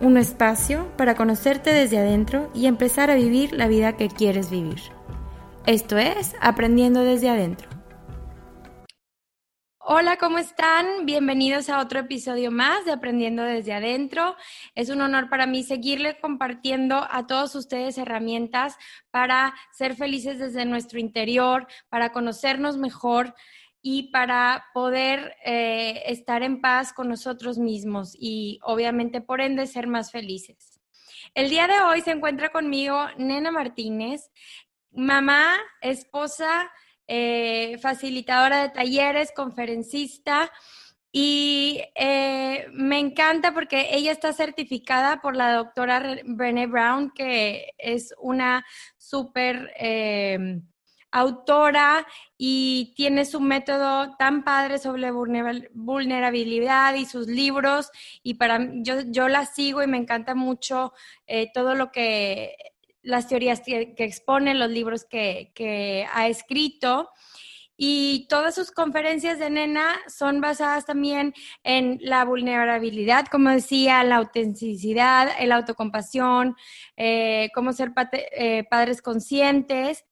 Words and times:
un 0.00 0.16
espacio 0.16 0.90
para 0.96 1.14
conocerte 1.14 1.72
desde 1.72 1.98
adentro 1.98 2.50
y 2.54 2.66
empezar 2.66 3.10
a 3.10 3.14
vivir 3.14 3.52
la 3.52 3.68
vida 3.68 3.96
que 3.96 4.08
quieres 4.08 4.50
vivir. 4.50 4.80
Esto 5.66 5.96
es 5.96 6.34
Aprendiendo 6.40 7.04
desde 7.04 7.30
adentro. 7.30 7.68
Hola, 9.86 10.16
¿cómo 10.16 10.38
están? 10.38 11.04
Bienvenidos 11.04 11.68
a 11.68 11.78
otro 11.78 12.00
episodio 12.00 12.50
más 12.50 12.86
de 12.86 12.92
Aprendiendo 12.92 13.42
desde 13.42 13.74
adentro. 13.74 14.34
Es 14.74 14.88
un 14.88 15.02
honor 15.02 15.28
para 15.28 15.46
mí 15.46 15.62
seguirle 15.62 16.18
compartiendo 16.20 17.06
a 17.10 17.26
todos 17.26 17.54
ustedes 17.54 17.98
herramientas 17.98 18.76
para 19.10 19.54
ser 19.72 19.94
felices 19.94 20.38
desde 20.38 20.64
nuestro 20.64 20.98
interior, 20.98 21.66
para 21.90 22.12
conocernos 22.12 22.78
mejor 22.78 23.34
y 23.86 24.04
para 24.04 24.70
poder 24.72 25.36
eh, 25.44 26.04
estar 26.06 26.42
en 26.42 26.62
paz 26.62 26.94
con 26.94 27.06
nosotros 27.06 27.58
mismos 27.58 28.16
y 28.18 28.58
obviamente 28.62 29.20
por 29.20 29.42
ende 29.42 29.66
ser 29.66 29.88
más 29.88 30.10
felices. 30.10 30.80
El 31.34 31.50
día 31.50 31.66
de 31.66 31.82
hoy 31.82 32.00
se 32.00 32.12
encuentra 32.12 32.48
conmigo 32.48 33.06
Nena 33.18 33.50
Martínez, 33.50 34.30
mamá, 34.90 35.58
esposa, 35.82 36.70
eh, 37.06 37.76
facilitadora 37.82 38.62
de 38.62 38.70
talleres, 38.70 39.32
conferencista. 39.36 40.50
Y 41.12 41.82
eh, 41.94 42.66
me 42.72 42.98
encanta 42.98 43.52
porque 43.52 43.88
ella 43.90 44.12
está 44.12 44.32
certificada 44.32 45.20
por 45.20 45.36
la 45.36 45.52
doctora 45.52 46.22
Brené 46.24 46.66
Brown, 46.66 47.12
que 47.14 47.74
es 47.76 48.14
una 48.18 48.64
súper 48.96 49.74
autora 51.14 52.06
y 52.36 52.92
tiene 52.96 53.24
su 53.24 53.40
método 53.40 54.16
tan 54.16 54.42
padre 54.42 54.78
sobre 54.78 55.12
vulnerabilidad 55.12 56.94
y 56.94 57.06
sus 57.06 57.28
libros 57.28 57.90
y 58.24 58.34
para 58.34 58.58
yo, 58.82 58.96
yo 59.06 59.28
la 59.28 59.46
sigo 59.46 59.82
y 59.82 59.86
me 59.86 59.96
encanta 59.96 60.34
mucho 60.34 60.92
eh, 61.28 61.50
todo 61.54 61.76
lo 61.76 61.92
que 61.92 62.56
las 63.02 63.28
teorías 63.28 63.60
que, 63.60 63.94
expone, 63.98 64.54
los 64.54 64.70
libros 64.70 65.04
que, 65.04 65.52
que 65.54 66.06
ha 66.12 66.26
escrito. 66.26 67.10
Y 67.76 68.28
todas 68.28 68.54
sus 68.54 68.70
conferencias 68.70 69.40
de 69.40 69.50
nena 69.50 69.96
son 70.06 70.40
basadas 70.40 70.86
también 70.86 71.34
en 71.64 71.98
la 72.00 72.24
vulnerabilidad, 72.24 73.26
como 73.26 73.50
decía, 73.50 74.02
la 74.04 74.16
autenticidad, 74.16 75.28
el 75.40 75.50
autocompasión, 75.50 76.56
eh, 76.96 77.50
cómo 77.52 77.72
ser 77.72 77.92
eh, 78.12 78.64
padres 78.70 79.02
conscientes 79.02 80.04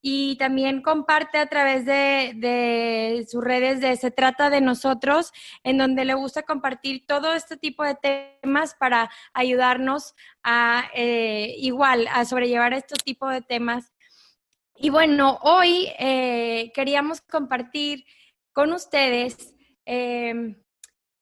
y 0.00 0.36
también 0.36 0.82
comparte 0.82 1.38
a 1.38 1.46
través 1.46 1.84
de, 1.84 3.26
sus 3.28 3.42
redes 3.42 3.80
de 3.80 3.96
Se 3.96 4.10
trata 4.10 4.50
de 4.50 4.60
nosotros, 4.60 5.32
en 5.64 5.78
donde 5.78 6.04
le 6.04 6.14
gusta 6.14 6.42
compartir 6.42 7.04
todo 7.06 7.32
este 7.32 7.56
tipo 7.56 7.84
de 7.84 7.96
temas 8.42 8.74
para 8.74 9.10
ayudarnos 9.32 10.14
a 10.42 10.84
eh, 10.94 11.54
igual, 11.58 12.08
a 12.12 12.24
sobrellevar 12.24 12.74
estos 12.74 12.98
tipos 13.04 13.32
de 13.32 13.42
temas. 13.42 13.92
Y 14.76 14.90
bueno, 14.90 15.38
hoy 15.42 15.88
eh, 15.98 16.70
queríamos 16.74 17.20
compartir 17.20 18.04
con 18.52 18.72
ustedes 18.72 19.54
eh, 19.86 20.56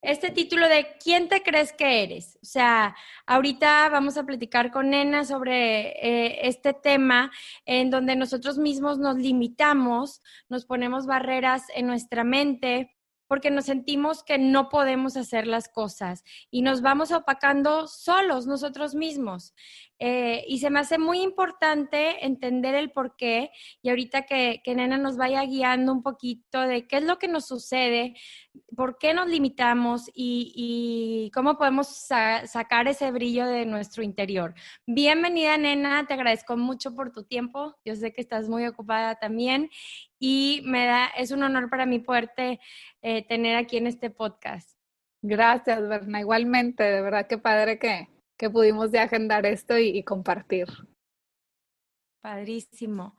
este 0.06 0.30
título 0.30 0.68
de 0.68 0.86
¿Quién 1.02 1.28
te 1.28 1.42
crees 1.42 1.72
que 1.72 2.04
eres? 2.04 2.38
O 2.40 2.46
sea, 2.46 2.94
ahorita 3.26 3.88
vamos 3.88 4.16
a 4.16 4.22
platicar 4.24 4.70
con 4.70 4.90
Nena 4.90 5.24
sobre 5.24 5.88
eh, 5.88 6.46
este 6.46 6.72
tema 6.72 7.32
en 7.64 7.90
donde 7.90 8.14
nosotros 8.14 8.56
mismos 8.56 8.98
nos 8.98 9.16
limitamos, 9.16 10.22
nos 10.48 10.64
ponemos 10.64 11.06
barreras 11.06 11.64
en 11.74 11.88
nuestra 11.88 12.22
mente 12.22 12.96
porque 13.26 13.50
nos 13.50 13.64
sentimos 13.64 14.22
que 14.22 14.38
no 14.38 14.68
podemos 14.68 15.16
hacer 15.16 15.48
las 15.48 15.68
cosas 15.68 16.22
y 16.52 16.62
nos 16.62 16.82
vamos 16.82 17.10
opacando 17.10 17.88
solos 17.88 18.46
nosotros 18.46 18.94
mismos. 18.94 19.54
Eh, 19.98 20.44
y 20.46 20.58
se 20.58 20.68
me 20.68 20.80
hace 20.80 20.98
muy 20.98 21.22
importante 21.22 22.26
entender 22.26 22.74
el 22.74 22.90
por 22.90 23.16
qué 23.16 23.50
y 23.80 23.88
ahorita 23.88 24.22
que, 24.26 24.60
Nena 24.66 24.98
nos 24.98 25.16
vaya 25.16 25.42
guiando 25.42 25.90
un 25.90 26.02
poquito 26.02 26.60
de 26.60 26.86
qué 26.86 26.98
es 26.98 27.04
lo 27.04 27.18
que 27.18 27.28
nos 27.28 27.46
sucede, 27.46 28.14
por 28.76 28.98
qué 28.98 29.14
nos 29.14 29.28
limitamos 29.28 30.10
y, 30.14 30.52
y 30.54 31.30
cómo 31.30 31.56
podemos 31.56 31.88
sacar 31.88 32.88
ese 32.88 33.10
brillo 33.10 33.46
de 33.46 33.64
nuestro 33.64 34.02
interior. 34.02 34.54
Bienvenida 34.86 35.56
Nena, 35.56 36.06
te 36.06 36.12
agradezco 36.12 36.58
mucho 36.58 36.94
por 36.94 37.10
tu 37.10 37.24
tiempo, 37.24 37.74
yo 37.84 37.96
sé 37.96 38.12
que 38.12 38.20
estás 38.20 38.50
muy 38.50 38.66
ocupada 38.66 39.14
también 39.14 39.70
y 40.18 40.60
me 40.66 40.84
da, 40.84 41.06
es 41.16 41.30
un 41.30 41.42
honor 41.42 41.70
para 41.70 41.86
mí 41.86 42.00
poderte 42.00 42.60
eh, 43.00 43.26
tener 43.26 43.56
aquí 43.56 43.78
en 43.78 43.86
este 43.86 44.10
podcast. 44.10 44.76
Gracias, 45.22 45.88
Berna. 45.88 46.20
Igualmente, 46.20 46.84
de 46.84 47.00
verdad 47.00 47.26
que 47.26 47.38
padre 47.38 47.78
que, 47.78 48.08
que 48.36 48.50
pudimos 48.50 48.90
de 48.90 48.98
agendar 48.98 49.46
esto 49.46 49.78
y, 49.78 50.02
compartir. 50.02 50.66
Padrísimo. 52.20 53.18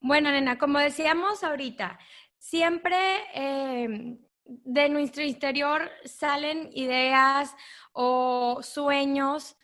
Bueno, 0.00 0.30
nena, 0.30 0.58
como 0.58 0.78
decíamos 0.78 1.44
ahorita, 1.44 1.98
siempre 2.38 2.96
em, 3.34 4.18
de 4.44 4.88
nuestro 4.88 5.22
interior 5.22 5.90
salen 6.04 6.70
ideas 6.72 7.54
o 7.92 8.60
sueños, 8.62 9.56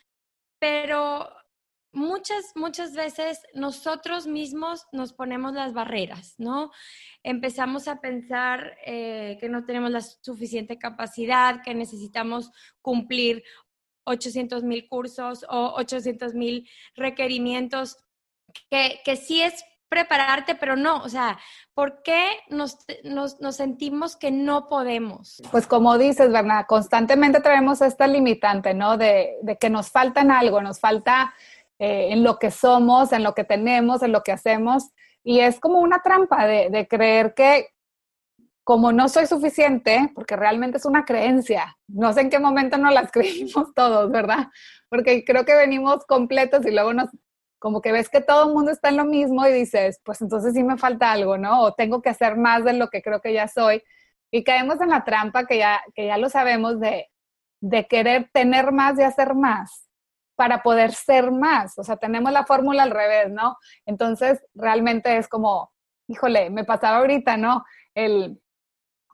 pero 0.58 1.28
muchas, 1.96 2.52
muchas 2.54 2.94
veces 2.94 3.40
nosotros 3.54 4.26
mismos 4.26 4.86
nos 4.92 5.12
ponemos 5.12 5.54
las 5.54 5.72
barreras, 5.72 6.34
¿no? 6.38 6.70
Empezamos 7.22 7.88
a 7.88 8.00
pensar 8.00 8.76
eh, 8.84 9.38
que 9.40 9.48
no 9.48 9.64
tenemos 9.64 9.90
la 9.90 10.02
suficiente 10.02 10.78
capacidad, 10.78 11.62
que 11.62 11.74
necesitamos 11.74 12.50
cumplir 12.82 13.42
800 14.06 14.62
mil 14.62 14.88
cursos 14.88 15.44
o 15.48 15.74
800 15.76 16.34
mil 16.34 16.68
requerimientos, 16.94 17.98
que, 18.70 19.00
que 19.04 19.16
sí 19.16 19.42
es 19.42 19.64
prepararte, 19.88 20.54
pero 20.54 20.76
no, 20.76 21.02
o 21.02 21.08
sea, 21.08 21.38
¿por 21.74 22.02
qué 22.02 22.28
nos, 22.48 22.78
nos, 23.04 23.40
nos, 23.40 23.56
sentimos 23.56 24.16
que 24.16 24.30
no 24.30 24.66
podemos? 24.68 25.40
Pues 25.50 25.66
como 25.66 25.96
dices, 25.96 26.30
Bernard, 26.30 26.66
constantemente 26.66 27.40
traemos 27.40 27.80
esta 27.82 28.06
limitante, 28.06 28.74
¿no? 28.74 28.96
De, 28.96 29.36
de 29.42 29.56
que 29.56 29.70
nos 29.70 29.90
falta 29.90 30.22
algo, 30.22 30.60
nos 30.60 30.80
falta 30.80 31.34
eh, 31.78 32.08
en 32.10 32.24
lo 32.24 32.38
que 32.38 32.50
somos, 32.50 33.12
en 33.12 33.22
lo 33.22 33.34
que 33.34 33.44
tenemos, 33.44 34.02
en 34.02 34.12
lo 34.12 34.22
que 34.22 34.32
hacemos, 34.32 34.90
y 35.22 35.40
es 35.40 35.60
como 35.60 35.80
una 35.80 36.02
trampa 36.02 36.46
de 36.46 36.86
creer 36.88 37.34
que 37.34 37.75
como 38.66 38.90
no 38.90 39.08
soy 39.08 39.26
suficiente, 39.26 40.10
porque 40.12 40.34
realmente 40.34 40.78
es 40.78 40.86
una 40.86 41.04
creencia, 41.04 41.78
no 41.86 42.12
sé 42.12 42.22
en 42.22 42.30
qué 42.30 42.40
momento 42.40 42.76
nos 42.78 42.92
las 42.92 43.12
creímos 43.12 43.72
todos, 43.76 44.10
¿verdad? 44.10 44.48
Porque 44.88 45.24
creo 45.24 45.44
que 45.44 45.54
venimos 45.54 46.04
completos 46.04 46.66
y 46.66 46.72
luego 46.72 46.92
nos 46.92 47.10
como 47.60 47.80
que 47.80 47.92
ves 47.92 48.08
que 48.08 48.20
todo 48.20 48.48
el 48.48 48.54
mundo 48.54 48.72
está 48.72 48.88
en 48.88 48.96
lo 48.96 49.04
mismo 49.04 49.46
y 49.46 49.52
dices, 49.52 50.00
pues 50.04 50.20
entonces 50.20 50.52
sí 50.52 50.64
me 50.64 50.78
falta 50.78 51.12
algo, 51.12 51.38
¿no? 51.38 51.62
O 51.62 51.74
tengo 51.74 52.02
que 52.02 52.08
hacer 52.10 52.36
más 52.36 52.64
de 52.64 52.72
lo 52.72 52.88
que 52.88 53.02
creo 53.02 53.20
que 53.20 53.32
ya 53.32 53.46
soy. 53.46 53.84
Y 54.32 54.42
caemos 54.42 54.80
en 54.80 54.90
la 54.90 55.04
trampa 55.04 55.46
que 55.46 55.58
ya, 55.58 55.80
que 55.94 56.06
ya 56.06 56.18
lo 56.18 56.28
sabemos 56.28 56.80
de, 56.80 57.08
de 57.60 57.86
querer 57.86 58.30
tener 58.32 58.72
más 58.72 58.98
y 58.98 59.04
hacer 59.04 59.36
más 59.36 59.88
para 60.34 60.64
poder 60.64 60.92
ser 60.92 61.30
más. 61.30 61.78
O 61.78 61.84
sea, 61.84 61.98
tenemos 61.98 62.32
la 62.32 62.44
fórmula 62.44 62.82
al 62.82 62.90
revés, 62.90 63.30
¿no? 63.30 63.58
Entonces, 63.86 64.44
realmente 64.54 65.16
es 65.18 65.28
como, 65.28 65.72
híjole, 66.08 66.50
me 66.50 66.64
pasaba 66.64 66.98
ahorita, 66.98 67.36
¿no? 67.36 67.64
El, 67.94 68.40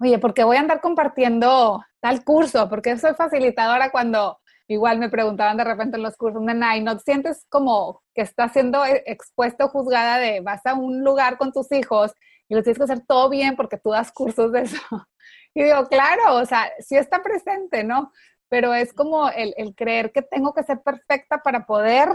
oye, 0.03 0.19
¿por 0.19 0.35
qué 0.35 0.45
voy 0.45 0.57
a 0.57 0.61
andar 0.61 0.81
compartiendo 0.81 1.85
tal 2.01 2.25
curso? 2.25 2.69
Porque 2.69 2.99
soy 2.99 3.15
facilitadora 3.15 3.91
cuando 3.91 4.39
igual 4.67 4.99
me 4.99 5.09
preguntaban 5.09 5.57
de 5.57 5.65
repente 5.65 5.97
en 5.97 6.03
los 6.03 6.17
cursos, 6.17 6.43
nena, 6.43 6.77
¿y 6.77 6.83
no 6.83 6.99
sientes 6.99 7.47
como 7.49 8.03
que 8.15 8.23
estás 8.23 8.53
siendo 8.53 8.85
e-, 8.85 9.05
expuesto, 9.07 9.69
juzgada 9.69 10.19
de 10.19 10.41
vas 10.41 10.65
a 10.67 10.75
un 10.75 11.05
lugar 11.05 11.39
con 11.39 11.53
tus 11.53 11.71
hijos 11.73 12.13
y 12.49 12.55
les 12.55 12.65
tienes 12.65 12.79
que 12.79 12.85
hacer 12.85 13.07
todo 13.07 13.29
bien 13.29 13.55
porque 13.55 13.79
tú 13.79 13.91
das 13.91 14.13
cursos 14.13 14.53
de 14.53 14.63
eso? 14.63 14.81
Y 15.55 15.65
digo, 15.65 15.87
claro, 15.87 16.37
o 16.37 16.47
sea, 16.47 16.73
sí 16.79 16.97
está 16.97 17.23
presente, 17.23 17.85
¿no? 17.85 18.11
Pero 18.49 18.73
es 18.73 18.95
como 18.95 19.29
el, 19.29 19.53
el 19.59 19.75
creer 19.75 20.11
que 20.11 20.23
tengo 20.23 20.55
que 20.55 20.63
ser 20.63 20.81
perfecta 20.81 21.43
para 21.43 21.67
poder 21.67 22.09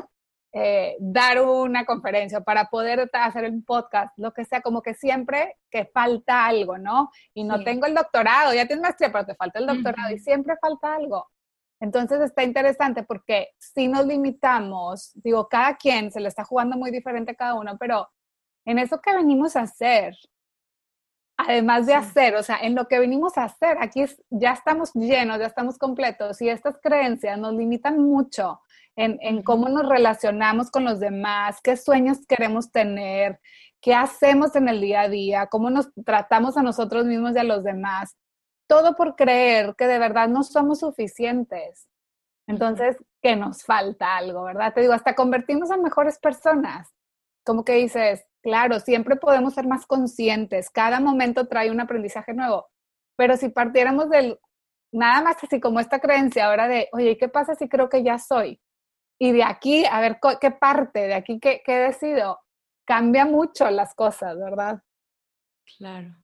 eh, 0.59 0.97
dar 0.99 1.39
una 1.39 1.85
conferencia, 1.85 2.41
para 2.41 2.65
poder 2.65 3.11
hacer 3.13 3.47
un 3.47 3.63
podcast, 3.63 4.17
lo 4.17 4.33
que 4.33 4.43
sea, 4.43 4.61
como 4.61 4.81
que 4.81 4.95
siempre 4.95 5.57
que 5.69 5.85
falta 5.85 6.47
algo, 6.47 6.79
¿no? 6.79 7.11
Y 7.35 7.43
no 7.43 7.63
tengo 7.63 7.85
el 7.85 7.93
doctorado, 7.93 8.55
ya 8.55 8.65
tienes 8.65 8.81
maestría, 8.81 9.11
pero 9.11 9.27
te 9.27 9.35
falta 9.35 9.59
el 9.59 9.67
doctorado 9.67 10.11
y 10.11 10.17
siempre 10.17 10.55
falta 10.59 10.95
algo. 10.95 11.27
Entonces 11.79 12.21
está 12.21 12.41
interesante 12.41 13.03
porque 13.03 13.49
si 13.59 13.87
nos 13.87 14.07
limitamos, 14.07 15.11
digo, 15.13 15.47
cada 15.47 15.75
quien 15.75 16.11
se 16.11 16.19
le 16.19 16.27
está 16.27 16.43
jugando 16.43 16.75
muy 16.75 16.89
diferente 16.89 17.33
a 17.33 17.35
cada 17.35 17.53
uno, 17.53 17.77
pero 17.77 18.09
en 18.65 18.79
eso 18.79 18.99
que 18.99 19.13
venimos 19.13 19.55
a 19.55 19.61
hacer, 19.61 20.15
además 21.37 21.85
de 21.85 21.93
hacer, 21.93 22.35
o 22.35 22.41
sea, 22.41 22.57
en 22.63 22.73
lo 22.73 22.87
que 22.87 22.97
venimos 22.97 23.37
a 23.37 23.43
hacer, 23.43 23.77
aquí 23.79 24.03
ya 24.31 24.53
estamos 24.53 24.91
llenos, 24.95 25.37
ya 25.37 25.45
estamos 25.45 25.77
completos 25.77 26.41
y 26.41 26.49
estas 26.49 26.77
creencias 26.81 27.37
nos 27.37 27.53
limitan 27.53 28.01
mucho 28.01 28.59
en, 28.97 29.17
en 29.21 29.41
cómo 29.43 29.69
nos 29.69 29.87
relacionamos 29.87 30.69
con 30.69 30.83
los 30.83 30.99
demás, 30.99 31.61
qué 31.63 31.77
sueños 31.77 32.25
queremos 32.27 32.71
tener, 32.71 33.39
qué 33.81 33.95
hacemos 33.95 34.55
en 34.57 34.67
el 34.67 34.81
día 34.81 35.01
a 35.01 35.09
día, 35.09 35.47
cómo 35.47 35.69
nos 35.69 35.89
tratamos 36.05 36.57
a 36.57 36.63
nosotros 36.63 37.05
mismos 37.05 37.35
y 37.35 37.39
a 37.39 37.43
los 37.43 37.63
demás 37.63 38.17
todo 38.67 38.95
por 38.95 39.15
creer 39.15 39.75
que 39.77 39.87
de 39.87 39.97
verdad 39.97 40.27
no 40.27 40.43
somos 40.43 40.79
suficientes. 40.79 41.87
Entonces, 42.47 42.97
que 43.21 43.35
nos 43.35 43.63
falta 43.63 44.17
algo, 44.17 44.43
¿verdad? 44.43 44.73
Te 44.73 44.81
digo, 44.81 44.93
hasta 44.93 45.15
convertirnos 45.15 45.71
en 45.71 45.81
mejores 45.81 46.19
personas. 46.19 46.93
Como 47.43 47.63
que 47.63 47.73
dices, 47.73 48.25
claro, 48.41 48.79
siempre 48.79 49.15
podemos 49.15 49.53
ser 49.53 49.67
más 49.67 49.85
conscientes, 49.85 50.69
cada 50.69 50.99
momento 50.99 51.47
trae 51.47 51.71
un 51.71 51.79
aprendizaje 51.79 52.33
nuevo, 52.33 52.67
pero 53.15 53.37
si 53.37 53.49
partiéramos 53.49 54.09
del, 54.09 54.39
nada 54.91 55.21
más 55.21 55.37
así 55.43 55.59
como 55.61 55.79
esta 55.79 55.99
creencia 55.99 56.45
ahora 56.47 56.67
de, 56.67 56.89
oye, 56.91 57.17
¿qué 57.17 57.29
pasa 57.29 57.55
si 57.55 57.69
creo 57.69 57.89
que 57.89 58.03
ya 58.03 58.19
soy? 58.19 58.61
Y 59.19 59.31
de 59.31 59.43
aquí, 59.43 59.85
a 59.85 59.99
ver 59.99 60.19
qué 60.39 60.51
parte, 60.51 61.07
de 61.07 61.13
aquí 61.15 61.39
qué, 61.39 61.61
qué 61.65 61.73
decido, 61.77 62.39
cambia 62.85 63.25
mucho 63.25 63.69
las 63.69 63.93
cosas, 63.95 64.37
¿verdad? 64.37 64.81
Claro. 65.77 66.15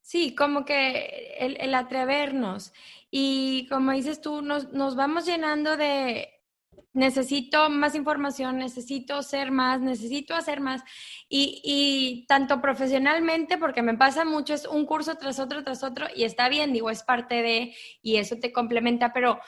Sí, 0.00 0.34
como 0.34 0.64
que 0.64 1.36
el, 1.38 1.74
atrevernos. 1.74 2.72
Y 3.10 3.66
como 3.68 3.92
dices 3.92 4.20
tú, 4.20 4.42
nos, 4.42 4.72
nos 4.72 4.96
vamos 4.96 5.26
llenando 5.26 5.76
de, 5.76 6.42
necesito 6.92 7.70
más 7.70 7.94
información, 7.94 8.58
necesito 8.58 9.22
ser 9.22 9.50
más, 9.50 9.80
necesito 9.80 10.34
hacer 10.34 10.60
más. 10.60 10.82
Y, 11.28 11.60
y, 11.64 12.26
tanto 12.26 12.60
profesionalmente, 12.60 13.58
porque 13.58 13.82
me 13.82 13.96
pasa 13.96 14.24
mucho, 14.24 14.54
es 14.54 14.66
un 14.66 14.86
curso 14.86 15.14
tras 15.16 15.38
otro, 15.38 15.62
tras 15.64 15.82
otro, 15.82 16.06
y 16.14 16.24
está 16.24 16.48
bien, 16.48 16.72
digo, 16.72 16.90
es 16.90 17.02
parte 17.02 17.42
de, 17.42 17.74
y 18.02 18.16
eso 18.16 18.36
te 18.36 18.52
complementa, 18.52 19.12
pero 19.12 19.40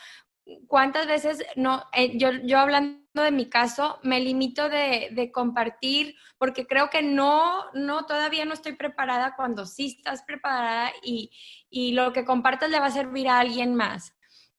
¿cuántas 0.67 1.07
veces 1.07 1.45
no, 1.57 1.85
eh, 1.93 2.17
yo, 2.19 2.31
yo 2.45 2.59
hablando 2.59 3.01
de 3.15 3.31
mi 3.31 3.49
caso, 3.49 3.99
me 4.03 4.21
limito 4.21 4.69
de, 4.69 5.31
compartir 5.33 6.17
porque 6.39 6.67
creo 6.67 6.91
que 6.91 7.03
no, 7.03 7.65
no, 7.73 8.07
todavía 8.07 8.45
no 8.45 8.55
estoy 8.55 8.75
preparada 8.75 9.35
cuando 9.37 9.67
sí 9.67 9.97
estás 9.99 10.23
preparada 10.25 10.93
y, 11.03 11.31
y 11.71 11.93
lo 11.93 12.13
que 12.13 12.25
compartas 12.25 12.71
le 12.71 12.81
va 12.81 12.87
a 12.87 12.91
servir 12.91 13.29
a 13.29 13.39
alguien 13.39 13.75
más. 13.75 14.15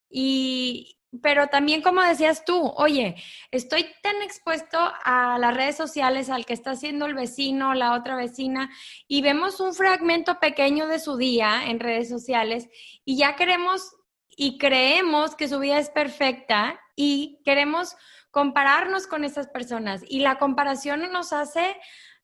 Y, 0.10 0.98
pero 1.22 1.48
también 1.48 1.82
como 1.82 2.02
decías 2.02 2.46
tú, 2.46 2.74
oye, 2.78 3.16
estoy 3.52 3.86
tan 4.02 4.22
expuesto 4.22 4.78
a 5.04 5.38
las 5.40 5.56
redes 5.56 5.76
sociales, 5.76 6.30
al 6.30 6.46
que 6.46 6.54
está 6.54 6.72
haciendo 6.72 7.06
el 7.06 7.14
vecino, 7.14 7.74
la 7.74 7.94
otra 7.94 8.16
vecina, 8.16 8.70
y 9.08 9.22
vemos 9.22 9.60
un 9.60 9.74
fragmento 9.74 10.40
pequeño 10.40 10.88
de 10.88 11.00
su 11.00 11.18
día 11.18 11.66
en 11.68 11.80
redes 11.80 12.10
sociales 12.10 12.68
y 13.04 13.18
ya 13.18 13.36
queremos 13.36 13.96
y 14.36 14.58
creemos 14.58 15.36
que 15.36 15.48
su 15.48 15.60
vida 15.60 15.80
es 15.80 15.90
perfecta 15.90 16.80
y 16.96 17.42
queremos 17.44 17.96
compararnos 18.32 19.08
con 19.08 19.24
esas 19.24 19.48
personas. 19.48 20.04
Y 20.08 20.20
la 20.20 20.38
comparación 20.38 21.12
nos 21.12 21.32
hace 21.34 21.78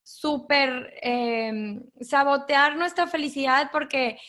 súper 0.04 0.94
em, 1.02 1.84
sabotear 2.02 2.76
nuestra 2.76 3.08
felicidad 3.08 3.70
porque 3.72 4.20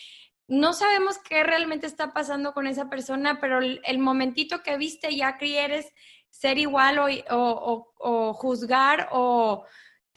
no 0.49 0.75
sabemos 0.75 1.19
qué 1.19 1.43
realmente 1.43 1.87
está 1.87 2.12
pasando 2.12 2.52
con 2.52 2.67
esa 2.67 2.88
persona, 2.88 3.40
pero 3.40 3.61
el, 3.61 3.99
momentito 3.99 4.62
que 4.62 4.76
viste 4.76 5.17
ya 5.17 5.38
quieres 5.38 5.93
ser 6.31 6.58
igual 6.58 7.00
o, 7.31 8.34
juzgar 8.34 9.08
o 9.12 9.64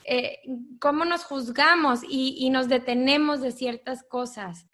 eh, 0.03 0.39
cómo 0.79 1.05
nos 1.05 1.23
juzgamos 1.23 2.01
y, 2.07 2.49
nos 2.49 2.67
detenemos 2.67 3.41
de 3.41 3.51
ciertas 3.51 4.03
cosas. 4.03 4.67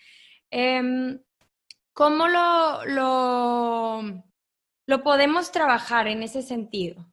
Em, 0.50 1.20
¿Cómo 1.94 2.28
lo, 2.28 2.86
lo, 2.86 4.02
lo 4.88 5.04
podemos 5.04 5.52
trabajar 5.52 6.08
en 6.08 6.24
ese 6.24 6.42
sentido? 6.42 7.06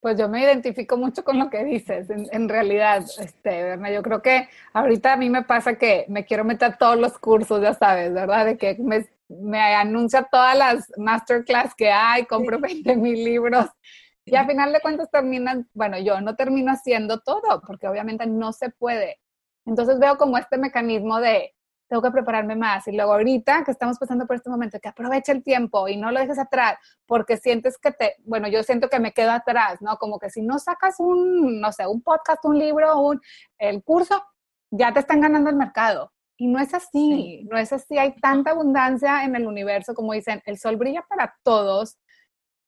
Pues 0.00 0.18
yo 0.18 0.30
me 0.30 0.42
identifico 0.42 0.96
mucho 0.96 1.24
con 1.24 1.38
lo 1.38 1.50
que 1.50 1.62
dices, 1.62 2.08
en, 2.08 2.48
realidad, 2.48 3.04
este, 3.18 3.78
yo 3.92 4.02
creo 4.02 4.22
que 4.22 4.48
ahorita 4.72 5.12
a 5.12 5.16
mí 5.16 5.28
me 5.28 5.42
pasa 5.42 5.76
que 5.76 6.06
me 6.08 6.24
quiero 6.24 6.42
meter 6.44 6.72
a 6.72 6.78
todos 6.78 6.98
los 6.98 7.18
cursos, 7.18 7.60
ya 7.60 7.74
sabes, 7.74 8.12
¿verdad? 8.14 8.46
De 8.46 8.56
que 8.56 8.76
me, 8.78 9.06
me 9.28 9.60
anuncia 9.74 10.22
todas 10.22 10.56
las 10.56 10.90
masterclass 10.96 11.74
que 11.74 11.90
hay, 11.90 12.24
compro 12.24 12.58
20 12.58 12.96
mil 12.96 13.22
libros 13.22 13.66
y 14.24 14.36
al 14.36 14.46
final 14.46 14.72
de 14.72 14.80
cuentas 14.80 15.10
terminan, 15.10 15.68
bueno, 15.74 15.98
yo 15.98 16.20
no 16.22 16.34
termino 16.34 16.72
haciendo 16.72 17.20
todo 17.20 17.60
porque 17.66 17.86
obviamente 17.86 18.26
no 18.26 18.52
se 18.54 18.70
puede. 18.70 19.20
Entonces 19.66 19.98
veo 19.98 20.16
como 20.16 20.38
este 20.38 20.56
mecanismo 20.56 21.20
de, 21.20 21.54
tengo 21.90 22.02
que 22.02 22.12
prepararme 22.12 22.54
más. 22.54 22.86
Y 22.86 22.92
luego 22.92 23.12
ahorita 23.12 23.64
que 23.64 23.72
estamos 23.72 23.98
pasando 23.98 24.24
por 24.24 24.36
este 24.36 24.48
momento, 24.48 24.78
que 24.78 24.88
aproveche 24.88 25.32
el 25.32 25.42
tiempo 25.42 25.88
y 25.88 25.96
no 25.96 26.12
lo 26.12 26.20
dejes 26.20 26.38
atrás, 26.38 26.78
porque 27.04 27.36
sientes 27.36 27.76
que 27.78 27.90
te, 27.90 28.14
bueno, 28.24 28.46
yo 28.46 28.62
siento 28.62 28.88
que 28.88 29.00
me 29.00 29.12
quedo 29.12 29.32
atrás, 29.32 29.82
¿no? 29.82 29.96
Como 29.98 30.20
que 30.20 30.30
si 30.30 30.40
no 30.40 30.60
sacas 30.60 31.00
un, 31.00 31.60
no 31.60 31.72
sé, 31.72 31.88
un 31.88 32.00
podcast, 32.00 32.44
un 32.44 32.58
libro, 32.58 32.96
un, 33.00 33.20
el 33.58 33.82
curso, 33.82 34.22
ya 34.70 34.92
te 34.92 35.00
están 35.00 35.20
ganando 35.20 35.50
el 35.50 35.56
mercado. 35.56 36.12
Y 36.36 36.46
no 36.46 36.60
es 36.60 36.72
así, 36.74 37.44
no 37.50 37.58
es 37.58 37.72
así. 37.72 37.98
Hay 37.98 38.14
tanta 38.20 38.52
abundancia 38.52 39.24
en 39.24 39.34
el 39.34 39.48
universo, 39.48 39.92
como 39.92 40.12
dicen, 40.12 40.40
el 40.46 40.58
sol 40.58 40.76
brilla 40.76 41.04
para 41.08 41.36
todos, 41.42 41.98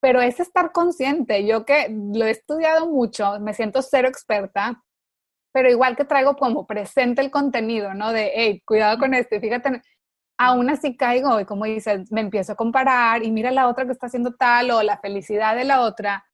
pero 0.00 0.20
es 0.20 0.40
estar 0.40 0.72
consciente. 0.72 1.46
Yo 1.46 1.64
que 1.64 1.86
lo 1.90 2.24
he 2.26 2.30
estudiado 2.32 2.88
mucho, 2.88 3.38
me 3.38 3.54
siento 3.54 3.82
cero 3.82 4.08
experta, 4.08 4.82
pero 5.52 5.70
igual 5.70 5.96
que 5.96 6.04
traigo 6.04 6.36
como 6.36 6.66
presente 6.66 7.20
el 7.20 7.30
contenido, 7.30 7.94
¿no? 7.94 8.12
De, 8.12 8.32
hey, 8.34 8.62
cuidado 8.66 8.98
con 8.98 9.14
esto, 9.14 9.36
y 9.36 9.40
fíjate, 9.40 9.82
aún 10.38 10.70
así 10.70 10.96
caigo 10.96 11.38
y 11.40 11.44
como 11.44 11.66
dices, 11.66 12.10
me 12.10 12.20
empiezo 12.20 12.52
a 12.52 12.56
comparar 12.56 13.22
y 13.22 13.30
mira 13.30 13.50
la 13.50 13.68
otra 13.68 13.84
que 13.84 13.92
está 13.92 14.06
haciendo 14.06 14.34
tal 14.34 14.70
o 14.70 14.82
la 14.82 14.98
felicidad 14.98 15.54
de 15.54 15.64
la 15.64 15.82
otra. 15.82 16.24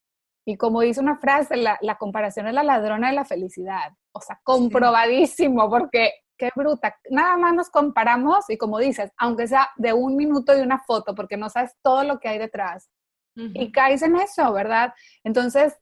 Y 0.47 0.57
como 0.57 0.81
dice 0.81 1.01
una 1.01 1.19
frase, 1.19 1.57
la, 1.57 1.79
la 1.83 1.97
comparación 1.97 2.47
es 2.47 2.55
la 2.55 2.63
ladrona 2.63 3.09
de 3.09 3.15
la 3.15 3.27
felicidad. 3.27 3.93
O 4.13 4.21
sea, 4.21 4.41
comprobadísimo, 4.43 5.69
porque 5.69 6.13
qué 6.39 6.51
bruta. 6.57 6.97
Nada 7.11 7.37
más 7.37 7.55
nos 7.55 7.69
comparamos 7.69 8.49
y 8.49 8.57
como 8.57 8.79
dices, 8.79 9.11
aunque 9.19 9.47
sea 9.47 9.69
de 9.77 9.93
un 9.93 10.17
minuto 10.17 10.57
y 10.57 10.63
una 10.63 10.79
foto, 10.79 11.15
porque 11.15 11.37
no 11.37 11.51
sabes 11.51 11.73
todo 11.83 12.05
lo 12.05 12.19
que 12.19 12.29
hay 12.29 12.39
detrás. 12.39 12.89
Y 13.37 13.71
caes 13.71 14.03
en 14.03 14.17
eso, 14.17 14.53
¿verdad? 14.53 14.93
Entonces, 15.23 15.77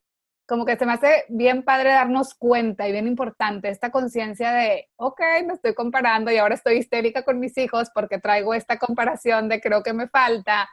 como 0.47 0.65
que 0.65 0.77
se 0.77 0.87
me 0.87 0.93
hace 0.93 1.25
bien 1.29 1.65
padre 1.65 1.91
darnos 1.91 2.35
cuenta 2.35 2.89
y 2.89 2.93
bien 2.93 3.07
importante 3.07 3.69
esta 3.69 3.91
conciencia 3.91 4.53
de, 4.53 4.89
ok, 4.97 5.21
me 5.47 5.55
estoy 5.55 5.75
comparando 5.75 6.31
y 6.31 6.39
ahora 6.39 6.55
estoy 6.55 6.77
histérica 6.79 7.25
con 7.25 7.41
mis 7.41 7.59
hijos 7.59 7.91
porque 7.93 8.19
traigo 8.19 8.55
esta 8.55 8.79
comparación 8.79 9.49
de 9.49 9.61
creo 9.61 9.83
que 9.83 9.93
me 9.93 10.09
falta 10.09 10.69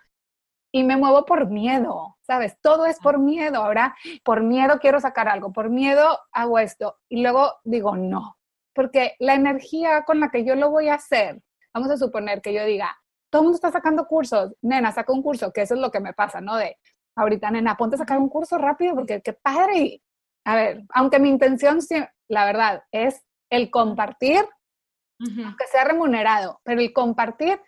y 0.71 0.83
me 0.83 0.97
muevo 0.97 1.25
por 1.25 1.49
miedo, 1.49 2.17
¿sabes? 2.21 2.59
Todo 2.61 2.85
es 2.85 2.99
por 2.99 3.19
miedo. 3.19 3.63
Ahora, 3.63 3.95
por 4.23 4.41
miedo 4.41 4.79
quiero 4.79 4.99
sacar 4.99 5.27
algo, 5.27 5.53
por 5.53 5.69
miedo 5.69 6.19
hago 6.31 6.59
esto 6.59 6.99
y 7.09 7.21
luego 7.21 7.53
digo 7.63 7.95
no, 7.95 8.37
porque 8.73 9.15
la 9.19 9.33
energía 9.35 10.03
con 10.03 10.19
la 10.19 10.29
que 10.29 10.45
yo 10.45 10.55
lo 10.55 10.71
voy 10.71 10.89
a 10.89 10.95
hacer, 10.95 11.41
vamos 11.73 11.89
a 11.91 11.97
suponer 11.97 12.41
que 12.41 12.53
yo 12.53 12.65
diga, 12.65 12.95
todo 13.29 13.41
el 13.41 13.45
mundo 13.45 13.55
está 13.55 13.71
sacando 13.71 14.05
cursos, 14.05 14.53
nena, 14.61 14.91
saca 14.91 15.11
un 15.11 15.23
curso, 15.23 15.51
que 15.51 15.61
eso 15.61 15.73
es 15.73 15.79
lo 15.79 15.89
que 15.89 15.99
me 15.99 16.13
pasa, 16.13 16.39
¿no? 16.39 16.55
De, 16.55 16.77
ahorita, 17.15 17.51
nena, 17.51 17.77
ponte 17.77 17.96
a 17.96 18.00
sacar 18.00 18.20
un 18.20 18.29
curso 18.29 18.58
rápido 18.58 18.96
porque 18.96 19.22
qué 19.22 19.34
padre. 19.34 19.77
Y, 19.77 20.03
a 20.46 20.55
ver, 20.55 20.84
aunque 20.89 21.20
mi 21.20 21.29
intención, 21.29 21.79
la 22.27 22.46
verdad, 22.46 22.84
es 22.91 23.24
el 23.50 23.70
compartir, 23.70 24.46
aunque 25.20 25.67
sea 25.72 25.86
remunerado, 25.86 26.60
pero 26.63 26.82
el 26.82 26.91
compartir, 26.91 27.62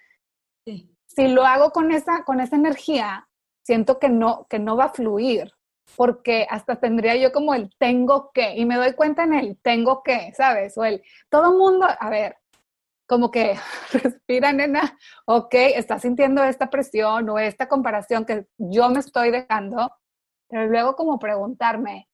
si 1.05 1.27
lo 1.27 1.45
hago 1.45 1.71
con 1.71 1.91
esa, 1.91 2.23
con 2.23 2.41
esa 2.41 2.55
energía, 2.55 3.29
siento 3.63 3.99
que 3.99 4.09
no, 4.09 4.45
que 4.49 4.59
no 4.59 4.75
va 4.75 4.85
a 4.85 4.93
fluir, 4.93 5.53
porque 5.95 6.45
hasta 6.49 6.79
tendría 6.79 7.15
yo 7.15 7.31
como 7.31 7.53
el 7.53 7.69
tengo 7.77 8.31
que, 8.33 8.55
y 8.55 8.65
me 8.65 8.75
doy 8.75 8.93
cuenta 8.93 9.23
en 9.23 9.33
el 9.33 9.57
tengo 9.61 10.03
que, 10.03 10.33
¿sabes? 10.35 10.77
O 10.77 10.83
el, 10.83 11.03
todo 11.29 11.57
mundo, 11.57 11.87
a 11.87 12.09
ver, 12.09 12.37
como 13.07 13.31
que 13.31 13.57
respira, 13.91 14.53
nena, 14.53 14.97
ok, 15.25 15.53
estás 15.75 16.01
sintiendo 16.01 16.43
esta 16.43 16.69
presión 16.69 17.29
o 17.29 17.39
esta 17.39 17.67
comparación 17.67 18.25
que 18.25 18.47
yo 18.57 18.89
me 18.89 18.99
estoy 18.99 19.31
dejando, 19.31 19.91
pero 20.49 20.67
luego 20.67 20.95
como 20.95 21.19
preguntarme, 21.19 22.09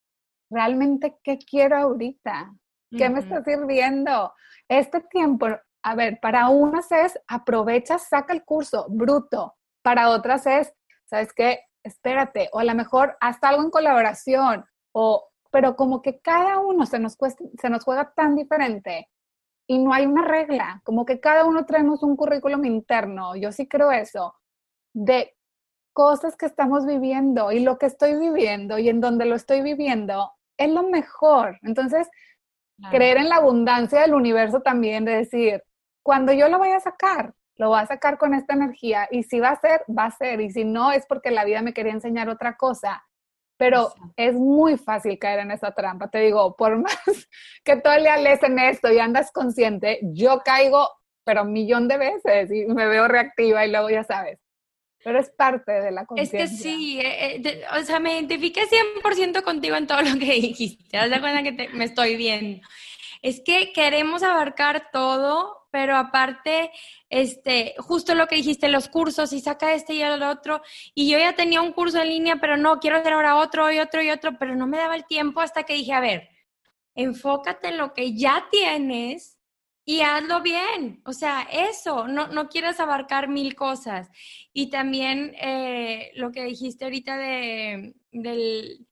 ¿realmente 0.50 1.18
qué 1.24 1.38
quiero 1.38 1.78
ahorita? 1.78 2.54
¿Qué 2.98 3.10
me 3.10 3.22
está 3.22 3.42
sirviendo? 3.44 4.34
Este 4.68 5.00
tiempo, 5.00 5.48
a 5.82 5.96
ver, 5.96 6.20
para 6.22 6.50
unas 6.50 6.92
es 6.92 7.18
aprovecha, 7.26 7.98
saca 7.98 8.34
el 8.34 8.44
curso, 8.44 8.86
bruto. 8.90 9.56
Para 9.82 10.10
otras 10.10 10.46
es, 10.46 10.74
¿sabes 11.06 11.32
qué? 11.32 11.62
Espérate, 11.84 12.50
o 12.52 12.60
a 12.60 12.66
lo 12.66 12.76
mejor 12.76 13.16
hasta 13.22 13.48
algo 13.48 13.64
en 13.64 13.72
colaboración, 13.72 14.66
o, 14.92 15.30
pero 15.52 15.78
como 15.78 16.02
que 16.02 16.20
cada 16.20 16.60
uno 16.60 16.86
se 16.86 17.00
nos, 17.00 17.18
se 17.62 17.70
nos 17.70 17.84
juega 17.86 18.14
tan 18.14 18.36
diferente 18.36 19.10
y 19.68 19.80
no 19.80 19.94
hay 19.94 20.06
una 20.06 20.24
regla, 20.24 20.82
como 20.84 21.06
que 21.06 21.20
cada 21.20 21.46
uno 21.46 21.66
traemos 21.66 22.04
un 22.04 22.16
currículum 22.16 22.66
interno, 22.66 23.36
yo 23.36 23.52
sí 23.52 23.68
creo 23.68 23.92
eso, 23.92 24.36
de 24.94 25.36
cosas 25.94 26.36
que 26.36 26.46
estamos 26.46 26.86
viviendo 26.86 27.52
y 27.52 27.60
lo 27.60 27.78
que 27.78 27.86
estoy 27.86 28.18
viviendo 28.18 28.78
y 28.78 28.90
en 28.90 29.02
donde 29.02 29.26
lo 29.26 29.36
estoy 29.36 29.62
viviendo 29.62 30.32
es 30.58 30.70
lo 30.70 30.84
mejor. 30.84 31.60
Entonces, 31.64 32.10
creer 32.90 33.18
en 33.18 33.30
la 33.30 33.38
abundancia 33.38 34.02
del 34.02 34.14
universo 34.14 34.62
también, 34.62 35.06
de 35.06 35.18
decir, 35.18 35.64
cuando 36.04 36.34
yo 36.34 36.50
lo 36.50 36.58
voy 36.58 36.70
a 36.70 36.80
sacar, 36.80 37.34
lo 37.56 37.70
voy 37.70 37.80
a 37.80 37.86
sacar 37.86 38.18
con 38.18 38.34
esta 38.34 38.54
energía 38.54 39.08
y 39.12 39.24
si 39.24 39.40
va 39.40 39.50
a 39.50 39.60
ser, 39.60 39.84
va 39.88 40.06
a 40.06 40.12
ser 40.12 40.42
y 40.42 40.50
si 40.50 40.66
no 40.66 40.92
es 40.92 41.06
porque 41.06 41.32
la 41.32 41.46
vida 41.46 41.62
me 41.62 41.74
quería 41.74 41.94
enseñar 41.94 42.30
otra 42.30 42.58
cosa 42.58 43.04
pero 43.62 43.94
es 44.18 44.34
muy 44.34 44.76
fácil 44.76 45.20
caer 45.20 45.42
en 45.42 45.52
esa 45.52 45.72
trampa. 45.72 46.10
Te 46.10 46.18
digo, 46.18 46.56
por 46.56 46.78
más 46.82 46.98
que 47.64 47.76
todo 47.76 47.96
día 47.96 48.18
lees 48.18 48.42
en 48.42 48.58
esto 48.58 48.92
y 48.92 48.98
andas 48.98 49.32
consciente, 49.32 50.00
yo 50.02 50.42
caigo, 50.44 50.90
pero 51.24 51.44
un 51.44 51.54
millón 51.54 51.88
de 51.88 51.98
veces 52.00 52.52
y 52.52 52.66
me 52.66 52.88
veo 52.88 53.08
reactiva 53.08 53.64
y 53.64 53.70
luego 53.70 53.92
ya 53.92 54.04
sabes. 54.04 54.40
Pero 55.04 55.20
es 55.20 55.30
parte 55.30 55.74
de 55.74 55.92
la 55.92 56.08
conciencia. 56.08 56.44
Es 56.44 56.50
que 56.50 56.58
sí, 56.58 57.02
eh, 57.02 57.36
eh, 57.36 57.64
o 57.80 57.84
sea, 57.84 58.00
me 58.00 58.14
identifiqué 58.16 58.62
100% 59.04 59.44
contigo 59.44 59.76
en 59.76 59.86
todo 59.86 60.02
lo 60.02 60.18
que 60.18 60.26
dijiste. 60.42 60.84
Te 60.90 60.98
das 60.98 61.20
cuenta 61.20 61.44
que 61.44 61.70
me 61.70 61.84
estoy 61.84 62.16
viendo. 62.16 62.68
Es 63.22 63.44
que 63.46 63.74
queremos 63.74 64.24
abarcar 64.24 64.90
todo 64.92 65.61
pero 65.72 65.96
aparte, 65.96 66.72
este, 67.10 67.76
justo 67.78 68.14
lo 68.14 68.28
que 68.28 68.36
dijiste, 68.36 68.70
los 68.70 68.90
cursos, 68.90 69.34
y 69.34 69.40
saca 69.40 69.74
este 69.74 69.94
y 69.96 70.02
el 70.02 70.22
otro, 70.24 70.62
y 70.94 71.10
yo 71.10 71.18
ya 71.18 71.34
tenía 71.34 71.62
un 71.62 71.72
curso 71.72 72.02
en 72.02 72.10
línea, 72.10 72.36
pero 72.36 72.58
no, 72.58 72.80
quiero 72.80 72.98
hacer 72.98 73.14
ahora 73.14 73.38
otro 73.38 73.72
y 73.72 73.80
otro 73.80 74.02
y 74.04 74.10
otro, 74.10 74.38
pero 74.38 74.56
no 74.56 74.68
me 74.68 74.78
daba 74.78 74.96
el 74.96 75.06
tiempo 75.06 75.42
hasta 75.42 75.64
que 75.64 75.74
dije, 75.74 75.94
a 75.94 76.02
ver, 76.02 76.30
enfócate 76.96 77.70
en 77.70 77.78
lo 77.78 77.94
que 77.94 78.14
ya 78.16 78.48
tienes 78.52 79.38
y 79.86 80.02
hazlo 80.02 80.42
bien. 80.42 81.02
O 81.06 81.14
sea, 81.14 81.48
eso, 81.52 82.08
no, 82.08 82.28
no 82.28 82.50
quieras 82.50 82.80
abarcar 82.80 83.28
mil 83.28 83.56
cosas. 83.56 84.10
Y 84.54 84.70
también 84.70 85.34
eh, 85.42 86.12
lo 86.16 86.32
que 86.32 86.44
dijiste 86.44 86.86
ahorita 86.86 87.18
de, 87.18 87.96
del 88.12 88.88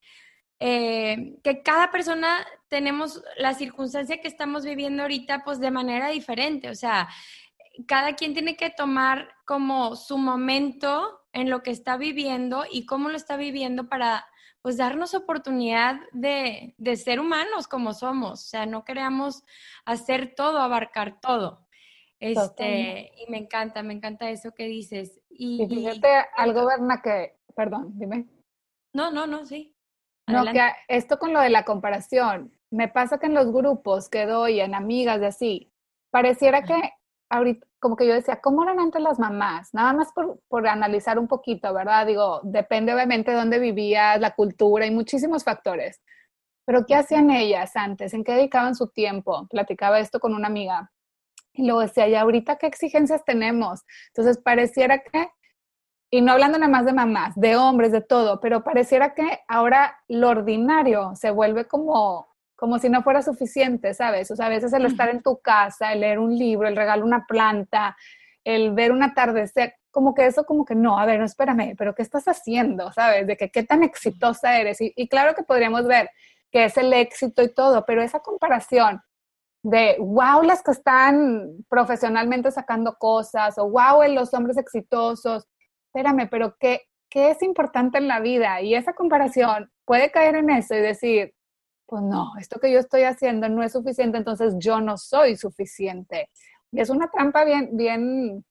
eh, 0.59 1.37
que 1.43 1.61
cada 1.63 1.89
persona 1.89 2.45
tenemos 2.67 3.23
la 3.37 3.53
circunstancia 3.53 4.21
que 4.21 4.27
estamos 4.27 4.65
viviendo 4.65 5.03
ahorita 5.03 5.43
pues 5.43 5.59
de 5.59 5.71
manera 5.71 6.09
diferente, 6.09 6.69
o 6.69 6.75
sea, 6.75 7.07
cada 7.87 8.15
quien 8.15 8.33
tiene 8.33 8.57
que 8.57 8.69
tomar 8.69 9.29
como 9.45 9.95
su 9.95 10.17
momento 10.17 11.21
en 11.31 11.49
lo 11.49 11.63
que 11.63 11.71
está 11.71 11.97
viviendo 11.97 12.65
y 12.69 12.85
cómo 12.85 13.09
lo 13.09 13.15
está 13.15 13.37
viviendo 13.37 13.87
para 13.87 14.25
pues 14.61 14.75
darnos 14.75 15.13
oportunidad 15.13 15.95
de, 16.11 16.75
ser 16.97 17.19
humanos 17.19 17.67
como 17.67 17.93
somos, 17.93 18.31
o 18.45 18.49
sea, 18.49 18.65
no 18.65 18.83
queremos 18.83 19.43
hacer 19.85 20.35
todo, 20.35 20.59
abarcar 20.59 21.19
todo. 21.21 21.65
Este, 22.19 23.13
y 23.15 23.31
me 23.31 23.37
encanta, 23.37 23.81
me 23.81 23.93
encanta 23.93 24.29
eso 24.29 24.51
que 24.51 24.65
dices. 24.65 25.21
Y, 25.29 25.65
fíjate 25.69 26.09
algo, 26.35 26.65
Berna, 26.67 27.01
que, 27.01 27.37
perdón, 27.55 27.93
dime. 27.97 28.27
No, 28.91 29.09
no, 29.09 29.25
no, 29.25 29.45
sí. 29.45 29.73
No, 30.29 30.45
que 30.51 30.61
esto 30.87 31.19
con 31.19 31.33
lo 31.33 31.39
de 31.41 31.49
la 31.49 31.63
comparación, 31.63 32.51
me 32.71 32.87
pasa 32.87 33.17
que 33.17 33.25
en 33.25 33.33
los 33.33 33.51
grupos 33.51 34.09
que 34.09 34.25
doy, 34.25 34.59
en 34.59 34.75
amigas 34.75 35.19
de 35.19 35.27
así, 35.27 35.71
pareciera 36.11 36.63
que 36.63 36.93
ahorita, 37.29 37.65
como 37.79 37.95
que 37.95 38.07
yo 38.07 38.13
decía, 38.13 38.41
¿cómo 38.41 38.63
eran 38.63 38.79
antes 38.79 39.01
las 39.01 39.19
mamás? 39.19 39.73
Nada 39.73 39.93
más 39.93 40.11
por, 40.13 40.39
por 40.47 40.67
analizar 40.67 41.17
un 41.17 41.27
poquito, 41.27 41.73
¿verdad? 41.73 42.05
Digo, 42.05 42.41
depende 42.43 42.93
obviamente 42.93 43.31
de 43.31 43.37
dónde 43.37 43.59
vivías, 43.59 44.19
la 44.19 44.35
cultura 44.35 44.85
y 44.85 44.91
muchísimos 44.91 45.43
factores. 45.43 46.01
Pero 46.65 46.85
¿qué 46.85 46.95
hacían 46.95 47.31
ellas 47.31 47.75
antes? 47.75 48.13
¿En 48.13 48.23
qué 48.23 48.33
dedicaban 48.33 48.75
su 48.75 48.89
tiempo? 48.89 49.47
Platicaba 49.49 49.99
esto 49.99 50.19
con 50.19 50.35
una 50.35 50.47
amiga. 50.47 50.91
Y 51.53 51.65
luego 51.65 51.81
decía, 51.81 52.07
¿y 52.07 52.15
ahorita 52.15 52.57
qué 52.57 52.67
exigencias 52.67 53.25
tenemos? 53.25 53.81
Entonces 54.09 54.37
pareciera 54.37 54.99
que 54.99 55.29
y 56.11 56.21
no 56.21 56.31
hablando 56.31 56.57
nada 56.57 56.71
más 56.71 56.85
de 56.85 56.93
mamás, 56.93 57.35
de 57.35 57.55
hombres, 57.55 57.91
de 57.91 58.01
todo, 58.01 58.39
pero 58.39 58.63
pareciera 58.63 59.13
que 59.13 59.39
ahora 59.47 59.99
lo 60.07 60.29
ordinario 60.29 61.11
se 61.15 61.29
vuelve 61.29 61.65
como, 61.65 62.27
como 62.55 62.79
si 62.79 62.89
no 62.89 63.03
fuera 63.03 63.21
suficiente, 63.21 63.93
¿sabes? 63.93 64.31
O 64.31 64.35
sea, 64.35 64.47
a 64.47 64.49
veces 64.49 64.73
el 64.73 64.85
estar 64.85 65.09
en 65.09 65.21
tu 65.21 65.39
casa, 65.39 65.93
el 65.93 66.01
leer 66.01 66.19
un 66.19 66.35
libro, 66.35 66.67
el 66.67 66.75
regalar 66.75 67.03
una 67.03 67.25
planta, 67.27 67.95
el 68.43 68.73
ver 68.73 68.91
un 68.91 69.03
atardecer, 69.03 69.75
como 69.91 70.13
que 70.13 70.25
eso, 70.25 70.45
como 70.45 70.65
que 70.65 70.75
no, 70.75 70.99
a 70.99 71.05
ver, 71.05 71.19
no, 71.19 71.25
espérame, 71.25 71.75
pero 71.77 71.93
¿qué 71.93 72.01
estás 72.01 72.27
haciendo? 72.27 72.91
¿Sabes? 72.91 73.27
De 73.27 73.37
que 73.37 73.49
qué 73.49 73.63
tan 73.63 73.83
exitosa 73.83 74.59
eres. 74.59 74.81
Y, 74.81 74.93
y 74.95 75.07
claro 75.07 75.35
que 75.35 75.43
podríamos 75.43 75.85
ver 75.85 76.09
que 76.51 76.65
es 76.65 76.77
el 76.77 76.91
éxito 76.93 77.43
y 77.43 77.49
todo, 77.49 77.85
pero 77.85 78.01
esa 78.01 78.19
comparación 78.19 79.01
de 79.61 79.97
wow, 79.99 80.41
las 80.43 80.63
que 80.63 80.71
están 80.71 81.65
profesionalmente 81.69 82.49
sacando 82.49 82.95
cosas, 82.95 83.57
o 83.57 83.69
wow, 83.69 84.01
los 84.09 84.33
hombres 84.33 84.57
exitosos, 84.57 85.47
espérame, 85.93 86.29
pero 86.29 86.55
¿qué, 86.59 86.83
¿qué 87.09 87.31
es 87.31 87.41
importante 87.41 87.97
en 87.97 88.07
la 88.07 88.19
vida? 88.19 88.61
Y 88.61 88.75
esa 88.75 88.93
comparación 88.93 89.71
puede 89.85 90.11
caer 90.11 90.35
en 90.35 90.49
eso 90.49 90.75
y 90.75 90.79
decir, 90.79 91.33
pues 91.85 92.03
no, 92.03 92.33
esto 92.39 92.59
que 92.59 92.71
yo 92.71 92.79
estoy 92.79 93.03
haciendo 93.03 93.49
no 93.49 93.63
es 93.63 93.73
suficiente, 93.73 94.17
entonces 94.17 94.55
yo 94.59 94.79
no 94.79 94.97
soy 94.97 95.35
suficiente. 95.35 96.29
Y 96.71 96.81
es 96.81 96.89
una 96.91 97.09
trampa 97.09 97.43
bien, 97.43 97.75
bien, 97.75 98.45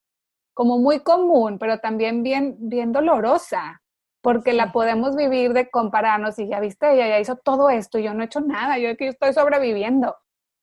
como 0.55 0.79
muy 0.79 1.01
común, 1.01 1.59
pero 1.59 1.79
también 1.79 2.25
bien, 2.25 2.57
bien 2.59 2.91
dolorosa, 2.93 3.81
porque 4.21 4.53
la 4.53 4.73
podemos 4.73 5.15
vivir 5.15 5.53
de 5.53 5.71
compararnos 5.71 6.39
y 6.41 6.49
ya 6.49 6.59
viste, 6.59 6.93
ella 6.93 7.09
ya 7.09 7.21
hizo 7.21 7.37
todo 7.37 7.71
esto, 7.71 8.01
yo 8.01 8.13
no 8.13 8.23
he 8.23 8.27
hecho 8.27 8.41
nada, 8.41 8.77
yo 8.79 8.91
aquí 8.91 9.07
estoy 9.07 9.33
sobreviviendo. 9.33 10.17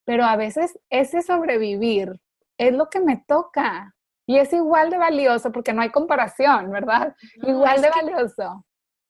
Pero 0.05 0.25
a 0.25 0.36
veces 0.36 0.77
ese 0.89 1.22
sobrevivir 1.22 2.20
es 2.58 2.74
lo 2.74 2.89
que 2.89 3.00
me 3.00 3.24
toca. 3.25 3.94
Y 4.25 4.38
es 4.38 4.51
igual 4.53 4.89
de 4.89 4.98
valioso 4.98 5.51
porque 5.51 5.74
no 5.74 5.82
hay 5.82 5.89
comparación, 5.89 6.72
¿verdad? 6.72 7.15
igual 7.44 7.82
de 7.82 7.89
valioso. 7.89 8.65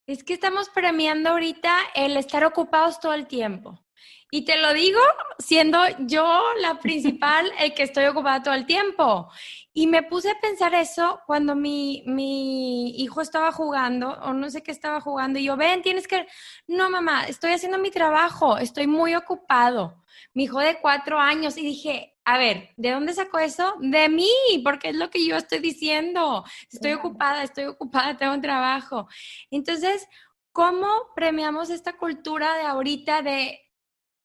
Es 0.08 0.24
que 0.24 0.34
estamos 0.34 0.70
premiando 0.70 1.30
ahorita 1.30 1.76
el 1.96 2.18
estar 2.18 2.44
ocupados 2.44 3.00
todo 3.00 3.14
el 3.14 3.26
tiempo. 3.26 3.86
Y 4.32 4.44
te 4.44 4.58
lo 4.58 4.74
digo 4.74 5.00
siendo 5.40 5.80
yo 6.00 6.42
la 6.60 6.80
principal, 6.80 7.50
el 7.60 7.74
que 7.74 7.84
estoy 7.84 8.06
ocupada 8.06 8.44
todo 8.44 8.54
el 8.54 8.66
tiempo. 8.66 9.30
Y 9.74 9.88
me 9.88 10.04
puse 10.04 10.30
a 10.30 10.40
pensar 10.40 10.74
eso 10.74 11.22
cuando 11.26 11.56
mi, 11.56 12.04
mi 12.06 13.02
hijo 13.02 13.22
estaba 13.22 13.52
jugando, 13.52 14.10
o 14.10 14.34
no 14.34 14.50
sé 14.50 14.64
qué 14.64 14.72
estaba 14.72 15.02
jugando, 15.02 15.40
y 15.40 15.46
yo, 15.46 15.58
ven, 15.58 15.82
tienes 15.82 16.08
que... 16.08 16.28
No, 16.68 16.90
mamá, 16.90 17.26
estoy 17.26 17.52
haciendo 17.52 17.78
mi 17.78 17.92
trabajo, 17.92 18.58
estoy 18.58 18.88
muy 18.88 19.16
ocupado. 19.16 20.04
Mi 20.34 20.44
hijo 20.46 20.60
de 20.60 20.80
cuatro 20.80 21.20
años, 21.20 21.58
y 21.58 21.64
dije, 21.64 22.15
a 22.26 22.40
ver, 22.40 22.72
¿de 22.76 22.92
dónde 22.92 23.14
sacó 23.14 23.38
eso? 23.38 23.76
De 23.80 24.10
mí, 24.10 24.28
porque 24.64 24.90
es 24.90 24.96
lo 24.96 25.12
que 25.12 25.26
yo 25.26 25.38
estoy 25.38 25.60
diciendo. 25.60 26.44
Estoy 26.72 26.94
ocupada, 26.94 27.44
estoy 27.44 27.66
ocupada, 27.66 28.18
tengo 28.18 28.34
un 28.34 28.42
trabajo. 28.42 29.08
Entonces, 29.52 30.08
¿cómo 30.52 30.88
premiamos 31.16 31.70
esta 31.70 31.94
cultura 31.94 32.56
de 32.58 32.64
ahorita 32.64 33.22
de 33.22 33.62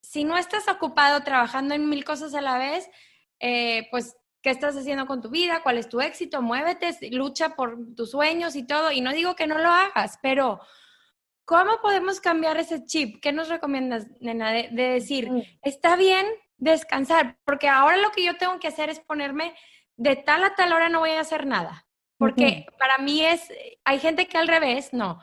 si 0.00 0.24
no 0.24 0.38
estás 0.38 0.66
ocupado 0.68 1.22
trabajando 1.22 1.74
en 1.74 1.90
mil 1.90 2.04
cosas 2.04 2.32
a 2.34 2.40
la 2.40 2.56
vez, 2.56 2.88
eh, 3.38 3.86
pues, 3.90 4.16
¿qué 4.40 4.48
estás 4.48 4.74
haciendo 4.76 5.06
con 5.06 5.20
tu 5.20 5.28
vida? 5.28 5.62
¿Cuál 5.62 5.76
es 5.76 5.90
tu 5.90 6.00
éxito? 6.00 6.40
Muévete, 6.40 6.96
lucha 7.10 7.54
por 7.54 7.76
tus 7.94 8.12
sueños 8.12 8.56
y 8.56 8.66
todo. 8.66 8.90
Y 8.92 9.02
no 9.02 9.12
digo 9.12 9.36
que 9.36 9.46
no 9.46 9.58
lo 9.58 9.68
hagas, 9.68 10.18
pero 10.22 10.58
¿cómo 11.44 11.82
podemos 11.82 12.18
cambiar 12.18 12.56
ese 12.56 12.86
chip? 12.86 13.20
¿Qué 13.20 13.30
nos 13.32 13.50
recomiendas, 13.50 14.06
nena, 14.20 14.52
de 14.52 14.70
decir, 14.72 15.30
mm. 15.30 15.42
está 15.62 15.96
bien 15.96 16.26
descansar, 16.60 17.38
porque 17.44 17.68
ahora 17.68 17.96
lo 17.96 18.12
que 18.12 18.24
yo 18.24 18.36
tengo 18.36 18.60
que 18.60 18.68
hacer 18.68 18.90
es 18.90 19.00
ponerme 19.00 19.54
de 19.96 20.16
tal 20.16 20.44
a 20.44 20.54
tal 20.54 20.72
hora 20.72 20.88
no 20.88 21.00
voy 21.00 21.10
a 21.10 21.20
hacer 21.20 21.46
nada, 21.46 21.86
porque 22.18 22.66
para 22.78 22.98
mí 22.98 23.24
es, 23.24 23.50
hay 23.84 23.98
gente 23.98 24.28
que 24.28 24.38
al 24.38 24.46
revés, 24.46 24.92
no. 24.92 25.18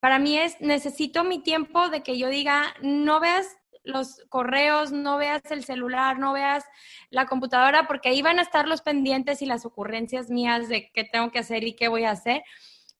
para 0.00 0.18
mí 0.18 0.38
es, 0.38 0.60
necesito 0.60 1.24
mi 1.24 1.42
tiempo 1.42 1.90
de 1.90 2.02
que 2.02 2.16
yo 2.16 2.28
diga, 2.28 2.74
no 2.80 3.20
veas 3.20 3.56
los 3.82 4.24
correos, 4.28 4.92
no 4.92 5.16
veas 5.16 5.42
el 5.50 5.64
celular, 5.64 6.18
no 6.18 6.32
veas 6.32 6.64
la 7.10 7.26
computadora, 7.26 7.86
porque 7.86 8.08
ahí 8.08 8.22
van 8.22 8.38
a 8.38 8.42
estar 8.42 8.66
los 8.66 8.82
pendientes 8.82 9.42
y 9.42 9.46
las 9.46 9.64
ocurrencias 9.64 10.28
mías 10.28 10.68
de 10.68 10.90
qué 10.92 11.04
tengo 11.04 11.30
que 11.30 11.38
hacer 11.38 11.64
y 11.64 11.74
qué 11.74 11.88
voy 11.88 12.04
a 12.04 12.10
hacer. 12.10 12.42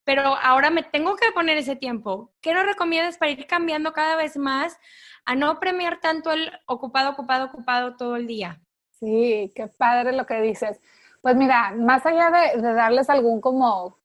Pero 0.05 0.23
ahora 0.23 0.71
me 0.71 0.85
tengo 0.85 1.17
que 1.17 1.33
poner 1.33 1.59
ese 1.59 1.75
tiempo. 1.75 2.33
¿Qué 2.41 2.55
nos 2.55 2.65
recomiendas 2.65 3.19
para 3.19 3.33
ir 3.33 3.47
cambiando 3.49 3.93
cada 3.93 4.15
vez 4.15 4.37
más 4.37 4.79
a 5.27 5.35
no 5.35 5.61
premiar 5.61 6.01
tanto 6.01 6.33
el 6.33 6.51
ocupado, 6.67 7.11
ocupado, 7.11 7.47
ocupado 7.47 7.97
todo 7.97 8.17
el 8.17 8.27
día? 8.27 8.61
Sí, 8.93 9.53
qué 9.55 9.67
padre 9.67 10.13
lo 10.13 10.25
que 10.25 10.41
dices. 10.41 10.81
Pues 11.21 11.37
mira, 11.37 11.73
más 11.73 12.07
allá 12.07 12.31
de, 12.31 12.63
de 12.63 12.73
darles 12.73 13.11
algún 13.11 13.41
como 13.41 13.99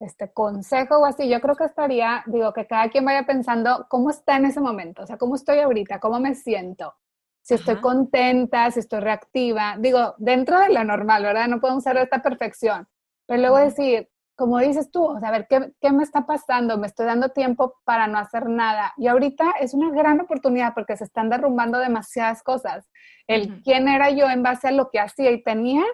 este 0.00 0.32
consejo 0.32 0.98
o 0.98 1.06
así, 1.06 1.28
yo 1.28 1.40
creo 1.40 1.54
que 1.54 1.64
estaría, 1.64 2.22
digo, 2.26 2.52
que 2.52 2.66
cada 2.66 2.90
quien 2.90 3.04
vaya 3.04 3.24
pensando 3.24 3.86
cómo 3.88 4.10
está 4.10 4.36
en 4.36 4.46
ese 4.46 4.60
momento, 4.60 5.02
o 5.02 5.06
sea, 5.06 5.16
cómo 5.16 5.36
estoy 5.36 5.60
ahorita, 5.60 6.00
cómo 6.00 6.20
me 6.20 6.34
siento, 6.34 6.94
si 7.40 7.54
estoy 7.54 7.76
contenta, 7.76 8.70
si 8.70 8.80
estoy 8.80 9.00
reactiva, 9.00 9.76
digo, 9.78 10.14
dentro 10.18 10.58
de 10.58 10.70
lo 10.70 10.82
normal, 10.82 11.22
¿verdad? 11.22 11.46
No 11.46 11.60
podemos 11.60 11.84
ser 11.84 11.96
esta 11.98 12.22
perfección, 12.22 12.88
pero 13.26 13.40
luego 13.40 13.58
decir, 13.58 14.08
como 14.36 14.58
dices 14.58 14.90
tú, 14.90 15.04
o 15.04 15.20
sea, 15.20 15.28
a 15.28 15.32
ver, 15.32 15.46
¿qué, 15.48 15.72
¿qué, 15.80 15.92
me 15.92 16.02
está 16.02 16.26
pasando? 16.26 16.76
Me 16.76 16.86
estoy 16.86 17.06
dando 17.06 17.28
tiempo 17.28 17.76
para 17.84 18.06
no 18.06 18.18
hacer 18.18 18.48
nada. 18.48 18.92
Y 18.96 19.06
ahorita 19.06 19.54
es 19.60 19.74
una 19.74 19.90
gran 19.90 20.20
oportunidad 20.20 20.74
porque 20.74 20.96
se 20.96 21.04
están 21.04 21.30
derrumbando 21.30 21.78
demasiadas 21.78 22.42
cosas. 22.42 22.88
El 23.26 23.62
quién 23.62 23.88
era 23.88 24.10
yo 24.10 24.28
en 24.28 24.42
base 24.42 24.68
a 24.68 24.72
lo 24.72 24.90
que 24.90 25.00
hacía 25.00 25.30
y 25.30 25.42
tenía, 25.42 25.84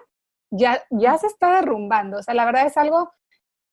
ya, 0.49 0.81
ya 0.89 1.17
se 1.17 1.27
está 1.27 1.55
derrumbando. 1.55 2.17
O 2.17 2.23
sea, 2.23 2.33
la 2.33 2.45
verdad 2.45 2.65
es 2.65 2.77
algo 2.77 3.11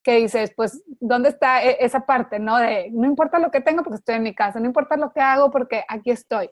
que 0.02 0.16
dices, 0.16 0.52
pues, 0.56 0.82
¿dónde 1.00 1.30
está 1.30 1.62
e-, 1.62 1.78
esa 1.80 2.06
parte, 2.06 2.38
no? 2.38 2.56
De, 2.58 2.90
no 2.92 3.06
importa 3.06 3.38
lo 3.38 3.50
que 3.50 3.60
tengo 3.60 3.82
porque 3.82 3.98
estoy 3.98 4.16
en 4.16 4.22
mi 4.22 4.34
casa, 4.34 4.60
no 4.60 4.66
importa 4.66 4.96
lo 4.96 5.12
que 5.12 5.20
hago 5.20 5.50
porque 5.50 5.84
aquí 5.88 6.10
estoy. 6.10 6.50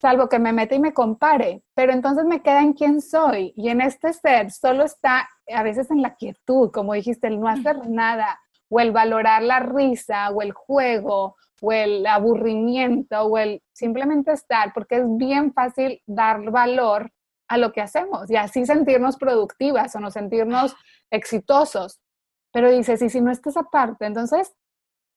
Salvo 0.00 0.28
que 0.28 0.38
me 0.38 0.52
mete 0.52 0.76
y 0.76 0.80
me 0.80 0.94
compare, 0.94 1.62
pero 1.74 1.92
entonces 1.92 2.24
me 2.24 2.42
queda 2.42 2.62
en 2.62 2.72
quién 2.72 3.02
soy. 3.02 3.52
Y 3.56 3.68
en 3.68 3.80
este 3.82 4.12
ser 4.12 4.50
solo 4.50 4.84
está 4.84 5.28
a 5.52 5.62
veces 5.62 5.90
en 5.90 6.02
la 6.02 6.14
quietud, 6.14 6.70
como 6.70 6.94
dijiste, 6.94 7.26
el 7.26 7.40
no 7.40 7.48
hacer 7.48 7.88
nada, 7.88 8.40
o 8.68 8.80
el 8.80 8.92
valorar 8.92 9.42
la 9.42 9.60
risa, 9.60 10.30
o 10.30 10.42
el 10.42 10.52
juego, 10.52 11.36
o 11.60 11.72
el 11.72 12.06
aburrimiento, 12.06 13.22
o 13.22 13.38
el 13.38 13.62
simplemente 13.72 14.32
estar, 14.32 14.72
porque 14.72 14.96
es 14.96 15.04
bien 15.16 15.52
fácil 15.52 16.02
dar 16.06 16.50
valor 16.50 17.12
a 17.48 17.58
lo 17.58 17.72
que 17.72 17.80
hacemos 17.80 18.30
y 18.30 18.36
así 18.36 18.64
sentirnos 18.64 19.16
productivas 19.16 19.94
o 19.96 20.00
no 20.00 20.10
sentirnos 20.10 20.74
exitosos. 21.10 22.00
Pero 22.52 22.70
dices, 22.70 23.02
y 23.02 23.10
si 23.10 23.20
no 23.20 23.30
está 23.30 23.50
esa 23.50 23.64
parte, 23.64 24.06
entonces 24.06 24.54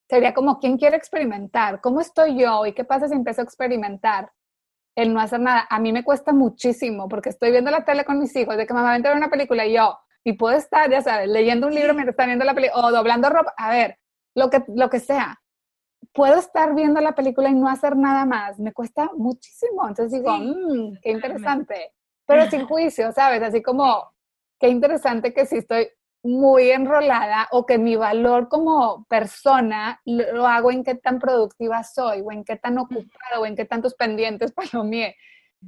sería 0.10 0.34
como, 0.34 0.60
¿quién 0.60 0.78
quiere 0.78 0.98
experimentar? 0.98 1.80
¿Cómo 1.80 2.02
estoy 2.02 2.40
yo? 2.40 2.66
¿Y 2.66 2.74
qué 2.74 2.84
pasa 2.84 3.08
si 3.08 3.14
empiezo 3.14 3.42
a 3.42 3.44
experimentar? 3.44 4.32
El 4.96 5.14
no 5.14 5.20
hacer 5.20 5.40
nada. 5.40 5.68
A 5.70 5.80
mí 5.80 5.94
me 5.94 6.04
cuesta 6.04 6.34
muchísimo 6.34 7.08
porque 7.08 7.30
estoy 7.30 7.52
viendo 7.52 7.72
la 7.72 7.86
tele 7.86 8.04
con 8.04 8.20
mis 8.20 8.36
hijos, 8.36 8.58
de 8.58 8.66
que 8.66 8.74
mamá 8.74 8.98
va 8.98 9.12
a 9.12 9.16
una 9.16 9.30
película 9.30 9.66
y 9.66 9.74
yo, 9.74 9.98
y 10.24 10.34
puedo 10.34 10.56
estar, 10.56 10.90
ya 10.90 11.02
sabes, 11.02 11.30
leyendo 11.30 11.68
un 11.68 11.76
libro 11.76 11.94
mientras 11.94 12.14
está 12.14 12.26
viendo 12.26 12.46
la 12.46 12.54
película, 12.54 12.88
o 12.88 12.92
doblando 12.92 13.30
ropa, 13.30 13.54
a 13.58 13.70
ver, 13.70 13.98
lo 14.36 14.50
que, 14.50 14.64
lo 14.68 14.90
que 14.90 15.00
sea. 15.00 15.42
Puedo 16.14 16.36
estar 16.36 16.76
viendo 16.76 17.02
la 17.02 17.16
película 17.16 17.50
y 17.50 17.54
no 17.54 17.68
hacer 17.68 17.96
nada 17.96 18.26
más. 18.26 18.60
Me 18.60 18.74
cuesta 18.74 19.10
muchísimo. 19.16 19.88
Entonces 19.88 20.12
digo, 20.12 20.36
mmm, 20.38 20.98
qué 21.02 21.12
interesante. 21.12 21.94
Pero 22.26 22.50
sin 22.50 22.66
juicio, 22.66 23.12
¿sabes? 23.12 23.42
Así 23.42 23.62
como, 23.62 24.12
qué 24.60 24.70
interesante 24.70 25.34
que 25.34 25.46
si 25.46 25.58
estoy 25.58 25.90
muy 26.24 26.72
enrolada 26.72 27.50
o 27.52 27.66
que 27.66 27.78
mi 27.78 27.98
valor 27.98 28.48
como 28.48 29.06
persona 29.10 30.00
lo 30.06 30.48
hago 30.48 30.72
en 30.72 30.84
qué 30.84 30.96
tan 30.96 31.20
productiva 31.20 31.84
soy 31.84 32.22
o 32.22 32.32
en 32.32 32.46
qué 32.46 32.56
tan 32.56 32.78
ocupada 32.78 33.40
o 33.40 33.46
en 33.46 33.56
qué 33.56 33.66
tantos 33.66 33.94
pendientes 33.96 34.54
palomie. 34.72 35.16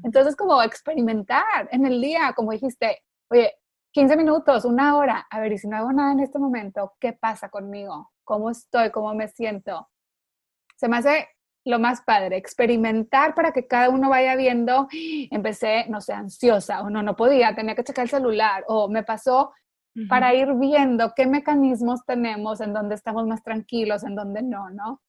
Entonces, 0.03 0.35
como 0.35 0.61
experimentar 0.61 1.69
en 1.71 1.85
el 1.85 2.01
día, 2.01 2.33
como 2.35 2.51
dijiste, 2.51 3.03
oye, 3.29 3.53
15 3.95 4.17
minutos, 4.17 4.65
una 4.65 4.97
hora, 4.97 5.25
a 5.29 5.39
ver, 5.39 5.53
y 5.53 5.57
si 5.57 5.69
no 5.69 5.77
hago 5.77 5.93
nada 5.93 6.11
en 6.11 6.19
este 6.19 6.37
momento, 6.37 6.95
¿qué 6.99 7.13
pasa 7.13 7.47
conmigo? 7.47 8.11
¿Cómo 8.25 8.49
estoy? 8.49 8.91
¿Cómo 8.91 9.15
me 9.15 9.29
siento? 9.29 9.87
Se 10.75 10.89
me 10.89 10.97
hace 10.97 11.29
lo 11.63 11.79
más 11.79 12.01
padre, 12.01 12.35
experimentar 12.35 13.33
para 13.33 13.53
que 13.53 13.67
cada 13.67 13.89
uno 13.89 14.09
vaya 14.09 14.35
viendo, 14.35 14.89
empecé, 15.31 15.85
no 15.87 16.01
sé, 16.01 16.11
ansiosa 16.11 16.81
o 16.81 16.89
no, 16.89 17.03
no 17.03 17.15
podía, 17.15 17.55
tenía 17.55 17.73
que 17.73 17.85
checar 17.85 18.03
el 18.03 18.09
celular 18.09 18.65
o 18.67 18.89
me 18.89 19.03
pasó 19.03 19.53
para 20.09 20.33
ir 20.35 20.53
viendo 20.55 21.13
qué 21.15 21.25
mecanismos 21.25 22.01
tenemos 22.05 22.59
en 22.59 22.73
donde 22.73 22.95
estamos 22.95 23.25
más 23.25 23.43
tranquilos, 23.43 24.03
en 24.03 24.15
donde 24.15 24.41
no, 24.41 24.71
¿no? 24.71 25.01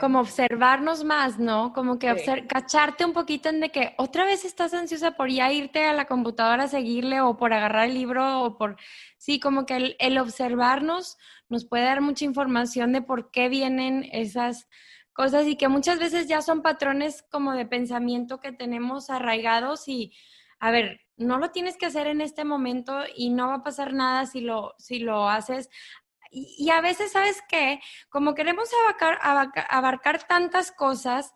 Como 0.00 0.20
observarnos 0.20 1.04
más, 1.04 1.38
¿no? 1.38 1.72
Como 1.72 1.98
que 1.98 2.14
cacharte 2.48 3.04
un 3.04 3.12
poquito 3.12 3.48
en 3.48 3.60
de 3.60 3.70
que 3.70 3.94
otra 3.96 4.24
vez 4.24 4.44
estás 4.44 4.74
ansiosa 4.74 5.12
por 5.12 5.30
ya 5.30 5.52
irte 5.52 5.84
a 5.84 5.92
la 5.92 6.06
computadora 6.06 6.64
a 6.64 6.68
seguirle 6.68 7.20
o 7.20 7.36
por 7.36 7.52
agarrar 7.52 7.86
el 7.86 7.94
libro 7.94 8.42
o 8.42 8.56
por, 8.58 8.76
sí, 9.18 9.38
como 9.38 9.66
que 9.66 9.76
el, 9.76 9.96
el 10.00 10.18
observarnos 10.18 11.16
nos 11.48 11.64
puede 11.64 11.84
dar 11.84 12.00
mucha 12.00 12.24
información 12.24 12.92
de 12.92 13.02
por 13.02 13.30
qué 13.30 13.48
vienen 13.48 14.08
esas 14.12 14.68
cosas 15.12 15.46
y 15.46 15.56
que 15.56 15.68
muchas 15.68 15.98
veces 15.98 16.28
ya 16.28 16.42
son 16.42 16.62
patrones 16.62 17.24
como 17.30 17.52
de 17.52 17.66
pensamiento 17.66 18.38
que 18.40 18.52
tenemos 18.52 19.10
arraigados 19.10 19.88
y, 19.88 20.12
a 20.60 20.70
ver, 20.70 21.00
no 21.16 21.38
lo 21.38 21.50
tienes 21.50 21.76
que 21.76 21.86
hacer 21.86 22.06
en 22.06 22.20
este 22.20 22.44
momento 22.44 23.00
y 23.16 23.30
no 23.30 23.48
va 23.48 23.54
a 23.54 23.64
pasar 23.64 23.92
nada 23.92 24.26
si 24.26 24.40
lo, 24.40 24.74
si 24.78 25.00
lo 25.00 25.28
haces. 25.28 25.68
Y, 26.30 26.70
a 26.70 26.80
veces, 26.80 27.12
¿sabes 27.12 27.42
qué? 27.48 27.80
Como 28.08 28.34
queremos 28.34 28.70
abarcar, 28.82 29.18
abarcar 29.68 30.26
tantas 30.26 30.72
cosas, 30.72 31.34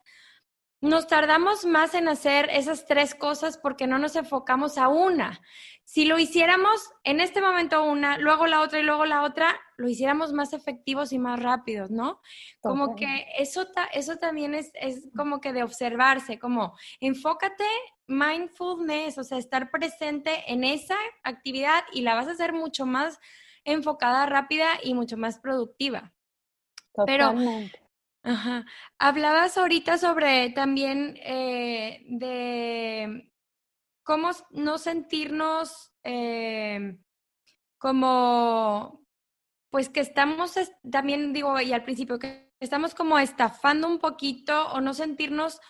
nos 0.83 1.07
tardamos 1.07 1.64
más 1.64 1.94
en 1.94 2.09
hacer 2.09 2.50
esas 2.50 2.87
tres 2.87 3.14
cosas 3.14 3.57
porque 3.57 3.87
no 3.87 3.98
nos 3.98 4.16
enfocamos 4.16 4.78
a 4.78 4.88
una. 4.88 5.40
Si 5.85 6.05
lo 6.05 6.18
hiciéramos 6.18 6.90
en 7.05 7.20
este 7.20 7.40
momento 7.40 7.85
una, 7.85 8.18
luego 8.18 8.48
la 8.48 8.61
otra 8.61 8.81
y 8.81 8.83
luego 8.83 9.05
la 9.05 9.22
otra, 9.22 9.61
lo 9.76 9.88
hiciéramos 9.88 10.33
más 10.33 10.52
efectivos 10.52 11.12
y 11.12 11.20
más 11.20 11.40
rápidos, 11.40 11.92
¿no? 11.92 12.20
Como 12.61 12.96
que 12.96 13.26
eso, 13.38 13.64
eso 13.92 14.16
también 14.16 14.55
es, 14.55 14.72
es 14.74 15.09
como 15.16 15.40
que 15.40 15.52
de 15.52 15.62
observarse, 15.62 16.40
como 16.40 16.76
enfócate 16.98 17.64
mindfulness, 18.09 19.18
o 19.18 19.24
sea, 19.24 19.38
estar 19.38 19.70
presente 19.70 20.50
en 20.52 20.64
esa 20.64 20.96
actividad 21.22 21.85
y 21.92 22.00
la 22.00 22.16
vas 22.16 22.26
a 22.26 22.33
hacer 22.33 22.52
mucho 22.52 22.87
más 22.87 23.20
enfocada, 23.64 24.27
rápida 24.27 24.68
y 24.83 24.94
mucho 24.94 25.16
más 25.16 25.38
productiva. 25.38 26.12
Totalmente. 26.94 27.81
Pero, 28.22 28.35
ajá, 28.35 28.66
hablabas 28.98 29.57
ahorita 29.59 29.98
sobre 29.98 30.51
también 30.51 31.18
eh, 31.22 32.05
de 32.09 33.33
cómo 34.03 34.31
no 34.51 34.79
sentirnos 34.79 35.92
eh, 36.05 36.98
como, 37.79 39.05
pues 39.70 39.88
que 39.88 40.01
estamos, 40.01 40.55
también 40.90 41.33
digo, 41.33 41.61
y 41.61 41.72
al 41.72 41.85
principio, 41.85 42.18
que 42.18 42.53
estamos 42.61 42.94
como 42.94 43.18
estafando 43.18 43.88
un 43.88 43.98
poquito 43.98 44.68
o 44.72 44.81
no 44.81 44.94
sentirnos 44.94 45.61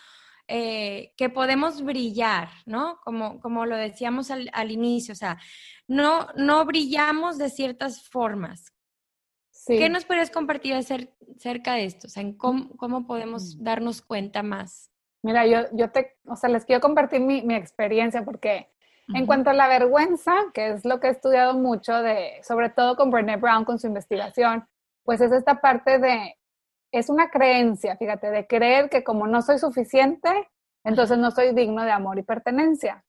eh, 0.47 1.13
que 1.15 1.29
podemos 1.29 1.83
brillar, 1.83 2.49
¿no? 2.65 2.99
Como, 3.03 3.39
como 3.39 3.65
lo 3.65 3.75
decíamos 3.75 4.29
al, 4.31 4.71
inicio, 4.71 5.13
o 5.13 5.15
sea, 5.15 5.39
no, 5.87 6.27
no 6.35 6.65
brillamos 6.65 7.37
de 7.37 7.49
ciertas 7.49 8.07
formas. 8.09 8.73
¿Qué 9.65 9.87
nos 9.87 10.03
podrías 10.03 10.29
compartir 10.29 10.73
acerca 10.75 11.73
de 11.75 11.85
esto? 11.85 12.07
O 12.07 12.09
sea, 12.09 12.23
cómo, 12.37 13.07
podemos 13.07 13.55
mm. 13.55 13.63
darnos 13.63 14.01
cuenta 14.01 14.43
más? 14.43 14.91
Mira, 15.21 15.47
yo, 15.47 15.61
yo 15.71 15.89
te, 15.89 16.17
o 16.25 16.35
sea, 16.35 16.49
les 16.49 16.65
quiero 16.65 16.81
compartir 16.81 17.21
mi, 17.21 17.41
mi 17.43 17.55
experiencia 17.55 18.25
porque 18.25 18.73
en 19.13 19.25
cuanto 19.25 19.49
a 19.49 19.53
la 19.53 19.67
vergüenza, 19.67 20.33
que 20.53 20.71
es 20.71 20.85
lo 20.85 20.99
que 20.99 21.07
he 21.07 21.11
estudiado 21.11 21.53
mucho 21.53 22.01
de, 22.01 22.41
sobre 22.43 22.69
todo 22.69 22.95
con 22.95 23.11
Brené 23.11 23.37
Brown, 23.37 23.65
con 23.65 23.79
su 23.79 23.87
investigación, 23.87 24.67
pues 25.03 25.21
es 25.21 25.31
esta 25.31 25.59
parte 25.59 25.99
de 25.99 26.37
es 26.93 27.09
una 27.09 27.31
creencia, 27.31 27.97
fíjate, 27.97 28.29
de 28.29 28.45
creer 28.45 28.89
que 28.89 29.03
como 29.03 29.25
no 29.25 29.41
soy 29.41 29.57
suficiente, 29.57 30.29
entonces 30.85 31.17
no 31.17 31.31
soy 31.31 31.53
digno 31.53 31.83
de 31.83 31.91
amor 31.91 32.19
y 32.19 32.23
pertenencia. 32.23 33.03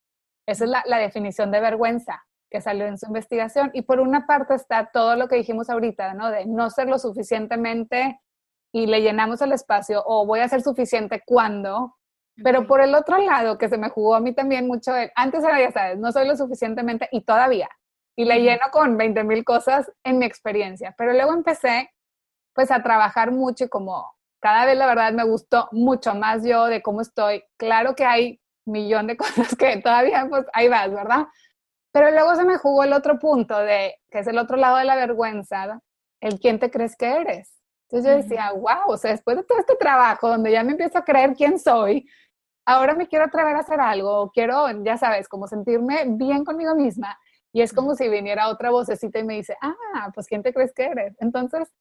Esa 0.46 0.64
es 0.64 0.70
la, 0.70 0.98
definición 0.98 1.50
de 1.50 1.60
vergüenza 1.60 2.24
que 2.50 2.62
salió 2.62 2.86
en 2.86 2.96
su 2.96 3.06
investigación. 3.06 3.70
Y 3.74 3.82
por 3.82 4.00
una 4.00 4.26
parte 4.26 4.54
está 4.54 4.90
todo 4.90 5.16
lo 5.16 5.28
que 5.28 5.36
dijimos 5.36 5.68
ahorita, 5.68 6.14
¿no? 6.14 6.30
De 6.30 6.46
no 6.46 6.70
ser 6.70 6.88
lo 6.88 6.98
suficientemente 6.98 8.20
y 8.72 8.86
le 8.86 9.02
llenamos 9.02 9.42
el 9.42 9.52
espacio 9.52 10.02
o 10.06 10.24
voy 10.24 10.40
a 10.40 10.48
ser 10.48 10.62
suficiente 10.62 11.22
cuando. 11.24 11.96
Pero 12.42 12.66
por 12.66 12.80
el 12.80 12.94
otro 12.94 13.18
lado, 13.18 13.58
que 13.58 13.68
se 13.68 13.76
me 13.76 13.90
jugó 13.90 14.14
a 14.14 14.20
mí 14.20 14.34
también 14.34 14.66
mucho, 14.66 14.92
antes 15.14 15.44
era, 15.44 15.60
ya 15.60 15.70
sabes, 15.72 15.98
no 15.98 16.10
soy 16.10 16.26
lo 16.26 16.36
suficientemente 16.36 17.08
y 17.12 17.20
todavía. 17.20 17.68
Y 18.16 18.24
le 18.24 18.40
lleno 18.40 18.64
con 18.72 18.96
20 18.96 19.24
mil 19.24 19.44
cosas 19.44 19.92
en 20.04 20.18
mi 20.18 20.24
experiencia. 20.24 20.94
Pero 20.96 21.12
luego 21.12 21.34
empecé 21.34 21.90
pues 22.54 22.70
a 22.70 22.82
trabajar 22.82 23.32
mucho 23.32 23.64
y 23.64 23.68
como 23.68 24.14
cada 24.40 24.66
vez 24.66 24.76
la 24.76 24.86
verdad 24.86 25.12
me 25.12 25.24
gustó 25.24 25.68
mucho 25.72 26.14
más 26.14 26.44
yo 26.44 26.66
de 26.66 26.82
cómo 26.82 27.00
estoy. 27.00 27.42
Claro 27.56 27.94
que 27.94 28.04
hay 28.04 28.40
millón 28.66 29.06
de 29.06 29.16
cosas 29.16 29.54
que 29.56 29.78
todavía 29.78 30.26
pues 30.28 30.44
ahí 30.52 30.68
vas, 30.68 30.92
¿verdad? 30.92 31.26
Pero 31.92 32.10
luego 32.10 32.34
se 32.34 32.44
me 32.44 32.58
jugó 32.58 32.84
el 32.84 32.92
otro 32.92 33.18
punto 33.18 33.56
de, 33.58 33.94
que 34.10 34.18
es 34.18 34.26
el 34.26 34.38
otro 34.38 34.56
lado 34.56 34.78
de 34.78 34.84
la 34.84 34.96
vergüenza, 34.96 35.80
el 36.20 36.40
quién 36.40 36.58
te 36.58 36.70
crees 36.70 36.96
que 36.96 37.06
eres. 37.06 37.52
Entonces 37.88 38.10
yo 38.10 38.22
decía, 38.22 38.52
wow, 38.52 38.92
o 38.92 38.96
sea, 38.96 39.12
después 39.12 39.36
de 39.36 39.44
todo 39.44 39.58
este 39.58 39.76
trabajo 39.76 40.28
donde 40.28 40.50
ya 40.50 40.64
me 40.64 40.72
empiezo 40.72 40.98
a 40.98 41.04
creer 41.04 41.34
quién 41.34 41.58
soy, 41.58 42.08
ahora 42.66 42.94
me 42.94 43.06
quiero 43.06 43.26
atrever 43.26 43.56
a 43.56 43.60
hacer 43.60 43.80
algo, 43.80 44.30
quiero, 44.32 44.66
ya 44.82 44.96
sabes, 44.96 45.28
como 45.28 45.46
sentirme 45.46 46.04
bien 46.06 46.44
conmigo 46.44 46.74
misma. 46.74 47.18
Y 47.54 47.62
es 47.62 47.72
como 47.72 47.94
si 47.94 48.08
viniera 48.08 48.48
otra 48.48 48.72
vocecita 48.72 49.20
y 49.20 49.24
me 49.24 49.34
dice, 49.34 49.56
ah, 49.62 50.10
pues 50.12 50.26
¿quién 50.26 50.42
te 50.42 50.52
crees 50.52 50.74
que 50.74 50.86
eres? 50.86 51.14
Entonces, 51.20 51.72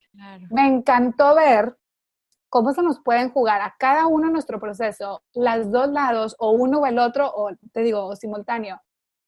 me 0.52 0.68
encantó 0.68 1.34
ver 1.34 1.76
cómo 2.48 2.74
se 2.74 2.84
nos 2.84 3.00
pueden 3.00 3.32
jugar 3.32 3.60
a 3.62 3.74
cada 3.80 4.06
uno 4.06 4.30
nuestro 4.30 4.60
proceso, 4.60 5.24
las 5.34 5.72
dos 5.72 5.90
lados, 5.90 6.36
o 6.38 6.52
uno 6.52 6.82
o 6.82 6.86
el 6.86 7.00
otro, 7.00 7.28
o 7.34 7.50
te 7.72 7.82
digo, 7.82 8.16
simultáneo. 8.16 8.80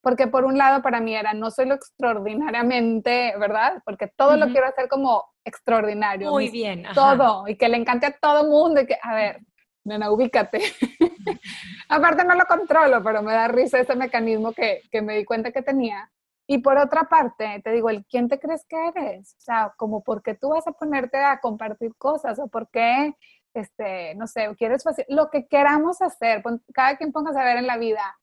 Porque 0.01 0.27
por 0.27 0.45
un 0.45 0.55
lado 0.55 0.83
para 0.83 0.99
mí 0.99 1.15
era, 1.15 1.33
no 1.33 1.49
soy 1.49 1.65
lo 1.65 1.73
extraordinariamente, 1.73 3.33
¿verdad? 3.39 3.81
Porque 3.83 4.07
todo 4.15 4.37
lo 4.37 4.45
quiero 4.49 4.67
hacer 4.67 4.87
como 4.87 5.23
extraordinario. 5.43 6.29
Muy 6.29 6.49
bien. 6.49 6.85
Todo, 6.93 7.47
y 7.47 7.57
que 7.57 7.69
le 7.69 7.77
encante 7.77 8.05
a 8.05 8.15
todo 8.15 8.47
mundo, 8.47 8.81
y 8.81 8.85
que, 8.85 8.99
a 9.01 9.15
ver, 9.15 9.39
nena, 9.83 10.11
ubícate. 10.11 10.61
Aparte 11.89 12.23
no 12.23 12.35
lo 12.35 12.45
controlo, 12.45 13.01
pero 13.03 13.23
me 13.23 13.33
da 13.33 13.47
risa 13.47 13.79
ese 13.79 13.95
mecanismo 13.95 14.53
que, 14.53 14.83
que 14.91 15.01
me 15.01 15.17
di 15.17 15.25
cuenta 15.25 15.51
que 15.51 15.63
tenía. 15.63 16.07
Y 16.47 16.59
por 16.59 16.77
otra 16.77 17.05
parte, 17.05 17.61
te 17.63 17.71
digo, 17.71 17.89
el 17.89 18.05
quién 18.05 18.29
te 18.29 18.39
crees 18.39 18.65
que 18.67 18.77
eres, 18.87 19.35
o 19.39 19.41
sea, 19.41 19.73
como 19.77 20.03
por 20.03 20.21
qué 20.21 20.35
tú 20.35 20.49
vas 20.49 20.67
a 20.67 20.73
ponerte 20.73 21.17
a 21.17 21.39
compartir 21.39 21.95
cosas 21.97 22.37
o 22.39 22.47
por 22.47 22.69
qué, 22.69 23.15
este, 23.53 24.13
no 24.15 24.27
sé, 24.27 24.53
quieres 24.57 24.83
lo 25.07 25.29
que 25.29 25.47
queramos 25.47 26.01
hacer, 26.01 26.43
cada 26.73 26.97
quien 26.97 27.11
ponga 27.11 27.31
a 27.39 27.45
ver 27.45 27.57
en 27.57 27.67
la 27.67 27.77
vida 27.77 28.15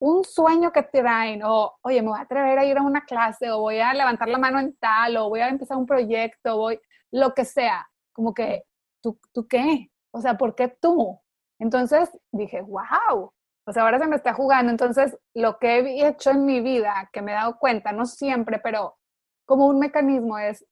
un 0.00 0.24
sueño 0.24 0.72
que 0.72 0.82
te 0.82 1.00
traen 1.00 1.42
o, 1.44 1.78
oye, 1.82 2.02
me 2.02 2.08
voy 2.08 2.18
a 2.18 2.22
atrever 2.22 2.58
a 2.58 2.64
ir 2.64 2.76
a 2.76 2.82
una 2.82 3.04
clase 3.04 3.50
o 3.52 3.60
voy 3.60 3.78
a 3.78 3.94
levantar 3.94 4.28
la 4.28 4.38
mano 4.38 4.58
en 4.58 4.74
tal 4.76 5.16
o 5.16 5.28
voy 5.28 5.40
a 5.40 5.48
empezar 5.48 5.76
un 5.76 5.86
proyecto, 5.86 6.56
voy, 6.56 6.80
lo 7.12 7.32
que 7.34 7.44
sea, 7.44 7.88
como 8.12 8.34
que, 8.34 8.64
¿tú, 9.00 9.18
tú 9.32 9.46
qué? 9.46 9.90
O 10.10 10.20
sea, 10.20 10.36
¿por 10.36 10.56
qué 10.56 10.68
tú? 10.68 11.20
Entonces 11.60 12.10
dije, 12.32 12.62
wow, 12.62 13.32
pues 13.64 13.76
ahora 13.76 13.98
se 13.98 14.06
me 14.06 14.16
está 14.16 14.34
jugando. 14.34 14.70
Entonces, 14.70 15.16
lo 15.34 15.58
que 15.58 15.78
he 15.78 16.08
hecho 16.08 16.30
en 16.30 16.44
mi 16.44 16.60
vida, 16.60 17.08
que 17.12 17.22
me 17.22 17.32
he 17.32 17.34
dado 17.34 17.58
cuenta, 17.58 17.92
no 17.92 18.06
siempre, 18.06 18.58
pero 18.58 18.96
como 19.44 19.66
un 19.66 19.78
mecanismo 19.78 20.38
es 20.38 20.66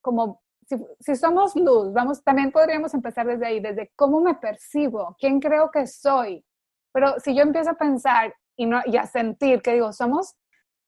como, 0.00 0.42
si, 1.00 1.16
somos 1.16 1.56
luz, 1.56 1.92
vamos, 1.92 2.22
también 2.22 2.52
podríamos 2.52 2.94
empezar 2.94 3.26
desde 3.26 3.46
ahí, 3.46 3.60
desde 3.60 3.92
cómo 3.96 4.20
me 4.20 4.34
percibo, 4.34 5.16
quién 5.18 5.40
creo 5.40 5.70
que 5.70 5.86
soy. 5.86 6.44
Pero 6.92 7.18
si 7.20 7.34
yo 7.34 7.42
empiezo 7.42 7.70
a 7.70 7.74
pensar 7.74 8.34
y, 8.56 8.66
no, 8.66 8.80
y 8.86 8.96
a 8.96 9.06
sentir 9.06 9.62
que 9.62 9.74
digo, 9.74 9.92
somos 9.92 10.36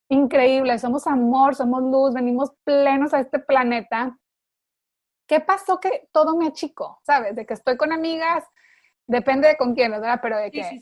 increíbles, 0.09 0.81
somos 0.81 1.07
amor, 1.07 1.55
somos 1.55 1.83
luz, 1.83 2.15
venimos 2.15 2.53
plenos 2.65 3.13
a 3.15 3.21
este 3.21 3.39
planeta, 3.39 4.17
¿qué 5.27 5.41
pasó 5.41 5.81
que 5.81 6.09
todo 6.13 6.37
me 6.37 6.47
achico? 6.47 7.01
¿Sabes? 7.05 7.35
De 7.35 7.47
que 7.47 7.55
estoy 7.55 7.77
con 7.77 7.93
amigas, 7.93 8.45
depende 9.07 9.49
de 9.49 9.57
con 9.57 9.75
quién, 9.75 9.91
¿verdad? 9.91 10.21
Pero 10.23 10.37
de 10.39 10.51
que 10.51 10.81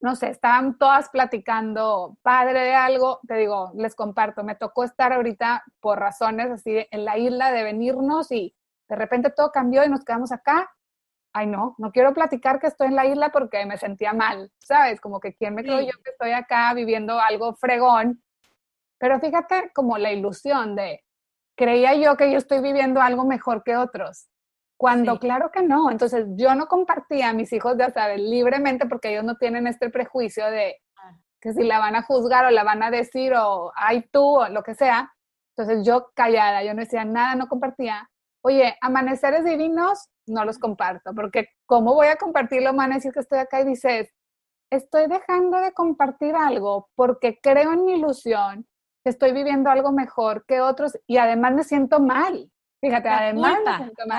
no 0.00 0.16
sé, 0.16 0.28
estaban 0.28 0.76
todas 0.78 1.08
platicando 1.08 2.18
padre 2.22 2.60
de 2.60 2.74
algo, 2.74 3.20
te 3.26 3.34
digo, 3.34 3.72
les 3.74 3.94
comparto, 3.94 4.44
me 4.44 4.54
tocó 4.54 4.84
estar 4.84 5.12
ahorita 5.12 5.64
por 5.80 5.98
razones 5.98 6.50
así 6.50 6.86
en 6.90 7.04
la 7.04 7.16
isla 7.16 7.52
de 7.52 7.62
venirnos 7.62 8.30
y 8.30 8.54
de 8.88 8.96
repente 8.96 9.30
todo 9.30 9.50
cambió 9.50 9.84
y 9.84 9.88
nos 9.88 10.04
quedamos 10.04 10.32
acá. 10.32 10.70
Ay, 11.32 11.46
no, 11.46 11.74
no 11.78 11.90
quiero 11.90 12.12
platicar 12.14 12.60
que 12.60 12.66
estoy 12.66 12.88
en 12.88 12.96
la 12.96 13.06
isla 13.06 13.30
porque 13.30 13.64
me 13.66 13.78
sentía 13.78 14.12
mal, 14.12 14.52
¿sabes? 14.58 15.00
Como 15.00 15.20
que 15.20 15.34
quién 15.34 15.54
me 15.54 15.62
creo 15.62 15.80
yo 15.80 15.92
que 16.04 16.10
estoy 16.10 16.32
acá 16.32 16.72
viviendo 16.74 17.18
algo 17.18 17.54
fregón. 17.54 18.22
Pero 18.98 19.18
fíjate 19.18 19.72
como 19.74 19.98
la 19.98 20.12
ilusión 20.12 20.76
de, 20.76 21.02
creía 21.56 21.94
yo 21.94 22.16
que 22.16 22.30
yo 22.30 22.38
estoy 22.38 22.60
viviendo 22.60 23.00
algo 23.00 23.24
mejor 23.24 23.64
que 23.64 23.76
otros. 23.76 24.28
Cuando 24.76 25.18
claro 25.18 25.50
que 25.52 25.62
no. 25.62 25.90
Entonces 25.90 26.26
yo 26.36 26.54
no 26.54 26.66
compartía 26.66 27.30
a 27.30 27.32
mis 27.32 27.52
hijos, 27.52 27.76
ya 27.78 27.90
sabes, 27.90 28.20
libremente 28.20 28.86
porque 28.86 29.12
ellos 29.12 29.24
no 29.24 29.36
tienen 29.36 29.66
este 29.66 29.90
prejuicio 29.90 30.50
de 30.50 30.76
que 31.40 31.52
si 31.52 31.62
la 31.62 31.78
van 31.78 31.94
a 31.94 32.02
juzgar 32.02 32.46
o 32.46 32.50
la 32.50 32.64
van 32.64 32.82
a 32.82 32.90
decir 32.90 33.34
o 33.34 33.70
ay 33.76 34.08
tú 34.10 34.40
o 34.40 34.48
lo 34.48 34.62
que 34.62 34.74
sea. 34.74 35.12
Entonces 35.56 35.86
yo 35.86 36.10
callada, 36.14 36.64
yo 36.64 36.74
no 36.74 36.80
decía 36.80 37.04
nada, 37.04 37.34
no 37.34 37.48
compartía. 37.48 38.08
Oye, 38.42 38.76
amaneceres 38.80 39.44
divinos, 39.44 40.08
no 40.26 40.44
los 40.44 40.58
comparto, 40.58 41.14
porque 41.14 41.48
¿cómo 41.66 41.94
voy 41.94 42.08
a 42.08 42.16
compartirlo? 42.16 42.72
Van 42.74 42.92
a 42.92 42.96
decir 42.96 43.12
que 43.12 43.20
estoy 43.20 43.38
acá 43.38 43.60
y 43.60 43.64
dices, 43.64 44.10
estoy 44.70 45.06
dejando 45.06 45.58
de 45.60 45.72
compartir 45.72 46.34
algo 46.34 46.88
porque 46.94 47.38
creo 47.42 47.72
en 47.72 47.84
mi 47.84 47.94
ilusión, 47.94 48.66
que 49.04 49.10
estoy 49.10 49.32
viviendo 49.32 49.70
algo 49.70 49.92
mejor 49.92 50.44
que 50.46 50.60
otros 50.60 50.98
y 51.06 51.18
además 51.18 51.52
me 51.52 51.64
siento 51.64 52.00
mal. 52.00 52.50
Fíjate, 52.84 53.08
además 53.08 53.58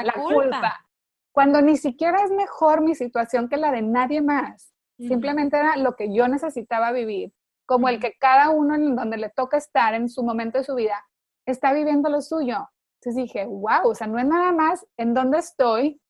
la, 0.03 0.13
culpa. 0.13 0.85
Cuando 1.31 1.61
ni 1.61 1.77
siquiera 1.77 2.23
es 2.23 2.31
mejor 2.31 2.81
mi 2.81 2.95
situación 2.95 3.47
que 3.47 3.57
la 3.57 3.71
de 3.71 3.81
nadie 3.81 4.21
más. 4.21 4.73
Simplemente 4.97 5.57
era 5.57 5.75
lo 5.75 5.95
que 5.95 6.13
yo 6.13 6.27
necesitaba 6.27 6.91
vivir. 6.91 7.33
Como 7.67 7.89
el 7.89 7.99
que 7.99 8.13
cada 8.17 8.49
uno 8.49 8.75
en 8.75 8.95
donde 8.95 9.17
le 9.17 9.29
toca 9.29 9.57
estar 9.57 9.93
en 9.93 10.09
su 10.09 10.23
momento 10.23 10.57
de 10.57 10.63
su 10.63 10.75
vida 10.75 11.05
está 11.45 11.73
viviendo 11.73 12.09
lo 12.09 12.21
suyo. 12.21 12.69
Entonces 13.01 13.23
dije, 13.23 13.45
wow, 13.45 13.89
o 13.89 13.95
sea, 13.95 14.07
no 14.07 14.17
es 14.17 14.25
nada 14.25 14.51
más 14.51 14.85
en 14.97 15.13
dónde 15.13 15.39
estoy, 15.39 16.01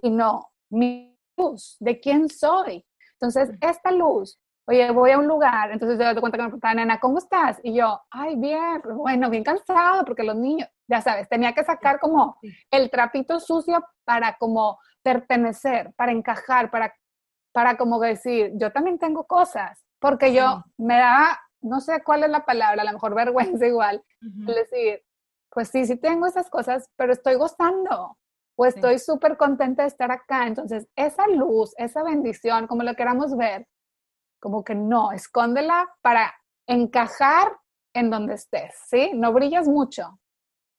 sino 0.00 0.52
mi 0.70 1.18
luz, 1.36 1.76
de 1.80 1.98
quién 1.98 2.28
soy. 2.28 2.86
Entonces, 3.14 3.50
esta 3.60 3.90
luz 3.90 4.38
oye, 4.66 4.90
voy 4.90 5.10
a 5.10 5.18
un 5.18 5.26
lugar, 5.26 5.72
entonces 5.72 5.98
yo 5.98 6.04
doy 6.04 6.20
cuenta 6.20 6.38
que 6.38 6.42
me 6.42 6.48
preguntaba, 6.48 6.74
nena, 6.74 7.00
¿cómo 7.00 7.18
estás? 7.18 7.60
Y 7.62 7.74
yo, 7.74 8.00
ay, 8.10 8.36
bien, 8.36 8.80
bueno, 8.96 9.28
bien 9.28 9.44
cansado, 9.44 10.04
porque 10.04 10.22
los 10.22 10.36
niños, 10.36 10.68
ya 10.86 11.00
sabes, 11.00 11.28
tenía 11.28 11.52
que 11.52 11.64
sacar 11.64 11.98
como 11.98 12.36
el 12.70 12.90
trapito 12.90 13.40
sucio 13.40 13.84
para 14.04 14.36
como 14.36 14.78
pertenecer, 15.02 15.92
para 15.96 16.12
encajar, 16.12 16.70
para, 16.70 16.94
para 17.52 17.76
como 17.76 17.98
decir, 17.98 18.52
yo 18.54 18.70
también 18.70 18.98
tengo 18.98 19.26
cosas, 19.26 19.84
porque 19.98 20.32
yo 20.32 20.64
me 20.76 20.96
daba, 20.98 21.40
no 21.60 21.80
sé 21.80 22.02
cuál 22.04 22.24
es 22.24 22.30
la 22.30 22.44
palabra, 22.44 22.82
a 22.82 22.84
lo 22.84 22.92
mejor 22.92 23.14
vergüenza 23.14 23.66
igual, 23.66 24.02
decir, 24.20 25.02
pues 25.50 25.68
sí, 25.68 25.84
sí 25.86 25.96
tengo 25.96 26.26
esas 26.26 26.48
cosas, 26.48 26.88
pero 26.96 27.12
estoy 27.12 27.34
gozando, 27.34 28.16
o 28.54 28.66
estoy 28.66 28.98
súper 28.98 29.36
contenta 29.36 29.82
de 29.82 29.88
estar 29.88 30.10
acá. 30.12 30.46
Entonces, 30.46 30.86
esa 30.94 31.26
luz, 31.26 31.74
esa 31.78 32.02
bendición, 32.02 32.66
como 32.66 32.82
lo 32.82 32.94
queramos 32.94 33.36
ver, 33.36 33.66
como 34.42 34.64
que 34.64 34.74
no, 34.74 35.12
escóndela 35.12 35.88
para 36.02 36.34
encajar 36.66 37.56
en 37.94 38.10
donde 38.10 38.34
estés, 38.34 38.74
¿sí? 38.88 39.12
No 39.14 39.32
brillas 39.32 39.68
mucho. 39.68 40.18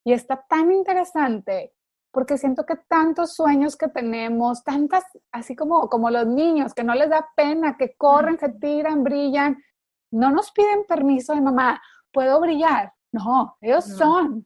Y 0.04 0.12
está 0.12 0.45
tan 0.49 0.73
interesante 0.73 1.73
porque 2.12 2.38
siento 2.38 2.65
que 2.65 2.76
tantos 2.76 3.36
sueños 3.36 3.78
que 3.78 3.88
tenemos, 3.88 4.63
tantas, 4.65 5.06
así 5.32 5.56
como, 5.56 5.89
como 5.89 6.10
los 6.10 6.28
niños, 6.28 6.73
que 6.73 6.84
no 6.84 6.93
les 6.93 7.10
da 7.10 7.26
pena, 7.38 7.78
que 7.78 7.95
corren, 7.95 8.38
se 8.38 8.49
tiran, 8.49 9.02
brillan, 9.04 9.58
no 10.12 10.30
nos 10.30 10.52
piden 10.52 10.84
permiso 10.86 11.34
de 11.34 11.41
mamá, 11.41 11.82
¿puedo 12.12 12.41
brillar? 12.41 12.93
No, 13.13 13.58
ellos 13.62 13.86
son, 13.86 14.45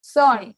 son. 0.00 0.56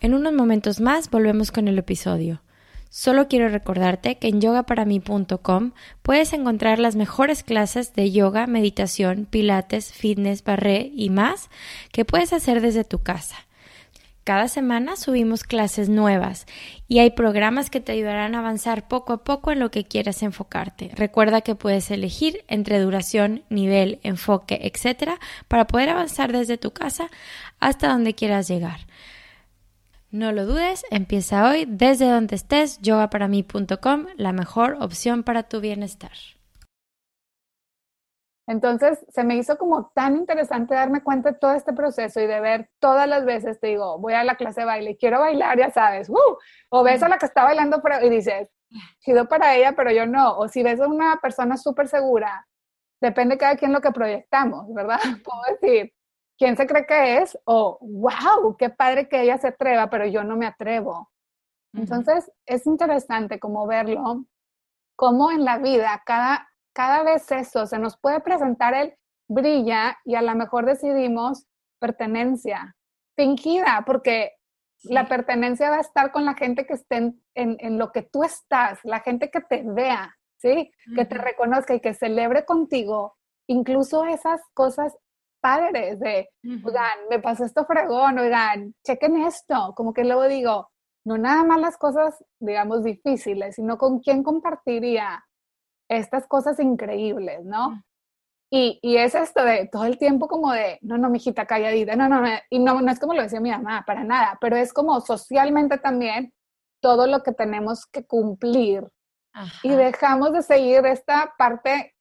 En 0.00 0.14
unos 0.14 0.34
momentos 0.34 0.80
más 0.80 1.10
volvemos 1.10 1.50
con 1.50 1.66
el 1.66 1.78
episodio. 1.78 2.42
Solo 2.90 3.28
quiero 3.28 3.48
recordarte 3.48 4.18
que 4.18 4.26
en 4.26 4.40
yogaparamí.com 4.40 5.70
puedes 6.02 6.32
encontrar 6.32 6.80
las 6.80 6.96
mejores 6.96 7.44
clases 7.44 7.94
de 7.94 8.10
yoga, 8.10 8.48
meditación, 8.48 9.26
pilates, 9.30 9.92
fitness, 9.92 10.42
barré 10.42 10.90
y 10.92 11.08
más 11.08 11.50
que 11.92 12.04
puedes 12.04 12.32
hacer 12.32 12.60
desde 12.60 12.82
tu 12.82 12.98
casa. 12.98 13.36
Cada 14.24 14.48
semana 14.48 14.96
subimos 14.96 15.44
clases 15.44 15.88
nuevas 15.88 16.46
y 16.88 16.98
hay 16.98 17.10
programas 17.10 17.70
que 17.70 17.80
te 17.80 17.92
ayudarán 17.92 18.34
a 18.34 18.40
avanzar 18.40 18.88
poco 18.88 19.12
a 19.12 19.24
poco 19.24 19.52
en 19.52 19.60
lo 19.60 19.70
que 19.70 19.84
quieras 19.84 20.24
enfocarte. 20.24 20.90
Recuerda 20.94 21.42
que 21.42 21.54
puedes 21.54 21.90
elegir 21.92 22.44
entre 22.48 22.80
duración, 22.80 23.44
nivel, 23.50 24.00
enfoque, 24.02 24.60
etc. 24.62 25.12
para 25.46 25.66
poder 25.68 25.90
avanzar 25.90 26.32
desde 26.32 26.58
tu 26.58 26.72
casa 26.72 27.08
hasta 27.60 27.88
donde 27.88 28.14
quieras 28.14 28.48
llegar. 28.48 28.80
No 30.12 30.32
lo 30.32 30.44
dudes, 30.44 30.84
empieza 30.90 31.48
hoy 31.48 31.66
desde 31.68 32.10
donde 32.10 32.34
estés, 32.34 32.80
yogaparamí.com, 32.80 34.06
la 34.16 34.32
mejor 34.32 34.76
opción 34.80 35.22
para 35.22 35.44
tu 35.44 35.60
bienestar. 35.60 36.10
Entonces, 38.48 38.98
se 39.08 39.22
me 39.22 39.36
hizo 39.36 39.56
como 39.56 39.92
tan 39.94 40.16
interesante 40.16 40.74
darme 40.74 41.04
cuenta 41.04 41.30
de 41.30 41.38
todo 41.38 41.52
este 41.52 41.72
proceso 41.72 42.20
y 42.20 42.26
de 42.26 42.40
ver 42.40 42.68
todas 42.80 43.08
las 43.08 43.24
veces, 43.24 43.60
te 43.60 43.68
digo, 43.68 44.00
voy 44.00 44.14
a 44.14 44.24
la 44.24 44.34
clase 44.34 44.62
de 44.62 44.66
baile 44.66 44.96
quiero 44.96 45.20
bailar, 45.20 45.56
ya 45.56 45.70
sabes, 45.70 46.10
o 46.70 46.82
ves 46.82 47.00
a 47.04 47.08
la 47.08 47.16
que 47.16 47.26
está 47.26 47.44
bailando 47.44 47.80
y 48.02 48.08
dices, 48.08 48.48
chido 48.98 49.28
para 49.28 49.54
ella, 49.54 49.74
pero 49.76 49.92
yo 49.92 50.06
no, 50.06 50.36
o 50.36 50.48
si 50.48 50.64
ves 50.64 50.80
a 50.80 50.88
una 50.88 51.20
persona 51.22 51.56
súper 51.56 51.86
segura, 51.86 52.48
depende 53.00 53.38
cada 53.38 53.54
quien 53.54 53.72
lo 53.72 53.80
que 53.80 53.92
proyectamos, 53.92 54.74
¿verdad? 54.74 54.98
Puedo 55.24 55.42
decir, 55.60 55.94
quién 56.40 56.56
se 56.56 56.66
cree 56.66 56.86
que 56.86 57.18
es 57.18 57.38
o 57.44 57.78
wow, 57.82 58.56
qué 58.56 58.70
padre 58.70 59.08
que 59.10 59.20
ella 59.20 59.36
se 59.36 59.48
atreva, 59.48 59.90
pero 59.90 60.06
yo 60.06 60.24
no 60.24 60.38
me 60.38 60.46
atrevo. 60.46 61.12
Entonces, 61.74 62.32
es 62.46 62.66
interesante 62.66 63.38
como 63.38 63.66
verlo, 63.66 64.24
como 64.96 65.30
en 65.30 65.44
la 65.44 65.58
vida 65.58 66.02
cada, 66.04 66.48
cada 66.72 67.02
vez 67.02 67.30
eso 67.30 67.66
se 67.66 67.78
nos 67.78 67.98
puede 67.98 68.20
presentar 68.20 68.72
el 68.74 68.94
brilla 69.28 69.98
y 70.04 70.14
a 70.14 70.22
lo 70.22 70.34
mejor 70.34 70.64
decidimos 70.64 71.46
pertenencia 71.78 72.74
fingida, 73.14 73.84
porque 73.86 74.32
La 74.84 75.08
pertenencia 75.08 75.68
va 75.68 75.76
a 75.76 75.80
estar 75.82 76.10
con 76.10 76.24
la 76.24 76.32
gente 76.32 76.64
que 76.64 76.72
esté 76.72 76.96
en, 76.96 77.20
en, 77.34 77.76
lo 77.76 77.92
que 77.92 78.00
tú 78.00 78.24
estás, 78.24 78.78
la 78.82 79.00
gente 79.00 79.30
que 79.30 79.42
te 79.42 79.62
vea, 79.62 80.16
¿sí? 80.38 80.72
Que 80.96 81.04
te 81.04 81.18
reconozca 81.18 81.74
y 81.74 81.80
que 81.80 81.92
celebre 81.92 82.46
contigo 82.46 83.18
incluso 83.46 84.06
esas 84.06 84.40
cosas 84.54 84.96
padres 85.40 85.98
de, 86.00 86.28
oigan, 86.44 86.98
me 87.08 87.18
pasó 87.18 87.44
esto 87.44 87.64
fregón, 87.64 88.18
oigan, 88.18 88.74
chequen 88.84 89.22
esto, 89.22 89.72
como 89.76 89.92
que 89.92 90.04
luego 90.04 90.28
digo, 90.28 90.70
no 91.04 91.18
nada 91.18 91.44
más 91.44 91.60
las 91.60 91.76
cosas, 91.76 92.22
digamos, 92.38 92.84
difíciles, 92.84 93.56
sino 93.56 93.78
con 93.78 94.00
quién 94.00 94.22
compartiría 94.22 95.24
estas 95.88 96.26
cosas 96.26 96.60
increíbles, 96.60 97.44
¿no? 97.44 97.82
Y, 98.52 98.80
y, 98.82 98.96
es 98.96 99.14
esto 99.14 99.44
de 99.44 99.68
todo 99.70 99.84
el 99.84 99.96
tiempo 99.96 100.26
como 100.26 100.52
de, 100.52 100.78
no, 100.82 100.98
no, 100.98 101.08
mijita, 101.08 101.46
calladita, 101.46 101.94
no, 101.94 102.08
no, 102.08 102.20
no, 102.20 102.28
y 102.50 102.58
no, 102.58 102.80
no 102.80 102.90
es 102.90 102.98
como 102.98 103.14
lo 103.14 103.22
decía 103.22 103.40
mi 103.40 103.50
mamá, 103.50 103.84
para 103.86 104.02
nada, 104.02 104.38
pero 104.40 104.56
es 104.56 104.72
como 104.72 105.00
socialmente 105.00 105.78
también 105.78 106.32
todo 106.80 107.06
lo 107.06 107.22
que 107.22 107.32
tenemos 107.32 107.86
que 107.86 108.04
cumplir. 108.04 108.88
Y 109.62 109.68
dejamos 109.68 110.32
de 110.32 110.42
seguir 110.42 110.84
esta 110.86 111.34
parte, 111.38 111.94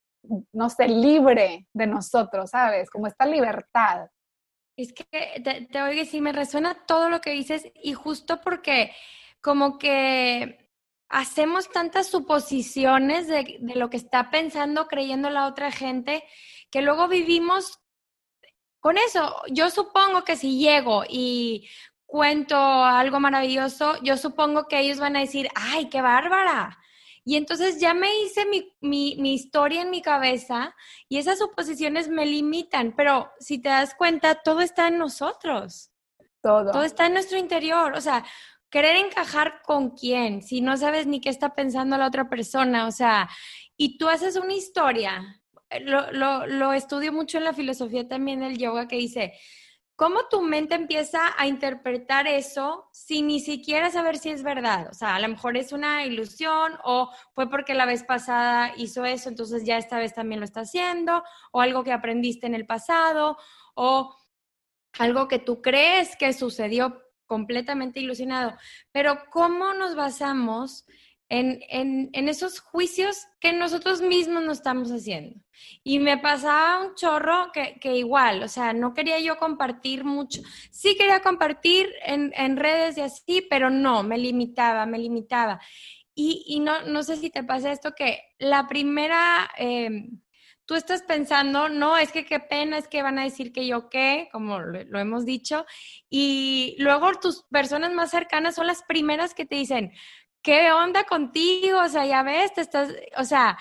no 0.53 0.69
sé, 0.69 0.87
libre 0.87 1.67
de 1.73 1.87
nosotros, 1.87 2.51
¿sabes? 2.51 2.89
Como 2.89 3.07
esta 3.07 3.25
libertad. 3.25 4.07
Es 4.75 4.93
que 4.93 5.41
te, 5.43 5.67
te 5.69 5.81
oigo 5.81 6.01
y 6.01 6.05
sí, 6.05 6.21
me 6.21 6.31
resuena 6.31 6.85
todo 6.85 7.09
lo 7.09 7.21
que 7.21 7.31
dices 7.31 7.69
y 7.75 7.93
justo 7.93 8.39
porque 8.41 8.91
como 9.41 9.77
que 9.77 10.69
hacemos 11.09 11.69
tantas 11.69 12.07
suposiciones 12.07 13.27
de, 13.27 13.59
lo 13.75 13.89
que 13.89 13.97
está 13.97 14.29
pensando, 14.29 14.87
creyendo 14.87 15.29
la 15.29 15.47
otra 15.47 15.71
gente, 15.71 16.23
que 16.69 16.81
luego 16.81 17.07
vivimos 17.07 17.79
con 18.79 18.97
eso. 18.97 19.41
Yo 19.49 19.69
supongo 19.69 20.23
que 20.23 20.35
si 20.35 20.59
llego 20.59 21.03
y 21.09 21.67
cuento 22.05 22.55
algo 22.55 23.19
maravilloso, 23.19 24.01
yo 24.03 24.17
supongo 24.17 24.67
que 24.67 24.79
ellos 24.79 24.99
van 24.99 25.15
a 25.15 25.21
decir, 25.21 25.49
ay, 25.55 25.89
qué 25.89 26.01
bárbara. 26.01 26.77
Y 27.29 27.35
entonces 27.35 27.79
ya 27.79 27.93
me 27.93 28.09
hice 28.23 28.47
mi, 28.47 28.73
mi, 28.81 29.35
historia 29.35 29.83
en 29.83 29.91
mi 29.91 30.01
cabeza 30.01 30.75
y 31.07 31.19
esas 31.19 31.37
suposiciones 31.37 32.07
me 32.07 32.25
limitan, 32.25 32.95
pero 32.97 33.29
si 33.39 33.59
te 33.59 33.69
das 33.69 33.93
cuenta, 33.93 34.41
todo 34.41 34.61
está 34.61 34.87
en 34.87 34.97
nosotros. 34.97 35.91
Todo. 36.41 36.71
Todo 36.71 36.81
está 36.81 37.05
en 37.05 37.13
nuestro 37.13 37.37
interior. 37.37 37.93
O 37.93 38.01
sea, 38.01 38.25
querer 38.71 38.95
encajar 38.95 39.61
con 39.61 39.91
quién, 39.91 40.41
si 40.41 40.61
no 40.61 40.75
sabes 40.75 41.05
ni 41.05 41.21
qué 41.21 41.29
está 41.29 41.53
pensando 41.53 41.97
la 41.97 42.07
otra 42.07 42.27
persona, 42.29 42.87
o 42.87 42.91
sea, 42.91 43.29
y 43.77 43.99
tú 43.99 44.09
haces 44.09 44.35
una 44.35 44.55
historia, 44.55 45.39
lo, 45.81 46.11
lo, 46.11 46.47
lo 46.47 46.73
estudio 46.73 47.13
mucho 47.13 47.37
en 47.37 47.43
la 47.43 47.53
filosofía 47.53 48.07
también 48.07 48.39
del 48.39 48.57
yoga 48.57 48.87
que 48.87 48.95
dice, 48.95 49.33
¿cómo 49.99 50.29
tu 50.29 50.41
mente 50.41 50.75
empieza 50.75 51.19
a 51.37 51.45
interpretar 51.45 52.25
eso 52.25 52.87
sin 52.93 53.27
ni 53.27 53.41
siquiera 53.41 53.91
saber 53.91 54.17
si 54.17 54.29
es 54.29 54.43
verdad? 54.43 54.87
O 54.89 54.93
sea, 54.93 55.15
a 55.15 55.19
lo 55.19 55.27
mejor 55.27 55.57
es 55.57 55.73
una 55.73 56.05
ilusión 56.05 56.71
o 56.85 57.11
fue 57.35 57.49
porque 57.49 57.73
la 57.73 57.85
vez 57.85 58.05
pasada 58.05 58.71
hizo 58.77 59.03
eso, 59.03 59.27
entonces 59.27 59.65
ya 59.65 59.77
esta 59.77 59.99
vez 59.99 60.13
también 60.13 60.39
lo 60.39 60.45
está 60.45 60.61
haciendo, 60.61 61.21
o 61.51 61.59
algo 61.59 61.83
que 61.83 61.91
aprendiste 61.91 62.47
en 62.47 62.55
el 62.55 62.65
pasado, 62.65 63.37
o 63.75 64.15
algo 64.99 65.27
que 65.27 65.37
tú 65.37 65.61
crees 65.61 66.15
que 66.15 66.31
sucedió 66.31 67.03
completamente 67.25 67.99
ilusionado. 67.99 68.55
Pero 68.93 69.25
¿cómo 69.29 69.73
nos 69.73 69.95
basamos 69.95 70.85
en, 71.29 72.09
en, 72.13 72.27
esos 72.27 72.59
juicios 72.59 73.27
que 73.39 73.53
nosotros 73.53 74.01
mismos 74.01 74.43
nos 74.43 74.57
estamos 74.57 74.91
haciendo? 74.91 75.39
Y 75.83 75.99
me 75.99 76.17
pasaba 76.17 76.85
un 76.85 76.95
chorro 76.95 77.51
que, 77.53 77.79
que, 77.79 77.95
igual, 77.95 78.43
o 78.43 78.47
sea, 78.47 78.73
no 78.73 78.93
quería 78.93 79.19
yo 79.19 79.37
compartir 79.37 80.03
mucho. 80.03 80.41
Sí 80.71 80.95
quería 80.97 81.21
compartir 81.21 81.89
en, 82.03 82.33
en 82.35 82.57
redes 82.57 82.97
y 82.97 83.01
así, 83.01 83.45
pero 83.49 83.69
no, 83.69 84.03
me 84.03 84.17
limitaba, 84.17 84.85
me 84.85 84.99
limitaba. 84.99 85.61
Y, 86.15 86.43
y 86.47 86.59
no, 86.59 86.81
no 86.83 87.03
sé 87.03 87.15
si 87.15 87.29
te 87.29 87.43
pasa 87.43 87.71
esto, 87.71 87.93
que 87.95 88.21
la 88.39 88.67
primera... 88.67 89.49
Eh, 89.57 90.09
tú 90.69 90.75
estás 90.75 91.01
pensando, 91.01 91.67
no, 91.67 91.97
es 91.97 92.11
que 92.11 92.25
qué 92.25 92.39
pena, 92.39 92.77
es 92.77 92.87
que 92.87 93.01
van 93.01 93.17
a 93.17 93.23
decir 93.23 93.51
que 93.51 93.65
yo 93.65 93.89
qué, 93.89 94.29
como 94.31 94.59
lo, 94.59 94.99
hemos 94.99 95.25
dicho, 95.25 95.65
y 96.11 96.75
luego 96.77 97.11
tus 97.19 97.41
personas 97.45 97.91
más 97.91 98.11
cercanas 98.11 98.53
son 98.53 98.67
las 98.67 98.83
primeras 98.83 99.33
que 99.33 99.47
te 99.47 99.55
dicen, 99.55 99.93
¿qué 100.41 100.71
onda 100.71 101.03
contigo? 101.03 101.79
O 101.79 101.89
sea, 101.89 102.05
ya 102.05 102.23
ves, 102.23 102.53
te 102.53 102.61
estás, 102.61 102.89
o 103.17 103.23
sea, 103.23 103.57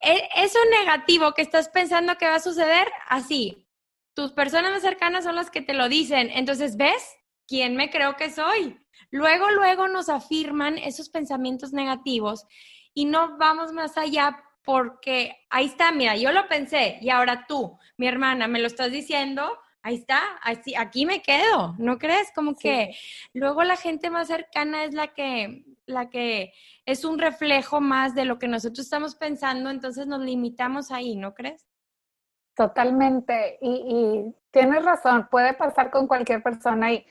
e, 0.00 0.28
eso 0.36 0.58
negativo 0.78 1.32
que 1.32 1.42
estás 1.42 1.68
pensando 1.68 2.16
que 2.16 2.26
va 2.26 2.36
a 2.36 2.40
suceder, 2.40 2.88
así, 3.08 3.66
tus 4.14 4.32
personas 4.32 4.72
más 4.72 4.82
cercanas 4.82 5.24
son 5.24 5.36
las 5.36 5.50
que 5.50 5.62
te 5.62 5.74
lo 5.74 5.88
dicen, 5.88 6.30
entonces, 6.32 6.76
¿ves? 6.76 7.16
¿Quién 7.46 7.76
me 7.76 7.90
creo 7.90 8.16
que 8.16 8.30
soy? 8.30 8.78
Luego, 9.10 9.50
luego 9.50 9.88
nos 9.88 10.08
afirman 10.08 10.76
esos 10.76 11.08
pensamientos 11.08 11.72
negativos 11.72 12.46
y 12.92 13.06
no 13.06 13.38
vamos 13.38 13.72
más 13.72 13.96
allá 13.96 14.42
porque 14.64 15.34
ahí 15.48 15.66
está, 15.66 15.92
mira, 15.92 16.16
yo 16.16 16.30
lo 16.32 16.46
pensé 16.46 16.98
y 17.00 17.08
ahora 17.08 17.46
tú, 17.46 17.78
mi 17.96 18.06
hermana, 18.06 18.48
me 18.48 18.58
lo 18.58 18.66
estás 18.66 18.90
diciendo, 18.90 19.58
ahí 19.82 19.96
está, 19.96 20.20
así, 20.42 20.74
aquí 20.74 21.06
me 21.06 21.22
quedo, 21.22 21.74
¿no 21.78 21.98
crees? 21.98 22.30
Como 22.34 22.54
que 22.54 22.94
luego 23.32 23.62
la 23.64 23.76
gente 23.76 24.10
más 24.10 24.28
cercana 24.28 24.84
es 24.84 24.94
la 24.94 25.08
que, 25.08 25.64
la 25.86 26.10
que 26.10 26.52
es 26.84 27.04
un 27.04 27.18
reflejo 27.18 27.80
más 27.80 28.14
de 28.14 28.24
lo 28.24 28.38
que 28.38 28.48
nosotros 28.48 28.80
estamos 28.80 29.14
pensando, 29.14 29.70
entonces 29.70 30.06
nos 30.06 30.20
limitamos 30.20 30.90
ahí, 30.90 31.16
¿no 31.16 31.34
crees? 31.34 31.66
Totalmente, 32.54 33.58
y, 33.60 33.70
y 33.70 34.34
tienes 34.50 34.84
razón, 34.84 35.28
puede 35.30 35.54
pasar 35.54 35.90
con 35.90 36.08
cualquier 36.08 36.42
persona 36.42 36.92
y 36.92 37.06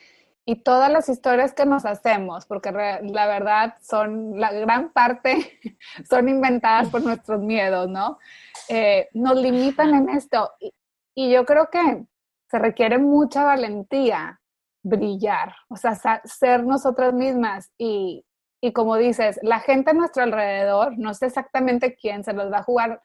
y 0.50 0.56
todas 0.56 0.90
las 0.90 1.10
historias 1.10 1.54
que 1.54 1.66
nos 1.66 1.86
hacemos, 1.86 2.46
porque 2.46 2.72
la 2.72 3.28
verdad 3.28 3.76
son, 3.82 4.40
la 4.40 4.54
gran 4.54 4.94
parte 4.94 5.60
son 6.10 6.30
inventadas 6.30 6.88
por 6.88 7.04
nuestros 7.04 7.42
miedos, 7.42 7.90
¿no? 7.90 8.18
Eh, 8.70 9.10
nos 9.14 9.36
limitan 9.36 9.94
en 9.94 10.08
esto. 10.08 10.54
Y, 10.62 10.74
y, 11.14 11.32
yo 11.34 11.46
creo 11.46 11.70
que 11.70 12.06
se 12.50 12.60
requiere 12.60 12.98
mucha 12.98 13.44
valentía 13.44 14.40
brillar, 14.84 15.56
o 15.70 15.76
sea, 15.76 15.96
ser 16.24 16.64
nosotras 16.64 17.14
mismas. 17.14 17.72
Y, 17.78 18.26
y 18.62 18.74
como 18.74 18.96
dices, 18.96 19.40
la 19.44 19.60
gente 19.60 19.92
a 19.92 19.94
nuestro 19.94 20.24
alrededor, 20.24 20.98
no 20.98 21.14
sé 21.14 21.28
exactamente 21.28 21.96
quién 21.96 22.24
se 22.24 22.34
los 22.34 22.52
va 22.52 22.60
a 22.60 22.64
jugar 22.64 23.02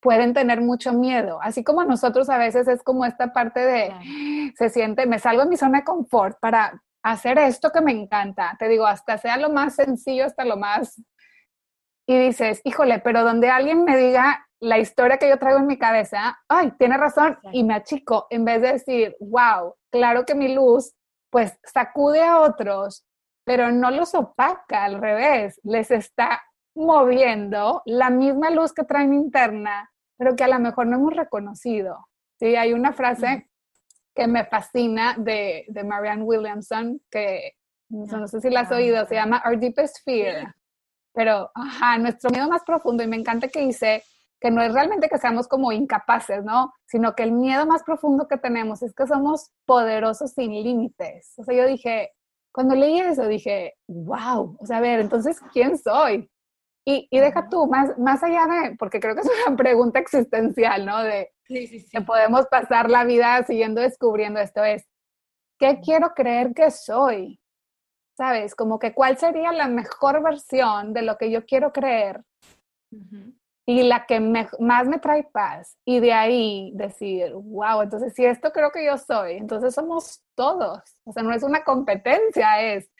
pueden 0.00 0.32
tener 0.32 0.60
mucho 0.62 0.92
miedo, 0.92 1.40
así 1.42 1.62
como 1.62 1.84
nosotros 1.84 2.30
a 2.30 2.38
veces 2.38 2.66
es 2.68 2.82
como 2.82 3.04
esta 3.04 3.32
parte 3.32 3.60
de, 3.60 4.52
se 4.56 4.70
siente, 4.70 5.06
me 5.06 5.18
salgo 5.18 5.42
de 5.42 5.50
mi 5.50 5.56
zona 5.56 5.78
de 5.78 5.84
confort 5.84 6.38
para 6.40 6.82
hacer 7.02 7.38
esto 7.38 7.70
que 7.70 7.80
me 7.80 7.92
encanta, 7.92 8.56
te 8.58 8.68
digo, 8.68 8.86
hasta 8.86 9.18
sea 9.18 9.36
lo 9.36 9.50
más 9.50 9.74
sencillo, 9.74 10.24
hasta 10.24 10.44
lo 10.44 10.56
más, 10.56 11.02
y 12.06 12.18
dices, 12.18 12.60
híjole, 12.64 12.98
pero 12.98 13.22
donde 13.22 13.50
alguien 13.50 13.84
me 13.84 13.96
diga 13.96 14.46
la 14.60 14.78
historia 14.78 15.16
que 15.16 15.28
yo 15.28 15.38
traigo 15.38 15.58
en 15.58 15.66
mi 15.66 15.78
cabeza, 15.78 16.38
ay, 16.48 16.72
tiene 16.78 16.96
razón, 16.98 17.38
y 17.52 17.64
me 17.64 17.74
achico, 17.74 18.26
en 18.30 18.44
vez 18.44 18.60
de 18.60 18.72
decir, 18.72 19.16
wow, 19.18 19.74
claro 19.90 20.24
que 20.24 20.34
mi 20.34 20.54
luz, 20.54 20.94
pues 21.30 21.58
sacude 21.64 22.22
a 22.22 22.40
otros, 22.40 23.06
pero 23.44 23.72
no 23.72 23.90
los 23.90 24.14
opaca, 24.14 24.84
al 24.84 25.00
revés, 25.00 25.58
les 25.64 25.90
está 25.90 26.42
moviendo 26.74 27.82
la 27.86 28.10
misma 28.10 28.50
luz 28.50 28.72
que 28.72 28.84
traen 28.84 29.14
interna, 29.14 29.90
pero 30.16 30.36
que 30.36 30.44
a 30.44 30.48
lo 30.48 30.58
mejor 30.58 30.86
no 30.86 30.96
hemos 30.96 31.16
reconocido. 31.16 32.06
Sí, 32.38 32.54
hay 32.56 32.72
una 32.72 32.92
frase 32.92 33.50
que 34.14 34.26
me 34.26 34.44
fascina 34.44 35.14
de, 35.16 35.64
de 35.68 35.84
Marianne 35.84 36.22
Williamson, 36.22 37.00
que 37.10 37.56
no 37.88 38.28
sé 38.28 38.40
si 38.40 38.50
la 38.50 38.60
has 38.60 38.70
oído, 38.70 39.04
se 39.06 39.14
llama 39.14 39.42
Our 39.46 39.58
Deepest 39.58 40.04
Fear. 40.04 40.54
Pero, 41.12 41.50
ajá, 41.54 41.98
nuestro 41.98 42.30
miedo 42.30 42.48
más 42.48 42.62
profundo, 42.62 43.02
y 43.02 43.08
me 43.08 43.16
encanta 43.16 43.48
que 43.48 43.60
dice 43.60 44.04
que 44.40 44.50
no 44.50 44.62
es 44.62 44.72
realmente 44.72 45.08
que 45.08 45.18
seamos 45.18 45.46
como 45.46 45.70
incapaces, 45.70 46.42
¿no? 46.44 46.72
Sino 46.86 47.14
que 47.14 47.22
el 47.22 47.32
miedo 47.32 47.66
más 47.66 47.82
profundo 47.82 48.26
que 48.26 48.38
tenemos 48.38 48.82
es 48.82 48.94
que 48.94 49.06
somos 49.06 49.50
poderosos 49.66 50.32
sin 50.32 50.50
límites. 50.50 51.34
O 51.36 51.44
sea, 51.44 51.54
yo 51.54 51.66
dije, 51.66 52.12
cuando 52.52 52.74
leí 52.74 53.00
eso, 53.00 53.26
dije, 53.26 53.74
wow, 53.86 54.56
o 54.58 54.66
sea, 54.66 54.78
a 54.78 54.80
ver, 54.80 55.00
entonces, 55.00 55.38
¿quién 55.52 55.76
soy? 55.76 56.30
Y, 56.86 57.06
deja 57.12 57.48
tú, 57.48 57.66
más, 57.66 57.96
más 57.98 58.22
allá 58.22 58.46
de, 58.46 58.76
porque 58.76 58.98
creo 58.98 59.14
que 59.14 59.20
es 59.20 59.30
una 59.46 59.56
pregunta 59.56 59.98
existencial, 59.98 60.86
¿no? 60.86 61.02
De 61.02 61.30
que 61.46 62.00
podemos 62.00 62.46
pasar 62.46 62.88
la 62.88 63.04
vida 63.04 63.42
siguiendo 63.44 63.80
descubriendo 63.80 64.40
esto 64.40 64.64
es, 64.64 64.88
¿qué 65.58 65.80
quiero 65.84 66.14
creer 66.14 66.54
que 66.54 66.70
soy? 66.70 67.38
¿Sabes? 68.16 68.54
Como 68.54 68.78
que 68.78 68.94
cuál 68.94 69.18
sería 69.18 69.52
la 69.52 69.68
mejor 69.68 70.22
versión 70.22 70.92
de 70.94 71.02
lo 71.02 71.16
que 71.16 71.30
yo 71.30 71.44
quiero 71.44 71.72
creer 71.72 72.24
y 73.70 73.84
la 73.84 74.04
que 74.04 74.18
más 74.18 74.88
me 74.88 74.98
trae 74.98 75.22
paz. 75.22 75.78
Y 75.84 76.00
de 76.00 76.12
ahí 76.12 76.72
decir, 76.74 77.32
wow, 77.34 77.82
entonces 77.82 78.12
si 78.14 78.24
esto 78.24 78.50
creo 78.50 78.72
que 78.72 78.84
yo 78.84 78.98
soy, 78.98 79.34
entonces 79.34 79.72
somos 79.72 80.24
todos. 80.34 80.80
O 81.04 81.12
sea, 81.12 81.22
no 81.22 81.32
es 81.32 81.44
una 81.44 81.62
competencia, 81.62 82.60
es 82.60 82.90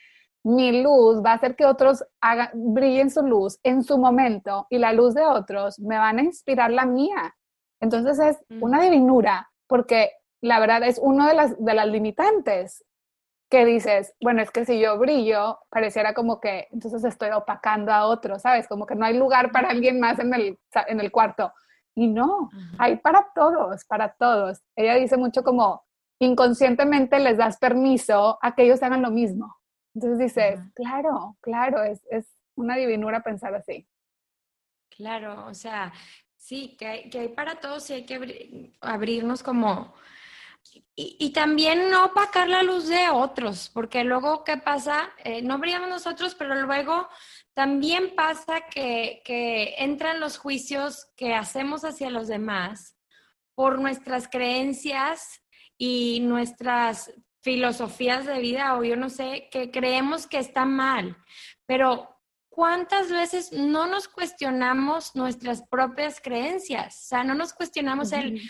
mi 0.43 0.81
luz 0.81 1.21
va 1.21 1.31
a 1.31 1.35
hacer 1.35 1.57
que 1.57 1.65
otros 1.65 2.05
hagan, 2.21 2.51
brillen 2.53 3.11
su 3.11 3.21
luz 3.21 3.59
en 3.63 3.83
su 3.83 3.97
momento 3.97 4.65
y 4.69 4.77
la 4.77 4.93
luz 4.93 5.13
de 5.13 5.25
otros 5.25 5.77
me 5.77 5.97
van 5.97 6.19
a 6.19 6.23
inspirar 6.23 6.71
la 6.71 6.85
mía. 6.85 7.35
Entonces 7.81 8.17
es 8.19 8.37
una 8.61 8.81
divinura 8.81 9.51
porque 9.67 10.11
la 10.39 10.61
verdad 10.61 10.83
es 10.83 11.01
uno 11.03 11.27
de 11.27 11.33
las, 11.33 11.61
de 11.61 11.73
las 11.73 11.87
limitantes. 11.87 12.85
Que 13.51 13.65
dices, 13.65 14.15
bueno, 14.21 14.41
es 14.41 14.49
que 14.49 14.63
si 14.63 14.79
yo 14.79 14.97
brillo, 14.97 15.59
pareciera 15.69 16.13
como 16.13 16.39
que 16.39 16.69
entonces 16.71 17.03
estoy 17.03 17.31
opacando 17.31 17.91
a 17.91 18.05
otro, 18.05 18.39
¿sabes? 18.39 18.65
Como 18.65 18.85
que 18.85 18.95
no 18.95 19.05
hay 19.05 19.17
lugar 19.17 19.51
para 19.51 19.69
alguien 19.69 19.99
más 19.99 20.19
en 20.19 20.33
el, 20.33 20.57
en 20.87 20.99
el 21.01 21.11
cuarto. 21.11 21.53
Y 21.93 22.07
no, 22.07 22.49
hay 22.79 22.95
para 22.95 23.27
todos, 23.35 23.83
para 23.83 24.13
todos. 24.13 24.61
Ella 24.73 24.95
dice 24.95 25.17
mucho 25.17 25.43
como 25.43 25.83
inconscientemente 26.19 27.19
les 27.19 27.37
das 27.37 27.57
permiso 27.57 28.39
a 28.41 28.55
que 28.55 28.63
ellos 28.63 28.81
hagan 28.83 29.01
lo 29.01 29.11
mismo. 29.11 29.57
Entonces 29.93 30.19
dices, 30.19 30.59
claro, 30.73 31.35
claro, 31.41 31.83
es, 31.83 32.01
es 32.09 32.33
una 32.55 32.77
divinura 32.77 33.21
pensar 33.21 33.53
así. 33.53 33.85
Claro, 34.95 35.47
o 35.47 35.53
sea, 35.53 35.91
sí, 36.37 36.77
que 36.77 36.87
hay, 36.87 37.09
que 37.09 37.19
hay 37.19 37.27
para 37.27 37.55
todos 37.59 37.89
y 37.89 37.93
hay 37.95 38.05
que 38.05 38.71
abrirnos 38.79 39.43
como 39.43 39.93
y, 40.95 41.31
también 41.31 41.89
no 41.89 42.05
opacar 42.05 42.47
la 42.47 42.63
luz 42.63 42.87
de 42.87 43.09
otros, 43.09 43.69
porque 43.73 44.03
luego, 44.03 44.43
¿qué 44.43 44.57
pasa? 44.57 45.11
Eh, 45.23 45.41
no 45.41 45.57
brillamos 45.57 45.89
nosotros, 45.89 46.35
pero 46.35 46.55
luego 46.55 47.07
también 47.53 48.13
pasa 48.15 48.61
que, 48.69 49.21
que 49.25 49.75
entran 49.77 50.19
los 50.19 50.37
juicios 50.37 51.07
que 51.15 51.33
hacemos 51.33 51.83
hacia 51.83 52.09
los 52.09 52.27
demás 52.27 52.97
por 53.55 53.79
nuestras 53.79 54.27
creencias 54.27 55.41
y 55.77 56.19
nuestras 56.21 57.11
filosofías 57.41 58.25
de 58.25 58.39
vida, 58.39 58.77
o 58.77 58.83
yo 58.83 58.95
no 58.95 59.09
sé, 59.09 59.49
que 59.51 59.71
creemos 59.71 60.27
que 60.27 60.37
está 60.37 60.65
mal. 60.65 61.17
Pero 61.65 62.21
¿cuántas 62.49 63.09
veces 63.09 63.51
no 63.51 63.87
nos 63.87 64.07
cuestionamos 64.07 65.15
nuestras 65.15 65.63
propias 65.63 66.21
creencias? 66.21 66.95
O 67.05 67.07
sea, 67.07 67.23
no 67.23 67.33
nos 67.33 67.53
cuestionamos 67.53 68.11
el 68.11 68.41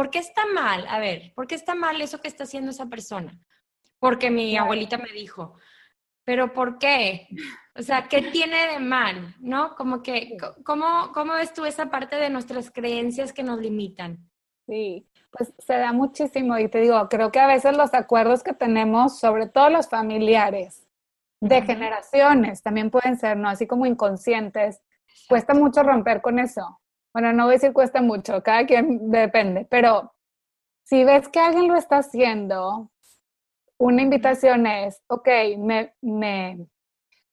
¿Por 0.00 0.08
qué 0.08 0.20
está 0.20 0.46
mal? 0.54 0.86
A 0.88 0.98
ver, 0.98 1.34
¿por 1.34 1.46
qué 1.46 1.54
está 1.54 1.74
mal 1.74 2.00
eso 2.00 2.22
que 2.22 2.28
está 2.28 2.44
haciendo 2.44 2.70
esa 2.70 2.86
persona? 2.86 3.38
Porque 3.98 4.30
mi 4.30 4.56
abuelita 4.56 4.96
me 4.96 5.12
dijo, 5.12 5.56
pero 6.24 6.54
¿por 6.54 6.78
qué? 6.78 7.28
O 7.76 7.82
sea, 7.82 8.08
¿qué 8.08 8.22
tiene 8.22 8.68
de 8.68 8.78
mal? 8.78 9.36
¿No? 9.40 9.74
Como 9.76 10.02
que, 10.02 10.38
¿cómo, 10.64 11.12
¿cómo 11.12 11.34
ves 11.34 11.52
tú 11.52 11.66
esa 11.66 11.90
parte 11.90 12.16
de 12.16 12.30
nuestras 12.30 12.70
creencias 12.70 13.34
que 13.34 13.42
nos 13.42 13.60
limitan? 13.60 14.26
Sí, 14.66 15.06
pues 15.30 15.52
se 15.58 15.74
da 15.74 15.92
muchísimo 15.92 16.56
y 16.56 16.68
te 16.68 16.80
digo, 16.80 17.06
creo 17.10 17.30
que 17.30 17.40
a 17.40 17.46
veces 17.46 17.76
los 17.76 17.92
acuerdos 17.92 18.42
que 18.42 18.54
tenemos, 18.54 19.18
sobre 19.18 19.48
todo 19.48 19.68
los 19.68 19.90
familiares, 19.90 20.88
de 21.40 21.60
generaciones, 21.60 22.62
también 22.62 22.90
pueden 22.90 23.18
ser, 23.18 23.36
¿no? 23.36 23.50
Así 23.50 23.66
como 23.66 23.84
inconscientes, 23.84 24.80
cuesta 25.28 25.52
mucho 25.52 25.82
romper 25.82 26.22
con 26.22 26.38
eso 26.38 26.79
bueno, 27.12 27.32
no 27.32 27.44
voy 27.44 27.52
a 27.52 27.56
decir 27.56 27.72
cuesta 27.72 28.02
mucho, 28.02 28.42
cada 28.42 28.66
quien 28.66 29.10
depende, 29.10 29.66
pero 29.70 30.14
si 30.84 31.04
ves 31.04 31.28
que 31.28 31.40
alguien 31.40 31.68
lo 31.68 31.76
está 31.76 31.98
haciendo, 31.98 32.90
una 33.78 34.02
invitación 34.02 34.66
es, 34.66 35.02
ok, 35.08 35.28
me, 35.58 35.94
me, 36.02 36.66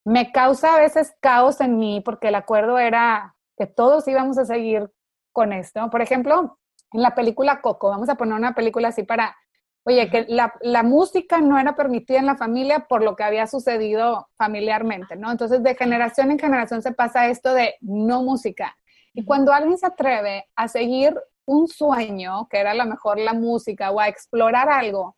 me 0.04 0.32
causa 0.32 0.74
a 0.74 0.78
veces 0.78 1.14
caos 1.20 1.60
en 1.60 1.78
mí 1.78 2.00
porque 2.04 2.28
el 2.28 2.34
acuerdo 2.34 2.78
era 2.78 3.36
que 3.56 3.66
todos 3.66 4.08
íbamos 4.08 4.38
a 4.38 4.46
seguir 4.46 4.90
con 5.32 5.52
esto. 5.52 5.90
Por 5.90 6.00
ejemplo, 6.00 6.58
en 6.92 7.02
la 7.02 7.14
película 7.14 7.60
Coco, 7.60 7.90
vamos 7.90 8.08
a 8.08 8.14
poner 8.14 8.34
una 8.34 8.54
película 8.54 8.88
así 8.88 9.02
para, 9.02 9.36
oye, 9.84 10.08
que 10.08 10.24
la, 10.28 10.54
la, 10.62 10.82
música 10.82 11.40
no 11.40 11.58
era 11.58 11.76
permitida 11.76 12.18
en 12.18 12.26
la 12.26 12.36
familia 12.36 12.86
por 12.88 13.02
lo 13.02 13.14
que 13.14 13.24
había 13.24 13.46
sucedido 13.46 14.28
familiarmente, 14.36 15.16
¿no? 15.16 15.30
Entonces, 15.30 15.62
de 15.62 15.74
generación 15.74 16.30
en 16.30 16.38
generación 16.38 16.80
se 16.80 16.92
pasa 16.92 17.28
esto 17.28 17.52
de 17.52 17.74
no 17.80 18.22
música. 18.22 18.76
Y 19.14 19.24
cuando 19.24 19.52
alguien 19.52 19.78
se 19.78 19.86
atreve 19.86 20.46
a 20.54 20.68
seguir 20.68 21.18
un 21.46 21.66
sueño, 21.66 22.46
que 22.48 22.58
era 22.58 22.72
a 22.72 22.74
lo 22.74 22.84
mejor 22.84 23.18
la 23.18 23.32
música, 23.32 23.90
o 23.90 24.00
a 24.00 24.08
explorar 24.08 24.68
algo, 24.68 25.16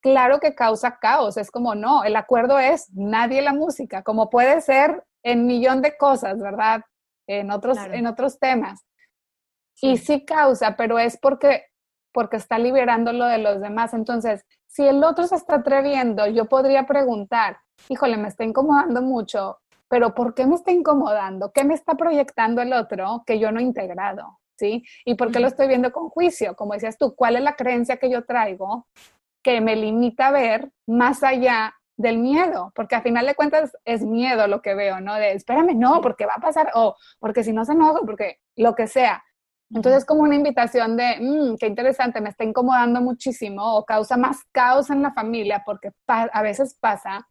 claro 0.00 0.40
que 0.40 0.54
causa 0.54 0.98
caos. 0.98 1.36
Es 1.36 1.50
como, 1.50 1.74
no, 1.74 2.04
el 2.04 2.16
acuerdo 2.16 2.58
es 2.58 2.90
nadie 2.94 3.42
la 3.42 3.52
música, 3.52 4.02
como 4.02 4.30
puede 4.30 4.60
ser 4.60 5.04
en 5.22 5.46
millón 5.46 5.82
de 5.82 5.96
cosas, 5.96 6.40
¿verdad? 6.40 6.82
En 7.26 7.50
otros, 7.50 7.78
en 7.78 8.06
otros 8.06 8.38
temas. 8.38 8.80
Y 9.82 9.98
sí 9.98 10.24
causa, 10.24 10.76
pero 10.76 10.98
es 10.98 11.18
porque, 11.18 11.66
porque 12.12 12.36
está 12.36 12.58
liberando 12.58 13.12
lo 13.12 13.26
de 13.26 13.38
los 13.38 13.60
demás. 13.60 13.94
Entonces, 13.94 14.44
si 14.66 14.86
el 14.86 15.02
otro 15.04 15.26
se 15.26 15.36
está 15.36 15.56
atreviendo, 15.56 16.26
yo 16.26 16.46
podría 16.46 16.86
preguntar, 16.86 17.58
híjole, 17.88 18.16
me 18.16 18.28
está 18.28 18.44
incomodando 18.44 19.02
mucho, 19.02 19.58
pero 19.90 20.14
¿por 20.14 20.34
qué 20.34 20.46
me 20.46 20.54
está 20.54 20.70
incomodando? 20.70 21.50
¿Qué 21.52 21.64
me 21.64 21.74
está 21.74 21.96
proyectando 21.96 22.62
el 22.62 22.72
otro 22.72 23.24
que 23.26 23.40
yo 23.40 23.50
no 23.50 23.58
he 23.58 23.64
integrado? 23.64 24.38
¿Sí? 24.56 24.84
¿Y 25.04 25.14
por 25.14 25.32
qué 25.32 25.40
lo 25.40 25.48
estoy 25.48 25.66
viendo 25.66 25.90
con 25.90 26.08
juicio? 26.10 26.54
Como 26.54 26.74
decías 26.74 26.96
tú, 26.96 27.14
¿cuál 27.16 27.36
es 27.36 27.42
la 27.42 27.56
creencia 27.56 27.96
que 27.96 28.08
yo 28.08 28.24
traigo 28.24 28.86
que 29.42 29.60
me 29.60 29.74
limita 29.74 30.28
a 30.28 30.32
ver 30.32 30.70
más 30.86 31.24
allá 31.24 31.74
del 31.96 32.18
miedo? 32.18 32.70
Porque 32.74 32.94
a 32.94 33.02
final 33.02 33.26
de 33.26 33.34
cuentas 33.34 33.76
es 33.84 34.02
miedo 34.02 34.46
lo 34.46 34.62
que 34.62 34.74
veo, 34.74 35.00
¿no? 35.00 35.14
De, 35.14 35.32
espérame, 35.32 35.74
no, 35.76 36.00
porque 36.00 36.26
va 36.26 36.34
a 36.36 36.40
pasar, 36.40 36.70
o 36.74 36.94
porque 37.18 37.42
si 37.42 37.52
no 37.52 37.64
se 37.64 37.72
enoja, 37.72 38.00
porque 38.06 38.38
lo 38.54 38.74
que 38.76 38.86
sea. 38.86 39.24
Entonces, 39.72 40.04
como 40.04 40.20
una 40.20 40.36
invitación 40.36 40.96
de, 40.96 41.16
mmm, 41.20 41.56
qué 41.58 41.66
interesante, 41.66 42.20
me 42.20 42.28
está 42.28 42.44
incomodando 42.44 43.00
muchísimo 43.00 43.76
o 43.76 43.84
causa 43.84 44.16
más 44.16 44.44
caos 44.52 44.90
en 44.90 45.02
la 45.02 45.12
familia, 45.12 45.62
porque 45.64 45.90
a 46.06 46.42
veces 46.42 46.76
pasa 46.78 47.26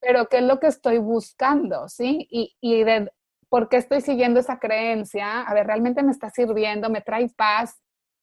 pero 0.00 0.28
¿qué 0.28 0.38
es 0.38 0.44
lo 0.44 0.60
que 0.60 0.68
estoy 0.68 0.98
buscando? 0.98 1.88
¿Sí? 1.88 2.26
Y, 2.30 2.56
y 2.60 2.84
de 2.84 3.10
por 3.48 3.68
qué 3.68 3.76
estoy 3.76 4.00
siguiendo 4.00 4.40
esa 4.40 4.58
creencia. 4.58 5.42
A 5.42 5.52
ver, 5.54 5.66
¿realmente 5.66 6.02
me 6.02 6.12
está 6.12 6.30
sirviendo? 6.30 6.88
¿Me 6.88 7.02
trae 7.02 7.28
paz? 7.30 7.80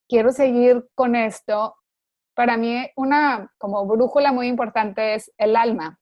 ¿Quiero 0.07 0.31
seguir 0.31 0.87
con 0.95 1.15
esto? 1.15 1.75
Para 2.33 2.55
mí 2.57 2.89
una 2.95 3.51
como 3.57 3.85
brújula 3.85 4.31
muy 4.31 4.47
importante 4.47 5.15
es 5.15 5.31
el 5.37 5.55
alma. 5.55 5.99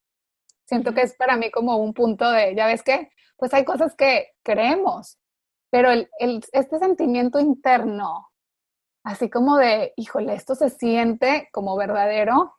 Siento 0.65 0.93
que 0.93 1.01
es 1.01 1.15
para 1.15 1.37
mí 1.37 1.51
como 1.51 1.77
un 1.77 1.93
punto 1.93 2.29
de, 2.31 2.55
ya 2.55 2.67
ves 2.67 2.83
que, 2.83 3.11
pues 3.37 3.53
hay 3.53 3.65
cosas 3.65 3.95
que 3.95 4.31
creemos, 4.43 5.19
pero 5.69 5.91
el, 5.91 6.09
el, 6.19 6.43
este 6.53 6.79
sentimiento 6.79 7.39
interno, 7.39 8.29
así 9.03 9.29
como 9.29 9.57
de, 9.57 9.93
híjole, 9.95 10.33
esto 10.33 10.55
se 10.55 10.69
siente 10.69 11.49
como 11.51 11.75
verdadero, 11.75 12.55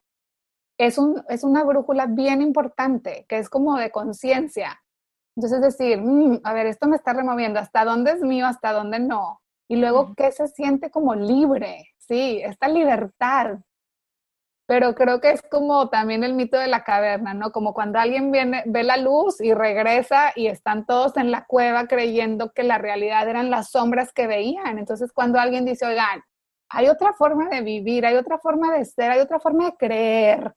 es, 0.78 0.98
un, 0.98 1.22
es 1.28 1.44
una 1.44 1.64
brújula 1.64 2.06
bien 2.06 2.42
importante, 2.42 3.24
que 3.28 3.38
es 3.38 3.48
como 3.48 3.76
de 3.76 3.90
conciencia. 3.90 4.82
Entonces 5.36 5.60
decir, 5.60 6.00
mm, 6.00 6.40
a 6.44 6.52
ver, 6.52 6.66
esto 6.66 6.86
me 6.88 6.96
está 6.96 7.12
removiendo, 7.12 7.60
¿hasta 7.60 7.84
dónde 7.84 8.12
es 8.12 8.20
mío, 8.20 8.46
hasta 8.46 8.72
dónde 8.72 8.98
no? 9.00 9.40
Y 9.68 9.76
luego, 9.76 10.14
¿qué 10.16 10.32
se 10.32 10.48
siente 10.48 10.90
como 10.90 11.14
libre? 11.14 11.88
Sí, 11.98 12.40
esta 12.44 12.68
libertad. 12.68 13.58
Pero 14.66 14.94
creo 14.94 15.20
que 15.20 15.30
es 15.30 15.42
como 15.42 15.90
también 15.90 16.24
el 16.24 16.34
mito 16.34 16.58
de 16.58 16.66
la 16.66 16.82
caverna, 16.82 17.34
¿no? 17.34 17.52
Como 17.52 17.72
cuando 17.72 17.98
alguien 18.00 18.32
viene, 18.32 18.64
ve 18.66 18.82
la 18.82 18.96
luz 18.96 19.40
y 19.40 19.54
regresa 19.54 20.32
y 20.34 20.48
están 20.48 20.86
todos 20.86 21.16
en 21.16 21.30
la 21.30 21.44
cueva 21.46 21.86
creyendo 21.86 22.52
que 22.52 22.64
la 22.64 22.78
realidad 22.78 23.28
eran 23.28 23.50
las 23.50 23.70
sombras 23.70 24.12
que 24.12 24.26
veían. 24.26 24.78
Entonces, 24.78 25.12
cuando 25.12 25.38
alguien 25.38 25.64
dice, 25.64 25.86
oigan, 25.86 26.22
hay 26.68 26.88
otra 26.88 27.12
forma 27.12 27.48
de 27.48 27.60
vivir, 27.60 28.06
hay 28.06 28.16
otra 28.16 28.38
forma 28.38 28.76
de 28.76 28.84
ser, 28.84 29.10
hay 29.12 29.20
otra 29.20 29.38
forma 29.38 29.66
de 29.66 29.76
creer, 29.76 30.54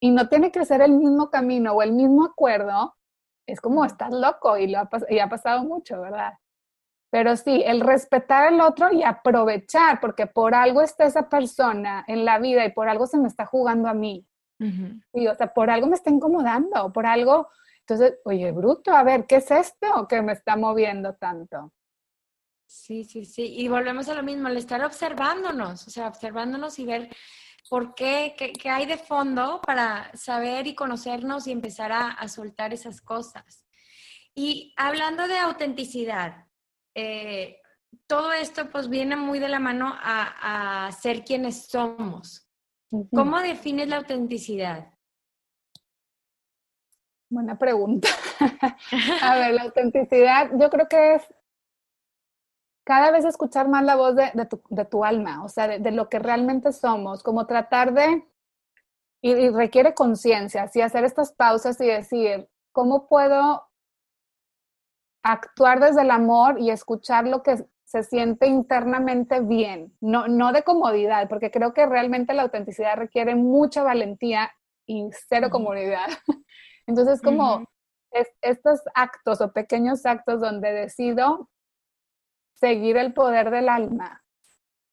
y 0.00 0.10
no 0.10 0.28
tiene 0.28 0.52
que 0.52 0.64
ser 0.64 0.80
el 0.80 0.92
mismo 0.92 1.30
camino 1.30 1.72
o 1.72 1.82
el 1.82 1.92
mismo 1.92 2.24
acuerdo, 2.24 2.94
es 3.46 3.60
como 3.60 3.84
estás 3.84 4.12
loco 4.12 4.56
y, 4.56 4.68
lo 4.68 4.78
ha, 4.78 4.88
y 5.08 5.18
ha 5.18 5.28
pasado 5.28 5.64
mucho, 5.64 6.00
¿verdad? 6.00 6.34
Pero 7.10 7.36
sí, 7.36 7.62
el 7.64 7.80
respetar 7.80 8.48
al 8.48 8.60
otro 8.60 8.92
y 8.92 9.02
aprovechar, 9.02 9.98
porque 10.00 10.26
por 10.26 10.54
algo 10.54 10.82
está 10.82 11.04
esa 11.04 11.28
persona 11.28 12.04
en 12.06 12.24
la 12.24 12.38
vida 12.38 12.64
y 12.64 12.72
por 12.72 12.88
algo 12.88 13.06
se 13.06 13.18
me 13.18 13.28
está 13.28 13.46
jugando 13.46 13.88
a 13.88 13.94
mí. 13.94 14.26
y, 15.12 15.26
o 15.28 15.34
sea, 15.34 15.54
por 15.54 15.70
algo 15.70 15.86
me 15.86 15.94
está 15.94 16.10
incomodando, 16.10 16.92
por 16.92 17.06
algo. 17.06 17.48
Entonces, 17.80 18.18
oye, 18.24 18.52
bruto, 18.52 18.92
a 18.92 19.02
ver, 19.02 19.26
¿qué 19.26 19.36
es 19.36 19.50
esto 19.50 20.06
que 20.06 20.20
me 20.20 20.32
está 20.32 20.56
moviendo 20.56 21.14
tanto? 21.14 21.72
Sí, 22.66 23.04
sí, 23.04 23.24
sí. 23.24 23.54
Y 23.56 23.68
volvemos 23.68 24.10
a 24.10 24.14
lo 24.14 24.22
mismo, 24.22 24.48
al 24.48 24.58
estar 24.58 24.84
observándonos, 24.84 25.86
o 25.86 25.90
sea, 25.90 26.08
observándonos 26.08 26.78
y 26.78 26.84
ver 26.84 27.08
por 27.68 27.94
qué, 27.94 28.34
qué, 28.36 28.70
hay 28.70 28.86
de 28.86 28.96
fondo 28.96 29.60
para 29.60 30.10
saber 30.16 30.66
y 30.66 30.74
conocernos 30.74 31.46
y 31.46 31.52
empezar 31.52 31.92
a, 31.92 32.26
soltar 32.28 32.72
esas 32.72 33.00
cosas. 33.00 33.66
Y 34.34 34.74
hablando 34.76 35.26
de 35.28 35.38
autenticidad, 35.38 36.46
eh, 36.94 37.60
todo 38.06 38.32
esto 38.32 38.70
pues 38.70 38.88
viene 38.88 39.16
muy 39.16 39.38
de 39.38 39.48
la 39.48 39.58
mano 39.58 39.94
a, 39.96 40.90
ser 40.98 41.24
quienes 41.24 41.66
somos. 41.66 42.48
¿Cómo 43.12 43.38
defines 43.40 43.88
la 43.88 43.98
autenticidad? 43.98 44.92
Buena 47.30 47.58
pregunta. 47.58 48.08
a 49.22 49.36
ver, 49.36 49.54
la 49.54 49.62
autenticidad 49.62 50.50
yo 50.58 50.70
creo 50.70 50.88
que 50.88 51.16
es 51.16 51.22
cada 52.88 53.10
vez 53.10 53.26
escuchar 53.26 53.68
más 53.68 53.84
la 53.84 53.96
voz 53.96 54.16
de, 54.16 54.84
tu, 54.86 55.04
alma, 55.04 55.44
o 55.44 55.50
sea, 55.50 55.68
de, 55.68 55.90
lo 55.90 56.08
que 56.08 56.18
realmente 56.18 56.72
somos, 56.72 57.22
como 57.22 57.46
tratar 57.46 57.92
de, 57.92 58.26
y, 59.20 59.50
requiere 59.50 59.92
conciencia, 59.92 60.62
así 60.62 60.80
hacer 60.80 61.04
estas 61.04 61.34
pausas 61.34 61.78
y 61.82 61.86
decir, 61.86 62.48
¿cómo 62.72 63.06
puedo 63.06 63.62
actuar 65.22 65.80
desde 65.80 66.00
el 66.00 66.10
amor 66.10 66.58
y 66.58 66.70
escuchar 66.70 67.26
lo 67.26 67.42
que 67.42 67.62
se 67.84 68.02
siente 68.04 68.46
internamente 68.46 69.40
bien, 69.40 69.94
no, 70.00 70.26
no 70.26 70.52
de 70.52 70.62
comodidad, 70.62 71.28
porque 71.28 71.50
creo 71.50 71.74
que 71.74 71.84
realmente 71.84 72.32
la 72.32 72.44
autenticidad 72.44 72.96
requiere 72.96 73.34
mucha 73.34 73.82
valentía 73.82 74.50
y 74.86 75.10
cero 75.28 75.50
comunidad. 75.50 76.06
Entonces, 76.86 77.20
como 77.20 77.66
estos 78.40 78.80
actos 78.94 79.42
o 79.42 79.52
pequeños 79.52 80.06
actos 80.06 80.40
donde 80.40 80.72
decido 80.72 81.50
seguir 82.58 82.96
el 82.96 83.12
poder 83.12 83.50
del 83.50 83.68
alma, 83.68 84.22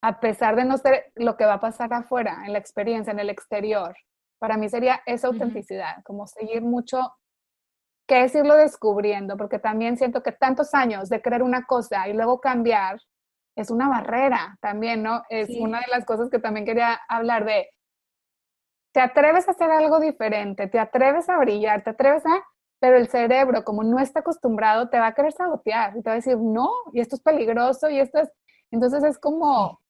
a 0.02 0.20
pesar 0.20 0.56
de 0.56 0.66
no 0.66 0.78
ser 0.78 1.12
lo 1.16 1.36
que 1.38 1.46
va 1.46 1.56
a 1.56 1.60
pasar 1.60 1.94
afuera, 1.94 2.44
en 2.46 2.54
la 2.54 2.60
experiencia, 2.60 3.12
en 3.12 3.20
el 3.20 3.30
exterior, 3.30 3.96
para 4.40 4.58
mí 4.58 4.70
sería 4.70 5.02
esa 5.06 5.28
autenticidad, 5.28 6.04
como 6.04 6.28
seguir 6.28 6.62
mucho, 6.62 7.14
que 8.08 8.24
es 8.24 8.36
irlo 8.36 8.56
descubriendo, 8.56 9.38
porque 9.38 9.60
también 9.60 9.98
siento 9.98 10.22
que 10.22 10.32
tantos 10.32 10.74
años 10.74 11.10
de 11.10 11.22
creer 11.22 11.42
una 11.42 11.66
cosa 11.66 12.08
y 12.08 12.14
luego 12.14 12.40
cambiar 12.40 13.00
es 13.56 13.72
una 13.72 13.90
barrera 13.90 14.58
también, 14.62 15.02
¿no? 15.02 15.24
Es 15.30 15.50
una 15.58 15.80
de 15.80 15.88
las 15.90 16.06
cosas 16.06 16.30
que 16.30 16.40
también 16.40 16.66
quería 16.66 17.00
hablar 17.08 17.46
de, 17.46 17.70
te 18.94 19.00
atreves 19.00 19.48
a 19.48 19.52
hacer 19.52 19.72
algo 19.72 20.00
diferente, 20.00 20.68
te 20.68 20.78
atreves 20.78 21.30
a 21.30 21.38
brillar, 21.38 21.84
te 21.84 21.92
atreves 21.92 22.26
a, 22.26 22.44
pero 22.80 22.98
el 22.98 23.08
cerebro, 23.08 23.64
como 23.64 23.84
no 23.84 24.00
está 24.00 24.20
acostumbrado, 24.20 24.90
te 24.90 25.00
va 25.00 25.08
a 25.08 25.14
querer 25.14 25.32
sabotear 25.32 25.98
y 25.98 26.02
te 26.02 26.10
va 26.10 26.14
a 26.14 26.16
decir, 26.16 26.38
no, 26.38 26.70
y 26.94 27.00
esto 27.00 27.16
es 27.16 27.22
peligroso 27.22 27.90
y 27.90 28.00
esto 28.00 28.20
es, 28.20 28.30
entonces 28.72 29.04
es 29.04 29.18
como, 29.18 29.82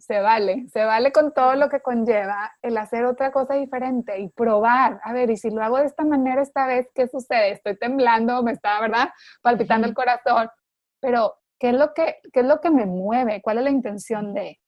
se 0.00 0.20
vale, 0.20 0.66
se 0.68 0.84
vale 0.84 1.12
con 1.12 1.32
todo 1.32 1.54
lo 1.54 1.68
que 1.68 1.80
conlleva 1.80 2.52
el 2.62 2.76
hacer 2.78 3.04
otra 3.04 3.30
cosa 3.32 3.54
diferente 3.54 4.18
y 4.18 4.28
probar, 4.30 5.00
a 5.04 5.12
ver, 5.12 5.30
y 5.30 5.36
si 5.36 5.50
lo 5.50 5.62
hago 5.62 5.78
de 5.78 5.86
esta 5.86 6.04
manera 6.04 6.42
esta 6.42 6.66
vez, 6.66 6.88
¿qué 6.94 7.06
sucede? 7.06 7.52
Estoy 7.52 7.78
temblando, 7.78 8.42
me 8.42 8.52
está, 8.52 8.80
¿verdad? 8.80 9.10
Palpitando 9.42 9.86
el 9.86 9.94
corazón, 9.94 10.48
pero 11.00 11.34
¿qué 11.58 11.70
es 11.70 11.74
lo 11.74 11.92
que, 11.92 12.16
qué 12.32 12.40
es 12.40 12.46
lo 12.46 12.60
que 12.60 12.70
me 12.70 12.86
mueve? 12.86 13.42
¿Cuál 13.42 13.58
es 13.58 13.64
la 13.64 13.70
intención 13.70 14.32
de? 14.32 14.58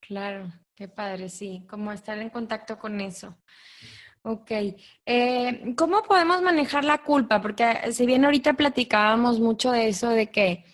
Claro, 0.00 0.46
qué 0.74 0.88
padre, 0.88 1.28
sí, 1.28 1.66
como 1.68 1.92
estar 1.92 2.18
en 2.18 2.30
contacto 2.30 2.78
con 2.78 3.00
eso. 3.00 3.36
Ok, 4.22 4.50
eh, 5.06 5.74
¿cómo 5.76 6.02
podemos 6.02 6.42
manejar 6.42 6.84
la 6.84 6.98
culpa? 6.98 7.40
Porque 7.40 7.90
si 7.92 8.04
bien 8.04 8.24
ahorita 8.24 8.52
platicábamos 8.52 9.40
mucho 9.40 9.72
de 9.72 9.88
eso, 9.88 10.10
de 10.10 10.30
que 10.30 10.64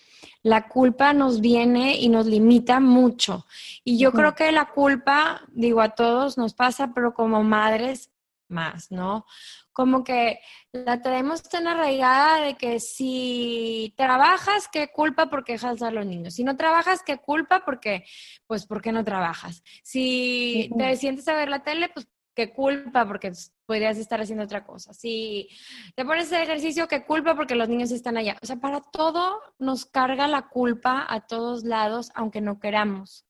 la 0.43 0.69
culpa 0.69 1.13
nos 1.13 1.41
viene 1.41 1.97
y 1.97 2.09
nos 2.09 2.27
limita 2.27 2.81
mucho. 2.81 3.47
Y 3.85 3.99
yo 3.99 4.13
creo 4.13 4.35
que 4.35 4.51
la 4.51 4.67
culpa, 4.67 5.43
digo, 5.49 5.81
a 5.81 5.91
todos 5.91 6.39
nos 6.39 6.55
pasa, 6.55 6.93
pero 6.93 7.15
como 7.15 7.43
madres 7.45 8.11
más, 8.49 8.91
¿no? 8.91 9.27
Como 9.73 10.03
que 10.05 10.41
la 10.73 11.01
tenemos 11.01 11.43
tan 11.43 11.67
arraigada 11.67 12.41
de 12.41 12.55
que 12.55 12.81
si 12.81 13.95
trabajas, 13.97 14.69
qué 14.73 14.89
culpa 14.89 15.31
porque 15.31 15.53
dejas 15.53 15.83
a 15.83 15.91
los 15.91 16.07
niños. 16.07 16.35
Si 16.35 16.45
no 16.45 16.57
trabajas, 16.57 17.03
qué 17.05 17.19
culpa 17.19 17.65
porque, 17.65 18.05
pues, 18.47 18.67
¿por 18.67 18.83
qué 18.83 18.93
no 18.93 19.05
trabajas? 19.05 19.63
Si 19.83 20.71
te 20.79 20.97
sientes 20.97 21.29
a 21.29 21.35
ver 21.35 21.49
la 21.49 21.63
tele, 21.63 21.89
pues, 21.89 22.09
qué 22.37 22.53
culpa 22.53 23.07
porque 23.09 23.33
podrías 23.65 23.97
estar 23.97 24.21
haciendo 24.21 24.45
otra 24.45 24.65
cosa. 24.65 24.93
Si 24.93 25.49
te 25.97 26.05
pones 26.05 26.31
a 26.33 26.43
ejercicio, 26.43 26.87
qué 26.87 27.05
culpa 27.05 27.35
porque 27.35 27.57
los 27.57 27.69
niños 27.69 27.91
están 27.91 28.19
allá. 28.19 28.37
O 28.43 28.47
sea, 28.47 28.57
para 28.57 28.83
todo 28.83 29.41
nos 29.59 29.87
carga 29.87 30.29
la 30.29 30.43
culpa 30.49 31.07
a 31.09 31.27
todos 31.27 31.65
lados, 31.65 32.11
aunque 32.15 32.43
no 32.43 32.61
queramos. 32.61 33.27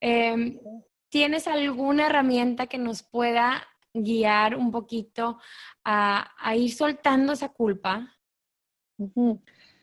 Em, 0.00 0.60
¿Tienes 1.08 1.48
alguna 1.48 2.06
herramienta 2.06 2.66
que 2.66 2.78
nos 2.78 3.02
pueda 3.02 3.66
guiar 3.94 4.56
un 4.56 4.70
poquito 4.70 5.38
a, 5.84 6.54
ir 6.54 6.72
soltando 6.74 7.32
esa 7.32 7.48
culpa? 7.48 8.14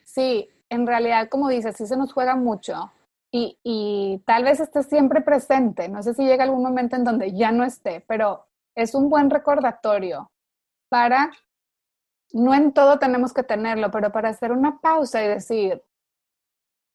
Sí, 0.04 0.48
en 0.70 0.88
realidad, 0.88 1.28
como 1.30 1.50
dices, 1.50 1.76
sí 1.76 1.88
se 1.88 1.98
nos 1.98 2.14
juega 2.14 2.36
mucho. 2.36 2.92
Y, 3.32 3.60
y, 3.64 4.24
tal 4.26 4.44
vez 4.44 4.60
esté 4.60 4.82
siempre 4.84 5.22
presente. 5.22 5.88
No 5.88 6.02
sé 6.02 6.16
si 6.16 6.24
llega 6.24 6.44
algún 6.44 6.64
momento 6.64 6.96
en 6.96 7.04
donde 7.04 7.32
ya 7.32 7.52
no 7.52 7.64
esté, 7.64 8.04
pero 8.08 8.49
es 8.80 8.96
un 8.96 9.10
buen 9.10 9.30
recordatorio 9.30 10.32
para, 10.90 11.32
no 12.32 12.54
en 12.54 12.72
todo 12.74 12.98
tenemos 12.98 13.34
que 13.34 13.44
tenerlo, 13.44 13.92
pero 13.92 14.12
para 14.12 14.30
hacer 14.30 14.52
una 14.52 14.80
pausa 14.80 15.24
y 15.24 15.28
decir, 15.28 15.84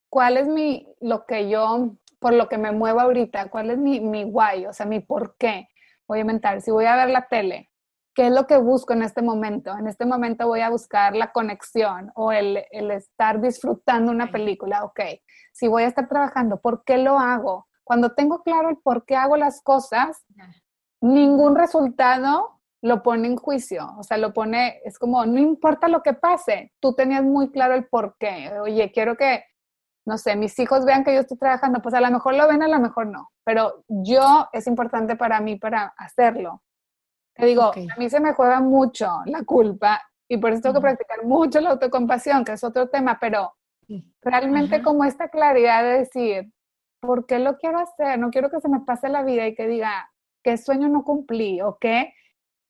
¿cuál 0.09 0.37
es 0.39 0.49
mi, 0.49 0.89
lo 1.01 1.27
que 1.27 1.49
yo, 1.51 1.91
por 2.19 2.33
lo 2.33 2.49
que 2.49 2.57
me 2.57 2.73
muevo 2.73 3.01
ahorita? 3.01 3.51
¿Cuál 3.51 3.71
es 3.71 3.79
mi, 3.79 4.01
mi 4.01 4.25
guay? 4.25 4.67
O 4.67 4.73
sea, 4.73 4.87
mi 4.87 5.01
por 5.01 5.37
qué. 5.37 5.69
Voy 6.07 6.19
a 6.19 6.21
inventar, 6.23 6.61
si 6.61 6.71
voy 6.71 6.87
a 6.87 6.97
ver 6.97 7.11
la 7.11 7.29
tele, 7.29 7.71
¿qué 8.15 8.27
es 8.27 8.33
lo 8.33 8.47
que 8.47 8.57
busco 8.57 8.93
en 8.93 9.03
este 9.03 9.23
momento? 9.23 9.77
En 9.77 9.87
este 9.87 10.07
momento 10.07 10.47
voy 10.47 10.61
a 10.61 10.71
buscar 10.71 11.15
la 11.17 11.33
conexión 11.33 12.13
o 12.15 12.33
el, 12.33 12.65
el 12.71 12.91
estar 12.91 13.41
disfrutando 13.41 14.11
una 14.11 14.31
película, 14.31 14.85
ok. 14.85 15.01
Si 15.53 15.69
voy 15.69 15.83
a 15.83 15.89
estar 15.89 16.09
trabajando, 16.09 16.61
¿por 16.61 16.85
qué 16.85 16.99
lo 16.99 17.19
hago? 17.19 17.69
Cuando 17.83 18.15
tengo 18.15 18.43
claro 18.43 18.71
el 18.71 18.79
por 18.79 19.05
qué 19.05 19.17
hago 19.17 19.37
las 19.37 19.63
cosas, 19.63 20.25
ningún 21.05 21.55
resultado 21.55 22.61
lo 22.83 23.03
pone 23.03 23.29
en 23.29 23.37
juicio, 23.37 23.95
o 23.99 24.03
sea, 24.03 24.19
lo 24.19 24.33
pone, 24.33 24.81
es 24.85 24.99
como, 24.99 25.25
no 25.27 25.39
importa 25.39 25.89
lo 25.89 26.03
que 26.03 26.15
pase, 26.15 26.73
tú 26.81 26.95
tenías 26.95 27.23
muy 27.23 27.51
claro 27.51 27.75
el 27.75 27.87
por 27.87 28.17
qué, 28.19 28.51
oye, 28.61 28.91
quiero 28.93 29.17
que, 29.17 29.45
no 30.07 30.19
sé, 30.19 30.37
mis 30.37 30.59
hijos 30.59 30.85
vean 30.85 31.05
que 31.05 31.15
yo 31.15 31.21
estoy 31.21 31.39
trabajando, 31.39 31.81
pues 31.81 31.95
a 31.95 32.01
lo 32.01 32.11
mejor 32.11 32.35
lo 32.35 32.47
ven, 32.49 32.63
a 32.63 32.69
lo 32.69 32.79
mejor 32.79 33.07
no, 33.07 33.31
pero 33.45 33.85
yo 33.89 34.49
es 34.53 34.67
importante 34.67 35.17
para 35.17 35.41
mí 35.41 35.57
para 35.57 35.95
hacerlo. 35.97 36.63
Te 37.35 37.47
digo, 37.47 37.65
a 37.65 37.99
mí 37.99 38.09
se 38.09 38.21
me 38.21 38.33
juega 38.33 38.61
mucho 38.61 39.23
la 39.27 39.43
culpa 39.45 40.01
y 40.29 40.37
por 40.37 40.53
eso 40.53 40.63
tengo 40.63 40.77
que 40.77 40.83
practicar 40.83 41.25
mucho 41.25 41.61
la 41.61 41.71
autocompasión, 41.71 42.45
que 42.45 42.53
es 42.53 42.65
otro 42.65 42.89
tema, 42.89 43.19
pero 43.21 43.55
realmente 44.23 44.83
como 44.83 45.05
esta 45.05 45.29
claridad 45.29 45.83
de 45.83 45.99
decir, 45.99 46.53
¿por 47.01 47.27
qué 47.27 47.39
lo 47.39 47.57
quiero 47.57 47.79
hacer? 47.79 48.19
No 48.19 48.31
quiero 48.31 48.51
que 48.51 48.61
se 48.61 48.69
me 48.69 48.81
pase 48.81 49.09
la 49.09 49.23
vida 49.23 49.47
y 49.47 49.55
que 49.55 49.67
diga, 49.67 50.11
qué 50.45 50.57
sueño 50.57 50.89
no 50.89 51.03
cumplí 51.03 51.61
o 51.63 51.79
qué, 51.81 52.13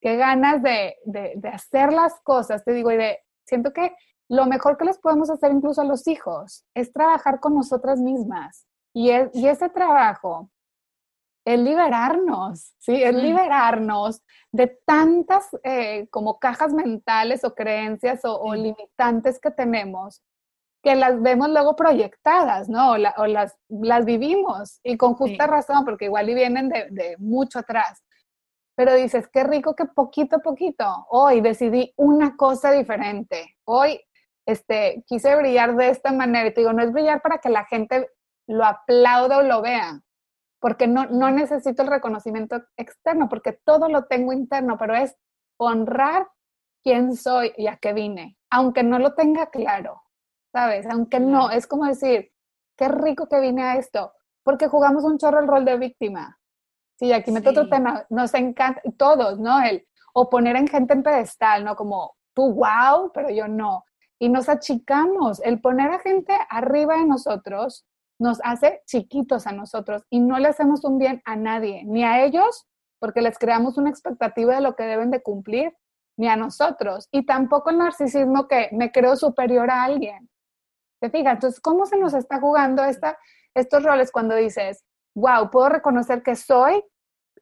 qué 0.00 0.16
ganas 0.16 0.62
de, 0.62 0.96
de, 1.04 1.48
hacer 1.48 1.92
las 1.92 2.20
cosas, 2.22 2.64
te 2.64 2.72
digo, 2.72 2.90
y 2.92 2.96
de, 2.96 3.18
siento 3.44 3.72
que 3.72 3.94
lo 4.30 4.46
mejor 4.46 4.78
que 4.78 4.86
les 4.86 4.98
podemos 4.98 5.28
hacer 5.28 5.52
incluso 5.52 5.82
a 5.82 5.84
los 5.84 6.06
hijos 6.08 6.64
es 6.74 6.92
trabajar 6.92 7.40
con 7.40 7.54
nosotras 7.54 8.00
mismas. 8.00 8.66
Y, 8.94 9.10
y 9.34 9.48
ese 9.48 9.68
trabajo 9.68 10.50
es 11.44 11.58
liberarnos, 11.60 12.74
¿sí? 12.78 13.02
Es 13.02 13.14
liberarnos 13.14 14.22
de 14.50 14.78
tantas 14.86 15.48
eh, 15.62 16.08
como 16.10 16.38
cajas 16.38 16.72
mentales 16.72 17.44
o 17.44 17.54
creencias 17.54 18.20
o, 18.24 18.54
limitantes 18.54 19.38
que 19.38 19.50
tenemos 19.50 20.22
que 20.84 20.94
las 20.94 21.20
vemos 21.20 21.48
luego 21.48 21.74
proyectadas, 21.74 22.68
¿no? 22.68 22.92
O, 22.92 23.26
las, 23.26 23.56
las 23.68 24.04
vivimos 24.04 24.80
y 24.84 24.98
con 24.98 25.14
justa 25.14 25.46
razón, 25.46 25.84
porque 25.84 26.04
igual 26.04 26.28
y 26.28 26.34
vienen 26.34 26.68
de, 26.68 27.16
mucho 27.18 27.60
atrás. 27.60 28.04
Pero 28.76 28.94
dices, 28.94 29.28
qué 29.32 29.44
rico 29.44 29.74
que 29.74 29.86
poquito 29.86 30.36
a 30.36 30.40
poquito, 30.40 31.06
hoy 31.08 31.40
decidí 31.40 31.92
una 31.96 32.36
cosa 32.36 32.70
diferente. 32.70 33.56
Hoy 33.64 34.00
este, 34.46 35.02
quise 35.06 35.34
brillar 35.36 35.74
de 35.74 35.88
esta 35.88 36.12
manera. 36.12 36.48
Y 36.48 36.54
te 36.54 36.60
digo, 36.60 36.72
no 36.74 36.82
es 36.82 36.92
brillar 36.92 37.22
para 37.22 37.38
que 37.38 37.48
la 37.48 37.64
gente 37.64 38.10
lo 38.46 38.64
aplauda 38.64 39.38
o 39.38 39.42
lo 39.42 39.62
vea, 39.62 40.02
porque 40.60 40.86
no, 40.86 41.06
no 41.06 41.30
necesito 41.30 41.82
el 41.82 41.88
reconocimiento 41.88 42.62
externo, 42.76 43.30
porque 43.30 43.52
todo 43.52 43.88
lo 43.88 44.04
tengo 44.04 44.34
interno, 44.34 44.76
pero 44.76 44.94
es 44.94 45.16
honrar 45.56 46.28
quién 46.82 47.16
soy 47.16 47.54
y 47.56 47.68
a 47.68 47.78
qué 47.78 47.94
vine, 47.94 48.36
aunque 48.50 48.82
no 48.82 48.98
lo 48.98 49.14
tenga 49.14 49.46
claro. 49.46 50.03
¿Sabes? 50.54 50.86
Aunque 50.88 51.18
no, 51.18 51.50
es 51.50 51.66
como 51.66 51.84
decir, 51.84 52.30
qué 52.76 52.86
rico 52.86 53.28
que 53.28 53.40
vine 53.40 53.64
a 53.64 53.76
esto, 53.76 54.12
porque 54.44 54.68
jugamos 54.68 55.02
un 55.02 55.18
chorro 55.18 55.40
el 55.40 55.48
rol 55.48 55.64
de 55.64 55.76
víctima. 55.76 56.38
Sí, 56.96 57.12
aquí 57.12 57.32
meto 57.32 57.50
otro 57.50 57.68
tema, 57.68 58.06
nos 58.08 58.32
encanta, 58.34 58.80
todos, 58.96 59.40
¿no? 59.40 59.60
El, 59.60 59.84
o 60.12 60.30
poner 60.30 60.54
en 60.54 60.68
gente 60.68 60.94
en 60.94 61.02
pedestal, 61.02 61.64
¿no? 61.64 61.74
Como 61.74 62.14
tú, 62.34 62.54
wow, 62.54 63.10
pero 63.12 63.30
yo 63.30 63.48
no. 63.48 63.84
Y 64.20 64.28
nos 64.28 64.48
achicamos, 64.48 65.40
el 65.42 65.60
poner 65.60 65.90
a 65.90 65.98
gente 65.98 66.32
arriba 66.48 66.98
de 66.98 67.06
nosotros 67.06 67.84
nos 68.20 68.38
hace 68.44 68.80
chiquitos 68.86 69.48
a 69.48 69.52
nosotros 69.52 70.04
y 70.08 70.20
no 70.20 70.38
le 70.38 70.46
hacemos 70.46 70.84
un 70.84 70.98
bien 70.98 71.20
a 71.24 71.34
nadie, 71.34 71.82
ni 71.84 72.04
a 72.04 72.24
ellos, 72.24 72.68
porque 73.00 73.22
les 73.22 73.40
creamos 73.40 73.76
una 73.76 73.90
expectativa 73.90 74.54
de 74.54 74.60
lo 74.60 74.76
que 74.76 74.84
deben 74.84 75.10
de 75.10 75.20
cumplir, 75.20 75.76
ni 76.16 76.28
a 76.28 76.36
nosotros. 76.36 77.08
Y 77.10 77.26
tampoco 77.26 77.70
el 77.70 77.78
narcisismo 77.78 78.46
que 78.46 78.68
me 78.70 78.92
creo 78.92 79.16
superior 79.16 79.68
a 79.68 79.82
alguien. 79.82 80.30
¿Te 81.10 81.18
Entonces, 81.18 81.60
¿cómo 81.60 81.86
se 81.86 81.98
nos 81.98 82.14
está 82.14 82.40
jugando 82.40 82.82
esta, 82.84 83.18
estos 83.54 83.82
roles 83.82 84.10
cuando 84.10 84.34
dices, 84.34 84.84
wow, 85.14 85.50
puedo 85.50 85.68
reconocer 85.68 86.22
que 86.22 86.34
soy 86.34 86.82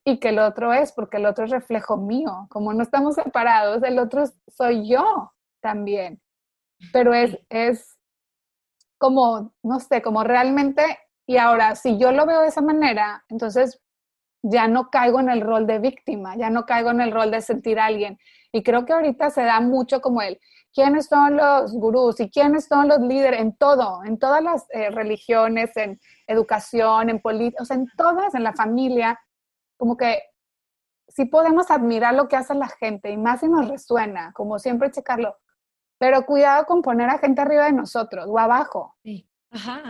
y 0.04 0.18
que 0.18 0.30
el 0.30 0.40
otro 0.40 0.72
es, 0.72 0.92
porque 0.92 1.18
el 1.18 1.26
otro 1.26 1.44
es 1.44 1.50
reflejo 1.50 1.96
mío? 1.96 2.46
Como 2.50 2.72
no 2.74 2.82
estamos 2.82 3.14
separados, 3.14 3.82
el 3.84 3.98
otro 3.98 4.24
soy 4.48 4.88
yo 4.88 5.32
también. 5.60 6.20
Pero 6.92 7.14
es, 7.14 7.38
es 7.50 7.96
como, 8.98 9.52
no 9.62 9.78
sé, 9.78 10.02
como 10.02 10.24
realmente, 10.24 10.98
y 11.26 11.36
ahora, 11.36 11.76
si 11.76 11.98
yo 11.98 12.10
lo 12.10 12.26
veo 12.26 12.40
de 12.40 12.48
esa 12.48 12.62
manera, 12.62 13.24
entonces 13.28 13.80
ya 14.42 14.66
no 14.66 14.90
caigo 14.90 15.20
en 15.20 15.30
el 15.30 15.40
rol 15.40 15.68
de 15.68 15.78
víctima, 15.78 16.36
ya 16.36 16.50
no 16.50 16.66
caigo 16.66 16.90
en 16.90 17.00
el 17.00 17.12
rol 17.12 17.30
de 17.30 17.40
sentir 17.40 17.78
a 17.78 17.86
alguien. 17.86 18.18
Y 18.50 18.64
creo 18.64 18.84
que 18.84 18.92
ahorita 18.92 19.30
se 19.30 19.44
da 19.44 19.60
mucho 19.60 20.00
como 20.00 20.20
el, 20.20 20.40
quiénes 20.72 21.06
son 21.06 21.36
los 21.36 21.72
gurús 21.72 22.20
y 22.20 22.30
quiénes 22.30 22.66
son 22.66 22.88
los 22.88 23.00
líderes 23.00 23.40
en 23.40 23.56
todo, 23.56 24.02
en 24.04 24.18
todas 24.18 24.42
las 24.42 24.66
eh, 24.70 24.90
religiones, 24.90 25.76
en 25.76 26.00
educación, 26.26 27.10
en 27.10 27.20
política, 27.20 27.62
o 27.62 27.66
sea, 27.66 27.76
en 27.76 27.86
todas, 27.96 28.34
en 28.34 28.42
la 28.42 28.52
familia, 28.52 29.20
como 29.76 29.96
que 29.96 30.22
sí 31.08 31.26
podemos 31.26 31.70
admirar 31.70 32.14
lo 32.14 32.28
que 32.28 32.36
hace 32.36 32.54
la 32.54 32.68
gente 32.68 33.10
y 33.10 33.16
más 33.16 33.40
si 33.40 33.48
nos 33.48 33.68
resuena, 33.68 34.32
como 34.32 34.58
siempre 34.58 34.90
checarlo. 34.90 35.36
Pero 35.98 36.24
cuidado 36.26 36.64
con 36.66 36.82
poner 36.82 37.08
a 37.10 37.18
gente 37.18 37.42
arriba 37.42 37.64
de 37.64 37.72
nosotros 37.72 38.26
o 38.28 38.38
abajo. 38.38 38.96
Sí. 39.02 39.28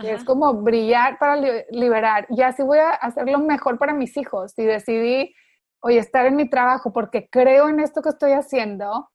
Es 0.03 0.23
como 0.25 0.53
brillar 0.55 1.17
para 1.17 1.37
liberar. 1.71 2.27
Y 2.29 2.41
así 2.41 2.63
voy 2.63 2.79
a 2.79 2.91
hacer 2.91 3.29
lo 3.29 3.39
mejor 3.39 3.79
para 3.79 3.93
mis 3.93 4.17
hijos. 4.17 4.53
Y 4.57 4.65
decidí, 4.65 5.33
oye, 5.79 5.99
estar 5.99 6.25
en 6.25 6.35
mi 6.35 6.49
trabajo 6.49 6.91
porque 6.91 7.29
creo 7.29 7.69
en 7.69 7.79
esto 7.79 8.01
que 8.01 8.09
estoy 8.09 8.33
haciendo, 8.33 9.09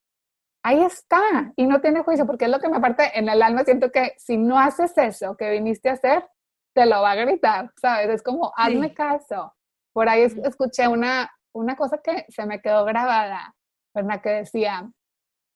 ahí 0.62 0.82
está. 0.82 1.52
Y 1.56 1.66
no 1.66 1.80
tiene 1.80 2.02
juicio, 2.02 2.26
porque 2.26 2.46
es 2.46 2.50
lo 2.50 2.61
que 2.61 2.68
me 2.68 2.80
parte 2.80 3.18
en 3.18 3.28
el 3.28 3.42
alma. 3.42 3.64
Siento 3.64 3.90
que 3.90 4.14
si 4.18 4.36
no 4.36 4.59
haces 4.59 4.96
eso 4.98 5.36
que 5.36 5.50
viniste 5.50 5.88
a 5.88 5.94
hacer, 5.94 6.28
te 6.74 6.86
lo 6.86 7.02
va 7.02 7.12
a 7.12 7.16
gritar, 7.16 7.72
¿sabes? 7.80 8.09
Es 8.09 8.22
como, 8.22 8.52
hazme 8.56 8.94
caso. 8.94 9.54
Por 9.92 10.09
ahí 10.09 10.22
escuché 10.22 10.86
una, 10.86 11.30
una 11.52 11.76
cosa 11.76 11.98
que 11.98 12.24
se 12.28 12.46
me 12.46 12.61
quedó 12.61 12.84
grabada, 12.84 13.54
¿verdad? 13.94 14.20
Que 14.22 14.30
decía 14.30 14.90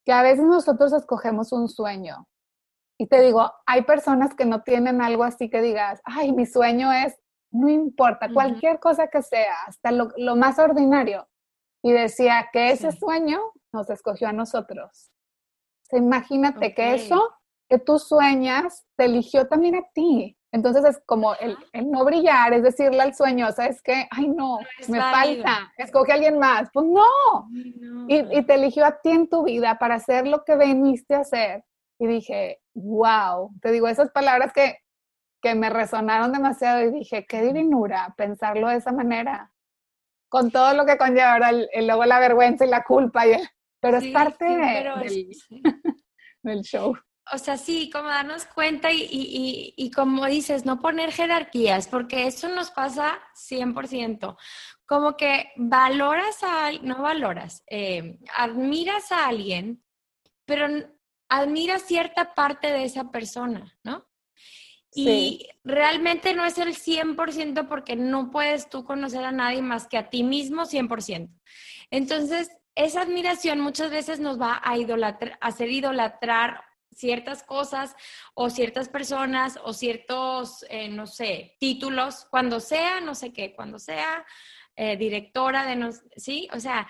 que 0.05 0.13
a 0.13 0.23
veces 0.23 0.45
nosotros 0.45 0.93
escogemos 0.93 1.53
un 1.53 1.69
sueño. 1.69 2.27
Y 2.99 3.07
te 3.07 3.21
digo, 3.21 3.53
hay 3.67 3.83
personas 3.83 4.35
que 4.35 4.45
no 4.45 4.63
tienen 4.63 5.01
algo 5.01 5.25
así 5.25 5.49
que 5.49 5.61
digas, 5.61 6.01
ay, 6.05 6.33
mi 6.33 6.47
sueño 6.47 6.93
es, 6.93 7.19
no 7.51 7.69
importa, 7.69 8.33
cualquier 8.33 8.79
cosa 8.81 9.09
que 9.09 9.23
sea, 9.23 9.55
hasta 9.67 9.93
lo, 9.93 10.37
más 10.37 10.59
ordinario. 10.59 11.29
Y 11.83 11.93
decía 11.93 12.49
que 12.53 12.71
ese 12.71 12.93
sueño 12.93 13.41
nos 13.73 13.91
escogió 13.91 14.29
a 14.29 14.33
nosotros. 14.33 15.11
imagínate 15.91 16.75
que 16.75 16.95
eso 16.95 17.35
que 17.69 17.79
tú 17.79 17.99
sueñas 17.99 18.85
te 18.97 19.07
eligió 19.07 19.49
también 19.49 19.77
a 19.77 19.83
ti. 19.95 20.37
Entonces 20.53 20.85
es 20.85 21.03
como 21.07 21.35
el, 21.37 21.57
no 21.87 22.05
brillar, 22.05 22.53
es 22.53 22.63
decirle 22.63 23.01
al 23.01 23.15
sueño, 23.15 23.51
¿sabes 23.53 23.81
qué? 23.81 24.07
Ay, 24.11 24.29
no, 24.29 24.59
me 24.89 25.01
falta, 25.01 25.73
escoge 25.79 26.13
a 26.13 26.17
alguien 26.17 26.39
más. 26.39 26.69
Pues 26.71 26.87
no. 26.87 27.49
Y, 28.09 28.43
te 28.43 28.55
eligió 28.55 28.85
a 28.85 29.01
ti 29.01 29.11
en 29.11 29.31
tu 29.31 29.45
vida 29.45 29.79
para 29.79 29.95
hacer 29.95 30.27
lo 30.27 30.45
que 30.45 30.57
veniste 30.57 31.15
a 31.15 31.21
hacer. 31.21 31.65
Y 31.99 32.07
dije, 32.07 32.61
wow, 32.75 33.51
te 33.63 33.73
digo 33.73 33.89
esas 33.89 34.11
palabras 34.11 34.53
que, 34.53 34.81
que 35.41 35.55
me 35.55 35.71
resonaron 35.71 36.33
demasiado 36.33 36.83
y 36.83 36.91
dije, 36.91 37.25
qué 37.27 37.41
divinura 37.41 38.13
pensarlo 38.19 38.69
de 38.69 38.77
esa 38.77 38.93
manera. 38.93 39.51
Con 40.29 40.51
todo 40.51 40.75
lo 40.75 40.85
que 40.85 40.99
conlleva 40.99 41.33
ahora 41.33 41.49
el, 41.49 41.87
luego 41.87 42.05
la 42.05 42.19
vergüenza 42.19 42.67
y 42.67 42.69
la 42.69 42.85
culpa. 42.85 43.27
Y 43.27 43.33
pero 43.83 43.99
es 43.99 44.07
parte 44.13 44.45
del 46.43 46.63
show 46.63 46.97
o 47.31 47.39
sea, 47.39 47.57
sí, 47.57 47.89
como 47.91 48.09
darnos 48.09 48.47
cuenta 48.47 48.89
y, 48.93 49.91
como 49.95 50.27
dices, 50.27 50.65
no 50.65 50.81
poner 50.81 51.13
jerarquías, 51.13 51.87
porque 51.87 52.27
eso 52.27 52.49
nos 52.49 52.71
pasa 52.71 53.21
100%. 53.35 54.37
Como 54.87 55.17
que 55.17 55.53
valoras 55.57 56.43
a, 56.43 56.73
no 56.83 57.01
valoras, 57.01 57.63
eh, 57.69 58.19
admiras 58.37 59.13
a 59.13 59.29
alguien, 59.29 59.83
pero 60.45 60.67
admiras 61.29 61.83
cierta 61.83 62.35
parte 62.35 62.73
de 62.73 62.85
esa 62.85 63.11
persona, 63.11 63.79
¿no? 63.85 64.07
Y 64.95 65.49
realmente 65.65 66.35
no 66.35 66.45
es 66.45 66.59
el 66.59 66.75
100% 66.75 67.67
porque 67.67 67.97
no 67.97 68.31
puedes 68.31 68.69
tú 68.69 68.85
conocer 68.85 69.25
a 69.25 69.33
nadie 69.33 69.63
más 69.63 69.87
que 69.87 69.97
a 69.97 70.11
ti 70.11 70.23
mismo 70.23 70.67
100%. 70.67 71.31
Entonces, 71.91 72.51
esa 72.75 73.03
admiración 73.03 73.61
muchas 73.61 73.91
veces 73.91 74.21
nos 74.21 74.41
va 74.41 74.55
a, 74.55 74.75
hacer 75.41 75.71
idolatrar 75.71 76.65
ciertas 76.95 77.43
cosas 77.43 77.95
o 78.35 78.51
ciertas 78.51 78.89
personas 78.89 79.59
o 79.65 79.73
ciertos, 79.73 80.65
eh, 80.69 80.89
no 80.89 81.07
sé, 81.07 81.57
títulos, 81.59 82.27
cuando 82.31 82.61
sea, 82.61 83.01
no 83.01 83.15
sé 83.15 83.33
qué, 83.33 83.55
cuando 83.55 83.79
sea 83.79 84.25
eh, 84.77 84.97
directora 84.97 85.67
de, 85.67 85.77
nos, 85.77 86.03
¿sí? 86.17 86.49
O 86.53 86.61
sea, 86.61 86.87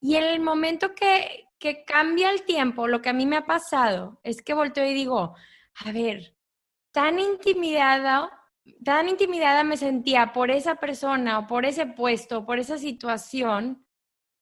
y 0.00 0.16
en 0.16 0.24
el 0.24 0.40
momento 0.40 0.94
que, 0.94 1.46
que 1.58 1.84
cambia 1.84 2.30
el 2.30 2.44
tiempo, 2.44 2.88
lo 2.88 3.00
que 3.00 3.10
a 3.10 3.14
mí 3.14 3.26
me 3.26 3.36
ha 3.36 3.46
pasado 3.46 4.20
es 4.22 4.42
que 4.42 4.54
volteo 4.54 4.86
y 4.86 4.94
digo, 4.94 5.34
a 5.74 5.92
ver, 5.92 6.36
tan 6.92 7.18
intimidada, 7.18 8.30
tan 8.84 9.08
intimidada 9.08 9.64
me 9.64 9.76
sentía 9.76 10.32
por 10.32 10.50
esa 10.50 10.76
persona 10.76 11.40
o 11.40 11.46
por 11.46 11.64
ese 11.64 11.86
puesto, 11.86 12.44
por 12.46 12.58
esa 12.58 12.78
situación, 12.78 13.84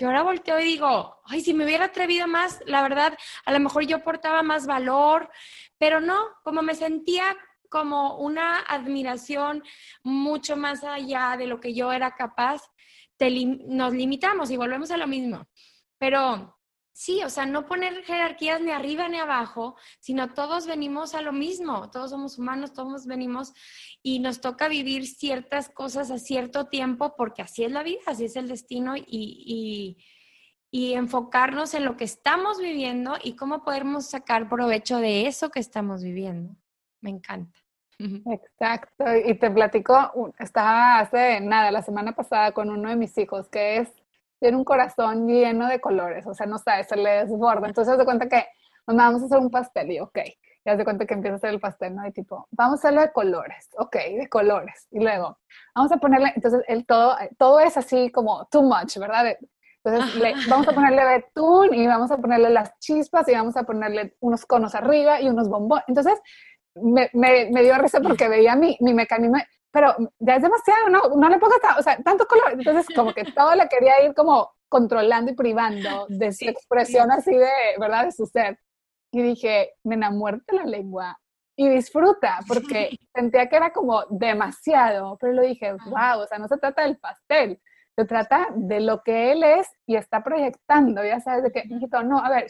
que 0.03 0.07
ahora 0.07 0.25
volteo 0.25 0.59
y 0.59 0.65
digo, 0.65 1.21
ay, 1.27 1.43
si 1.43 1.55
me 1.55 1.65
hubiera 1.65 1.85
atrevido 1.85 2.27
más, 2.27 2.61
la 2.67 2.83
verdad, 2.83 3.17
a 3.45 3.53
lo 3.53 3.61
mejor 3.61 3.87
yo 3.87 4.03
portaba 4.03 4.43
más 4.43 4.67
valor, 4.67 5.31
pero 5.79 6.01
no, 6.01 6.27
como 6.43 6.61
me 6.61 6.75
sentía 6.75 7.37
como 7.69 8.17
una 8.17 8.59
admiración 8.63 9.63
mucho 10.03 10.57
más 10.57 10.83
allá 10.83 11.37
de 11.39 11.47
lo 11.47 11.61
que 11.61 11.73
yo 11.73 11.93
era 11.93 12.17
capaz, 12.17 12.63
nos 13.69 13.93
limitamos 13.93 14.51
y 14.51 14.57
volvemos 14.57 14.91
a 14.91 14.97
lo 14.97 15.07
mismo. 15.07 15.47
Pero 15.99 16.59
Sí, 16.95 17.23
o 17.25 17.31
sea, 17.31 17.47
no 17.47 17.65
poner 17.67 18.05
jerarquías 18.05 18.61
ni 18.61 18.71
arriba 18.71 19.09
ni 19.09 19.19
abajo, 19.19 19.77
sino 19.99 20.35
todos 20.35 20.67
venimos 20.67 21.15
a 21.15 21.23
lo 21.23 21.33
mismo, 21.33 21.91
todos 21.91 22.11
somos 22.11 22.39
humanos, 22.39 22.75
todos 22.75 23.07
venimos 23.07 23.55
y 24.03 24.19
nos 24.19 24.43
toca 24.43 24.69
vivir 24.69 25.07
ciertas 25.07 25.71
cosas 25.71 26.11
a 26.11 26.19
cierto 26.19 26.67
tiempo 26.67 27.15
porque 27.17 27.41
así 27.41 27.65
es 27.65 27.73
la 27.73 27.83
vida, 27.83 28.01
así 28.07 28.27
es 28.27 28.37
el 28.37 28.47
destino 28.47 28.95
y, 28.97 29.97
y, 30.71 30.95
enfocarnos 30.95 31.75
en 31.75 31.85
lo 31.85 31.97
que 31.97 32.05
estamos 32.05 32.59
viviendo 32.59 33.15
y 33.23 33.37
cómo 33.37 33.63
podemos 33.63 34.07
sacar 34.07 34.49
provecho 34.49 34.99
de 34.99 35.27
eso 35.27 35.51
que 35.51 35.61
estamos 35.61 36.03
viviendo. 36.03 36.57
Me 37.01 37.11
encanta. 37.11 37.59
Exacto, 37.99 39.05
y 39.25 39.35
te 39.35 39.51
platico, 39.51 40.33
estaba 40.39 41.01
hace 41.01 41.41
nada, 41.41 41.71
la 41.71 41.83
semana 41.83 42.13
pasada 42.13 42.53
con 42.53 42.71
uno 42.71 42.89
de 42.91 42.97
mis 42.97 43.17
hijos, 43.19 43.49
que 43.49 43.79
es 43.79 44.02
tiene 44.43 44.57
un 44.57 44.65
corazón 44.65 45.29
lleno 45.29 45.69
de 45.69 45.81
colores, 45.81 46.27
o 46.27 46.35
sea, 46.35 46.47
no 46.47 46.59
sabes, 46.59 46.89
se 46.89 46.97
le 46.97 47.25
desborda. 47.25 47.69
Entonces, 47.69 47.97
se 47.97 48.05
cuenta 48.05 48.29
que 48.29 48.45
vamos 48.89 49.23
a 49.23 49.27
hacer 49.27 49.39
un 49.39 49.53
pastel 49.53 49.93
y, 49.93 50.01
ok, 50.01 50.19
ya 50.65 50.77
se 50.77 50.83
cuenta 50.83 51.07
que 51.07 51.15
empieza 51.15 51.35
a 51.35 51.37
hacer 51.37 51.51
el 51.51 51.61
pastel, 51.61 51.95
¿no? 51.95 52.05
Y 52.05 52.11
tipo, 52.11 52.49
vamos 52.51 52.75
a 52.75 52.79
hacerlo 52.81 53.03
de 53.03 53.13
colores, 53.13 53.69
ok, 53.79 53.95
de 54.19 54.29
colores. 54.29 54.89
Y 54.91 54.99
luego, 54.99 55.39
vamos 55.77 55.93
a 55.93 55.99
ponerle, 55.99 56.33
entonces, 56.35 56.65
el 56.67 56.85
todo, 56.87 57.17
todo 57.39 57.61
es 57.61 57.77
así 57.77 58.11
como 58.11 58.45
too 58.47 58.63
much, 58.63 58.99
¿verdad? 58.99 59.37
Entonces, 59.85 60.49
vamos 60.49 60.67
a 60.67 60.73
ponerle 60.73 61.05
betún 61.05 61.73
y 61.73 61.87
vamos 61.87 62.11
a 62.11 62.17
ponerle 62.17 62.51
las 62.51 62.77
chispas 62.81 63.29
y 63.29 63.35
vamos 63.35 63.57
a 63.57 63.63
ponerle 63.63 64.17
unos 64.19 64.45
conos 64.45 64.75
arriba 64.75 65.21
y 65.21 65.29
unos 65.29 65.49
bombones. 65.49 65.85
Entonces, 65.87 66.21
me, 66.75 67.11
me, 67.13 67.49
me, 67.53 67.63
dio 67.63 67.79
risa 67.79 68.01
porque 68.01 68.29
veía 68.29 68.57
mi, 68.57 68.77
mi 68.81 68.93
mecanismo, 68.93 69.37
pero 69.73 69.97
ya 70.19 70.37
es 70.37 70.43
demasiado, 70.43 70.89
no, 70.91 71.09
no 71.17 71.29
le 71.29 71.39
pongas, 71.39 71.59
o 71.79 71.83
sea, 71.83 71.97
tanto 72.03 72.27
color. 72.27 72.53
Entonces, 72.53 72.87
como 72.95 73.13
que 73.13 73.25
todo 73.25 73.55
le 73.55 73.67
quería 73.69 74.05
ir 74.05 74.15
como 74.15 74.53
controlando 74.69 75.33
y 75.33 75.35
privando 75.35 76.07
de 76.09 76.33
su 76.33 76.45
expresión 76.45 77.11
así 77.11 77.35
de, 77.35 77.51
¿verdad? 77.79 78.05
De 78.05 78.13
su 78.13 78.27
ser. 78.27 78.59
Y 79.11 79.23
dije, 79.23 79.73
me 79.83 79.97
de 79.97 80.41
la 80.53 80.65
lengua 80.65 81.19
y 81.57 81.69
disfruta, 81.69 82.41
porque 82.47 82.91
sentía 83.15 83.49
que 83.49 83.57
era 83.57 83.73
como 83.73 84.05
demasiado, 84.11 85.17
pero 85.21 85.33
lo 85.33 85.43
dije, 85.43 85.73
wow, 85.73 86.21
o 86.23 86.27
sea, 86.27 86.39
no 86.39 86.49
se 86.49 86.59
trata 86.59 86.83
del 86.83 86.99
pastel, 86.99 87.61
se 87.95 88.05
trata 88.05 88.49
de 88.55 88.81
lo 88.81 89.03
que 89.03 89.33
él 89.33 89.43
es 89.43 89.69
y 89.87 89.97
está 89.97 90.23
proyectando, 90.23 91.05
ya 91.05 91.21
sabes, 91.21 91.45
de 91.45 91.53
que, 91.53 91.65
no, 92.05 92.19
a 92.19 92.31
ver, 92.31 92.47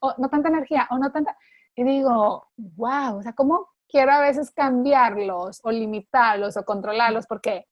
o 0.00 0.14
no 0.18 0.28
tanta 0.28 0.48
energía, 0.48 0.86
o 0.90 0.98
no 0.98 1.10
tanta, 1.12 1.36
y 1.74 1.84
digo, 1.84 2.48
wow, 2.56 3.18
o 3.18 3.22
sea, 3.22 3.34
¿cómo 3.34 3.68
quiero 3.88 4.12
a 4.12 4.20
veces 4.20 4.50
cambiarlos 4.50 5.60
o 5.62 5.70
limitarlos 5.70 6.56
o 6.56 6.64
controlarlos 6.64 7.26
porque 7.26 7.66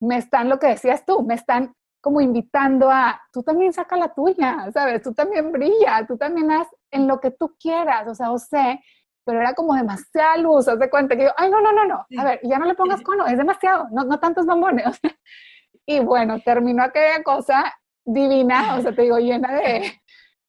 me 0.00 0.16
están, 0.16 0.48
lo 0.48 0.58
que 0.58 0.68
decías 0.68 1.04
tú, 1.06 1.22
me 1.22 1.34
están 1.34 1.74
como 2.00 2.20
invitando 2.20 2.90
a, 2.90 3.22
tú 3.32 3.44
también 3.44 3.72
saca 3.72 3.96
la 3.96 4.12
tuya, 4.12 4.68
¿sabes? 4.72 5.02
Tú 5.02 5.14
también 5.14 5.52
brilla, 5.52 6.04
tú 6.06 6.18
también 6.18 6.50
haz 6.50 6.66
en 6.90 7.06
lo 7.06 7.20
que 7.20 7.30
tú 7.30 7.54
quieras, 7.60 8.08
o 8.08 8.14
sea, 8.14 8.32
o 8.32 8.38
sé, 8.38 8.80
pero 9.24 9.40
era 9.40 9.54
como 9.54 9.74
demasiada 9.74 10.36
luz, 10.36 10.66
haz 10.66 10.80
de 10.80 10.90
cuenta 10.90 11.16
que 11.16 11.24
yo, 11.24 11.30
ay, 11.36 11.48
no, 11.48 11.60
no, 11.60 11.72
no, 11.72 11.86
no, 11.86 12.06
a 12.18 12.24
ver, 12.24 12.40
ya 12.42 12.58
no 12.58 12.66
le 12.66 12.74
pongas 12.74 13.02
cono, 13.02 13.24
es 13.26 13.38
demasiado, 13.38 13.86
no, 13.92 14.02
no 14.02 14.18
tantos 14.18 14.44
bombones. 14.46 15.00
y 15.86 16.00
bueno, 16.00 16.40
terminó 16.40 16.82
aquella 16.82 17.22
cosa 17.22 17.72
divina, 18.04 18.74
o 18.76 18.82
sea, 18.82 18.92
te 18.92 19.02
digo, 19.02 19.18
llena 19.18 19.54
de... 19.54 20.00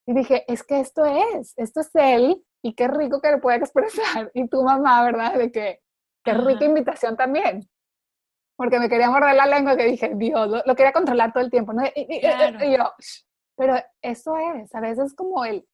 Y 0.05 0.13
dije, 0.13 0.43
es 0.51 0.63
que 0.63 0.81
esto 0.81 1.05
es, 1.05 1.53
esto 1.55 1.79
es 1.79 1.89
él 1.93 2.43
y 2.63 2.73
qué 2.73 2.87
rico 2.87 3.21
que 3.21 3.29
lo 3.29 3.41
pueda 3.41 3.57
expresar. 3.57 4.31
Y 4.33 4.47
tu 4.47 4.63
mamá, 4.63 5.03
¿verdad? 5.03 5.35
De 5.35 5.51
que, 5.51 5.81
qué 6.23 6.33
rica 6.33 6.65
invitación 6.65 7.15
también. 7.15 7.69
Porque 8.55 8.79
me 8.79 8.89
quería 8.89 9.09
morder 9.09 9.35
la 9.35 9.45
lengua 9.45 9.75
que 9.75 9.85
dije, 9.85 10.13
Dios, 10.15 10.63
lo, 10.65 10.75
quería 10.75 10.93
controlar 10.93 11.33
todo 11.33 11.43
el 11.43 11.51
tiempo. 11.51 11.73
¿no? 11.73 11.83
Y, 11.95 12.21
yo, 12.21 12.91
pero 13.57 13.75
eso 14.01 14.37
es, 14.37 14.73
a 14.73 14.79
veces 14.79 15.13
como 15.13 15.43
el, 15.43 15.67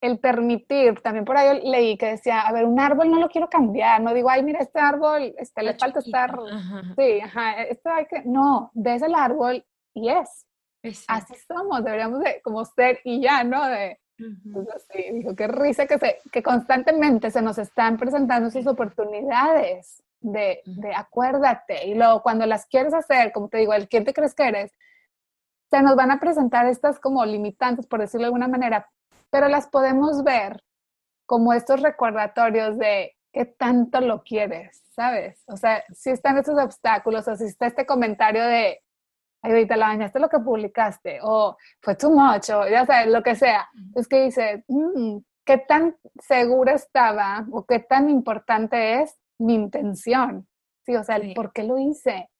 el 0.00 0.20
permitir, 0.20 1.00
también 1.00 1.24
por 1.24 1.36
ahí 1.36 1.60
leí 1.64 1.98
que 1.98 2.06
decía, 2.06 2.42
a 2.42 2.52
ver, 2.52 2.64
un 2.64 2.78
árbol 2.78 3.10
no 3.10 3.18
lo 3.18 3.28
quiero 3.28 3.48
cambiar, 3.48 4.00
no 4.00 4.14
digo, 4.14 4.30
ay, 4.30 4.42
mira, 4.42 4.60
este 4.60 4.78
árbol, 4.78 5.34
este, 5.38 5.62
le 5.62 5.74
falta 5.74 5.98
estar, 5.98 6.38
sí, 6.96 7.20
ajá, 7.20 7.62
esto 7.62 7.90
hay 7.90 8.06
que, 8.06 8.22
no, 8.24 8.70
ves 8.74 9.02
el 9.02 9.14
árbol 9.14 9.64
y 9.94 10.10
es, 10.10 10.46
así 11.08 11.34
somos, 11.48 11.82
deberíamos 11.82 12.20
de 12.20 12.40
como 12.42 12.64
ser 12.64 13.00
y 13.04 13.22
ya, 13.22 13.44
¿no? 13.44 13.66
De, 13.66 13.98
sí, 14.16 15.24
qué 15.36 15.46
risa 15.48 15.86
que, 15.86 15.98
se, 15.98 16.18
que 16.30 16.42
constantemente 16.42 17.30
se 17.30 17.42
nos 17.42 17.58
están 17.58 17.96
presentando 17.96 18.48
esas 18.48 18.66
oportunidades 18.66 20.02
de, 20.20 20.60
de, 20.64 20.94
acuérdate. 20.94 21.86
Y 21.86 21.94
luego 21.94 22.22
cuando 22.22 22.46
las 22.46 22.66
quieres 22.66 22.94
hacer, 22.94 23.32
como 23.32 23.48
te 23.48 23.58
digo, 23.58 23.74
el 23.74 23.88
quién 23.88 24.04
te 24.04 24.14
crees 24.14 24.34
que 24.34 24.48
eres, 24.48 24.72
se 25.70 25.82
nos 25.82 25.96
van 25.96 26.10
a 26.10 26.20
presentar 26.20 26.66
estas 26.66 27.00
como 27.00 27.24
limitantes, 27.24 27.86
por 27.86 28.00
decirlo 28.00 28.22
de 28.22 28.26
alguna 28.26 28.48
manera, 28.48 28.88
pero 29.30 29.48
las 29.48 29.66
podemos 29.66 30.22
ver 30.22 30.62
como 31.26 31.52
estos 31.52 31.82
recordatorios 31.82 32.78
de 32.78 33.16
qué 33.32 33.44
tanto 33.46 34.00
lo 34.00 34.22
quieres, 34.22 34.84
¿sabes? 34.94 35.42
O 35.48 35.56
sea, 35.56 35.82
si 35.92 36.10
están 36.10 36.38
esos 36.38 36.56
obstáculos 36.62 37.26
o 37.26 37.36
si 37.36 37.44
está 37.44 37.66
este 37.66 37.86
comentario 37.86 38.44
de, 38.44 38.83
ay, 39.44 39.52
ahorita 39.52 39.76
la 39.76 39.88
bañaste 39.88 40.18
lo 40.18 40.28
que 40.28 40.38
publicaste, 40.38 41.18
o 41.22 41.56
fue 41.80 41.94
too 41.96 42.10
much, 42.10 42.48
o 42.50 42.66
ya 42.66 42.86
sabes, 42.86 43.12
lo 43.12 43.22
que 43.22 43.36
sea. 43.36 43.68
Es 43.94 44.08
que 44.08 44.24
dices, 44.24 44.64
mm, 44.68 45.18
¿qué 45.44 45.58
tan 45.58 45.96
segura 46.18 46.72
estaba 46.72 47.46
o 47.52 47.66
qué 47.66 47.78
tan 47.78 48.08
importante 48.08 49.02
es 49.02 49.16
mi 49.38 49.54
intención? 49.54 50.48
Sí, 50.86 50.96
o 50.96 51.04
sea, 51.04 51.16
el 51.16 51.34
por 51.34 51.52
qué 51.52 51.62
lo 51.62 51.78
hice. 51.78 52.30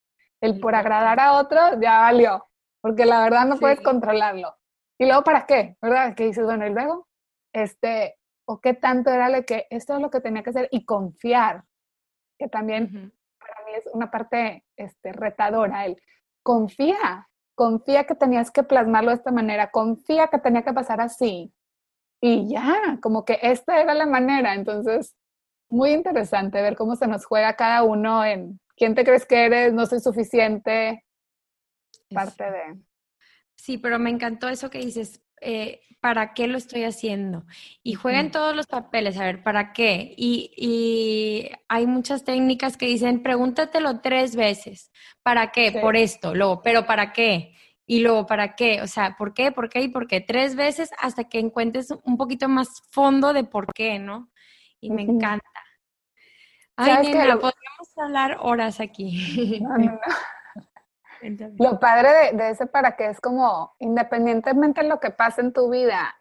El 0.40 0.60
por 0.60 0.74
agradar 0.74 1.20
a 1.20 1.34
otro 1.34 1.60
ya 1.80 2.00
valió, 2.00 2.46
porque 2.80 3.04
la 3.04 3.22
verdad 3.22 3.46
no 3.46 3.58
puedes 3.58 3.80
controlarlo. 3.80 4.56
Y 4.98 5.06
luego, 5.06 5.24
¿para 5.24 5.46
qué? 5.46 5.76
¿Verdad? 5.82 6.14
Que 6.14 6.24
dices, 6.24 6.44
bueno, 6.44 6.66
y 6.66 6.70
luego, 6.70 7.08
este, 7.52 8.16
o 8.46 8.60
qué 8.60 8.74
tanto 8.74 9.10
era 9.10 9.28
lo 9.28 9.44
que 9.44 9.66
esto 9.70 9.94
es 9.94 10.00
lo 10.00 10.10
que 10.10 10.20
tenía 10.20 10.42
que 10.42 10.50
hacer 10.50 10.68
y 10.70 10.84
confiar, 10.84 11.64
que 12.38 12.48
también 12.48 13.12
para 13.38 13.64
mí 13.66 13.72
es 13.76 13.86
una 13.92 14.10
parte 14.10 14.64
este, 14.76 15.12
retadora, 15.12 15.86
el 15.86 15.96
confía, 16.44 17.28
confía 17.56 18.04
que 18.04 18.14
tenías 18.14 18.52
que 18.52 18.62
plasmarlo 18.62 19.10
de 19.10 19.16
esta 19.16 19.32
manera, 19.32 19.72
confía 19.72 20.28
que 20.28 20.38
tenía 20.38 20.62
que 20.62 20.72
pasar 20.72 21.00
así. 21.00 21.52
Y 22.20 22.48
ya, 22.48 22.98
como 23.02 23.24
que 23.24 23.38
esta 23.42 23.80
era 23.80 23.94
la 23.94 24.06
manera, 24.06 24.54
entonces 24.54 25.16
muy 25.68 25.90
interesante 25.90 26.62
ver 26.62 26.76
cómo 26.76 26.94
se 26.94 27.08
nos 27.08 27.24
juega 27.26 27.56
cada 27.56 27.82
uno 27.82 28.24
en 28.24 28.60
quién 28.76 28.94
te 28.94 29.04
crees 29.04 29.26
que 29.26 29.46
eres, 29.46 29.72
no 29.72 29.86
soy 29.86 30.00
suficiente, 30.00 31.04
parte 32.10 32.44
de... 32.44 32.80
Sí, 33.56 33.78
pero 33.78 33.98
me 33.98 34.10
encantó 34.10 34.48
eso 34.48 34.70
que 34.70 34.78
dices, 34.78 35.22
eh, 35.40 35.80
¿para 36.00 36.34
qué 36.34 36.46
lo 36.46 36.58
estoy 36.58 36.84
haciendo? 36.84 37.44
Y 37.82 37.94
juegan 37.94 38.30
todos 38.30 38.54
los 38.54 38.66
papeles, 38.66 39.16
a 39.16 39.24
ver, 39.24 39.42
¿para 39.42 39.72
qué? 39.72 40.14
Y, 40.16 41.50
hay 41.68 41.86
muchas 41.86 42.24
técnicas 42.24 42.76
que 42.76 42.86
dicen, 42.86 43.22
pregúntatelo 43.22 44.00
tres 44.00 44.36
veces, 44.36 44.92
¿para 45.22 45.50
qué? 45.50 45.72
Por 45.72 45.96
esto, 45.96 46.34
luego, 46.34 46.62
pero 46.62 46.86
¿para 46.86 47.12
qué? 47.12 47.54
Y 47.86 48.00
luego, 48.00 48.26
¿para 48.26 48.54
qué? 48.54 48.82
O 48.82 48.86
sea, 48.86 49.16
¿por 49.16 49.34
qué? 49.34 49.52
¿Por 49.52 49.68
qué? 49.68 49.80
¿Y 49.82 49.88
por 49.88 50.06
qué? 50.06 50.20
Tres 50.20 50.56
veces 50.56 50.90
hasta 50.98 51.24
que 51.24 51.38
encuentres 51.38 51.90
un 52.04 52.16
poquito 52.16 52.48
más 52.48 52.68
fondo 52.90 53.32
de 53.32 53.44
por 53.44 53.72
qué, 53.72 53.98
¿no? 53.98 54.30
Y 54.80 54.90
me 54.90 55.02
encanta. 55.02 55.48
Ay, 56.76 57.08
nena, 57.08 57.34
podríamos 57.34 57.96
hablar 57.96 58.36
horas 58.40 58.80
aquí. 58.80 59.62
Lo 61.58 61.80
padre 61.80 62.32
de, 62.32 62.50
ese 62.50 62.66
para 62.66 62.96
qué 62.96 63.06
es 63.06 63.20
como, 63.20 63.74
independientemente 63.78 64.82
de 64.82 64.88
lo 64.88 65.00
que 65.00 65.10
pase 65.10 65.40
en 65.40 65.52
tu 65.52 65.70
vida, 65.70 66.14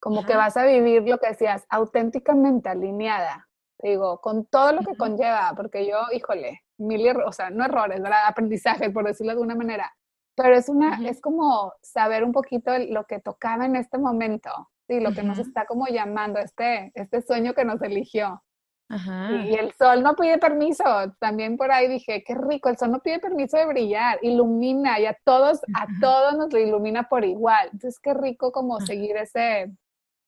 como 0.00 0.24
que 0.24 0.36
vas 0.36 0.56
a 0.56 0.64
vivir 0.64 1.02
lo 1.02 1.18
que 1.18 1.28
decías, 1.28 1.64
auténticamente 1.68 2.68
alineada, 2.68 3.48
digo, 3.78 4.20
con 4.20 4.46
todo 4.46 4.72
lo 4.72 4.80
que 4.80 4.96
conlleva, 4.96 5.52
porque 5.56 5.86
yo, 5.86 5.98
híjole, 6.12 6.62
mil, 6.78 7.06
o 7.24 7.32
sea, 7.32 7.50
no 7.50 7.64
errores, 7.64 8.00
¿verdad? 8.02 8.20
Aprendizaje, 8.26 8.90
por 8.90 9.04
decirlo 9.04 9.34
de 9.34 9.40
una 9.40 9.54
manera, 9.54 9.92
pero 10.36 10.54
es 10.54 10.68
una, 10.68 10.98
es 11.08 11.20
como 11.20 11.72
saber 11.82 12.22
un 12.22 12.32
poquito 12.32 12.76
lo 12.78 13.04
que 13.04 13.20
tocaba 13.20 13.64
en 13.64 13.76
este 13.76 13.98
momento, 13.98 14.50
sí, 14.86 15.00
lo 15.00 15.12
que 15.12 15.22
nos 15.22 15.38
está 15.38 15.66
como 15.66 15.86
llamando, 15.86 16.38
este, 16.38 16.92
este 16.94 17.22
sueño 17.22 17.54
que 17.54 17.64
nos 17.64 17.80
eligió. 17.82 18.42
Y, 18.88 19.54
el 19.54 19.72
sol 19.72 20.02
no 20.02 20.14
pide 20.14 20.38
permiso. 20.38 20.84
También 21.18 21.56
por 21.56 21.70
ahí 21.72 21.88
dije, 21.88 22.22
qué 22.24 22.34
rico, 22.34 22.68
el 22.68 22.76
sol 22.76 22.92
no 22.92 23.00
pide 23.00 23.18
permiso 23.18 23.56
de 23.56 23.66
brillar, 23.66 24.18
ilumina 24.22 25.00
y 25.00 25.06
a 25.06 25.16
todos, 25.24 25.60
a 25.74 25.86
todos 26.00 26.36
nos 26.36 26.52
lo 26.52 26.58
ilumina 26.58 27.08
por 27.08 27.24
igual. 27.24 27.68
Entonces, 27.72 27.98
qué 28.00 28.14
rico 28.14 28.52
como 28.52 28.80
seguir 28.80 29.16
ese, 29.16 29.72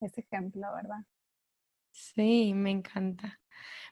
ese 0.00 0.20
ejemplo, 0.20 0.66
¿verdad? 0.74 1.04
Sí, 1.92 2.52
me 2.54 2.70
encanta. 2.70 3.38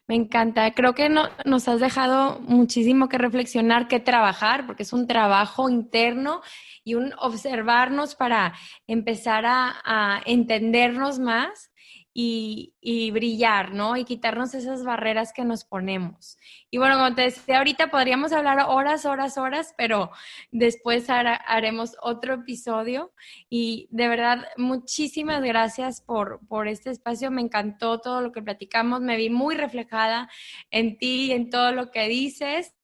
Me 0.09 0.15
encanta. 0.15 0.73
Creo 0.73 0.95
que 0.95 1.09
no, 1.09 1.29
nos 1.45 1.67
has 1.69 1.81
dejado 1.81 2.39
muchísimo 2.41 3.09
que 3.09 3.19
reflexionar, 3.19 3.89
que 3.89 3.99
trabajar, 3.99 4.67
porque 4.67 4.85
es 4.85 4.93
un 4.93 5.07
trabajo 5.07 5.69
interno 5.69 6.43
y 6.85 6.95
un 6.95 7.13
observarnos 7.19 8.15
para 8.15 8.55
empezar 8.87 9.47
a, 9.47 9.75
a 9.85 10.23
entendernos 10.25 11.19
más 11.19 11.73
y, 12.19 13.11
brillar, 13.11 13.75
¿no? 13.75 13.97
Y 13.97 14.05
quitarnos 14.05 14.55
esas 14.55 14.85
barreras 14.85 15.35
que 15.35 15.45
nos 15.45 15.65
ponemos. 15.65 16.39
Y 16.71 16.79
bueno, 16.79 16.97
como 16.97 17.15
te 17.15 17.23
decía, 17.23 17.59
ahorita 17.59 17.91
podríamos 17.91 18.33
hablar 18.33 18.65
horas, 18.69 19.05
horas, 19.05 19.37
horas, 19.37 19.75
pero 19.77 20.11
después 20.51 21.11
haremos 21.11 21.95
otro 22.01 22.35
episodio. 22.35 23.13
Y 23.51 23.87
de 23.91 24.09
verdad, 24.09 24.47
muchísimas 24.57 25.43
gracias 25.43 26.01
por, 26.01 26.41
por 26.49 26.69
este 26.69 26.91
espacio. 26.91 27.31
Me 27.31 27.43
encantó 27.43 28.01
todo 28.01 28.23
lo 28.23 28.33
que 28.33 28.41
platicamos. 28.41 29.03
Me 29.03 29.19
vi 29.19 29.29
muy 29.29 29.55
reflejada 29.55 30.31
en 30.71 30.97
ti 30.97 31.27
y 31.27 31.33
en 31.33 31.51
todo 31.51 31.73
lo 31.73 31.91
que 31.91 32.09
dices. 32.09 32.75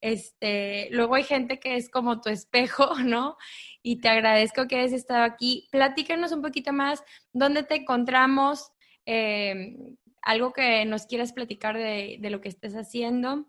Este, 0.00 0.88
luego 0.90 1.16
hay 1.16 1.24
gente 1.24 1.58
que 1.58 1.76
es 1.76 1.90
como 1.90 2.20
tu 2.20 2.30
espejo, 2.30 2.94
¿no? 3.04 3.36
Y 3.88 3.96
te 3.96 4.10
agradezco 4.10 4.66
que 4.68 4.76
hayas 4.76 4.92
estado 4.92 5.22
aquí. 5.22 5.66
Platícanos 5.72 6.32
un 6.32 6.42
poquito 6.42 6.74
más 6.74 7.02
dónde 7.32 7.62
te 7.62 7.76
encontramos, 7.76 8.70
em, 9.06 9.96
algo 10.20 10.52
que 10.52 10.84
nos 10.84 11.06
quieras 11.06 11.32
platicar 11.32 11.78
de, 11.78 12.18
lo 12.20 12.42
que 12.42 12.50
estés 12.50 12.74
haciendo. 12.74 13.46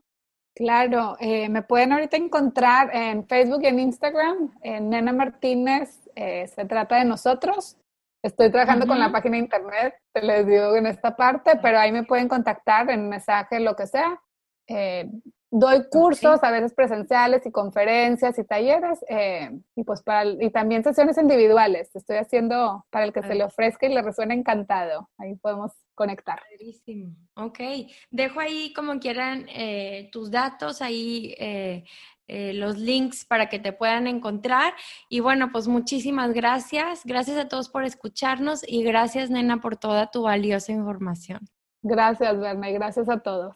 Claro, 0.55 1.17
eh, 1.19 1.49
me 1.49 1.61
pueden 1.61 1.91
ahorita 1.91 2.15
encontrar 2.15 2.89
en 2.95 3.27
Facebook 3.27 3.63
y 3.63 3.67
en 3.67 3.79
Instagram, 3.81 4.57
en 4.61 4.89
Nena 4.89 5.11
Martínez, 5.11 6.09
eh, 6.15 6.47
se 6.47 6.63
trata 6.63 6.95
de 6.99 7.03
nosotros. 7.03 7.75
Estoy 8.23 8.49
trabajando 8.49 8.87
con 8.87 8.97
la 8.97 9.11
página 9.11 9.35
de 9.35 9.43
internet, 9.43 9.95
te 10.13 10.21
les 10.21 10.47
digo 10.47 10.73
en 10.77 10.85
esta 10.85 11.17
parte, 11.17 11.59
pero 11.61 11.79
ahí 11.79 11.91
me 11.91 12.03
pueden 12.03 12.29
contactar 12.29 12.89
en 12.89 13.09
mensaje, 13.09 13.59
lo 13.59 13.75
que 13.75 13.87
sea. 13.87 14.21
Eh, 14.67 15.05
Doy 15.51 15.89
cursos, 15.89 16.43
a 16.43 16.51
veces 16.51 16.73
presenciales 16.75 17.43
y 17.45 17.51
conferencias 17.51 18.37
y 18.37 18.43
talleres, 18.43 19.03
eh, 19.09 19.49
y 19.75 19.83
pues 19.83 20.03
para 20.03 20.23
y 20.25 20.51
también 20.51 20.83
sesiones 20.83 21.17
individuales. 21.17 21.89
Estoy 21.95 22.17
haciendo 22.17 22.85
para 22.91 23.05
el 23.05 23.13
que 23.13 23.23
se 23.23 23.33
le 23.33 23.43
ofrezca 23.43 23.87
y 23.87 23.93
le 23.93 24.03
resuena 24.03 24.35
encantado. 24.35 25.09
Ahí 25.17 25.35
podemos 25.35 25.71
conectar. 25.95 26.39
Padrísimo. 26.51 27.15
Ok. 27.35 27.59
Dejo 28.11 28.39
ahí 28.39 28.73
como 28.73 28.99
quieran 28.99 29.47
eh, 29.49 30.09
tus 30.11 30.29
datos, 30.29 30.83
ahí 30.83 31.33
eh, 31.39 31.83
los 32.27 32.77
links 32.77 33.25
para 33.25 33.49
que 33.49 33.57
te 33.57 33.73
puedan 33.73 34.05
encontrar. 34.05 34.73
Y 35.09 35.19
bueno, 35.19 35.51
pues 35.51 35.67
muchísimas 35.67 36.31
gracias. 36.31 37.01
Gracias 37.05 37.37
a 37.37 37.47
todos 37.47 37.69
por 37.69 37.85
escucharnos 37.85 38.61
y 38.67 38.83
gracias, 38.83 39.31
nena, 39.31 39.61
por 39.61 39.77
toda 39.77 40.11
tu 40.11 40.21
valiosa 40.21 40.71
información. 40.71 41.39
Gracias, 41.81 42.39
Berna, 42.39 42.69
y 42.69 42.73
gracias 42.73 43.09
a 43.09 43.19
todos. 43.19 43.55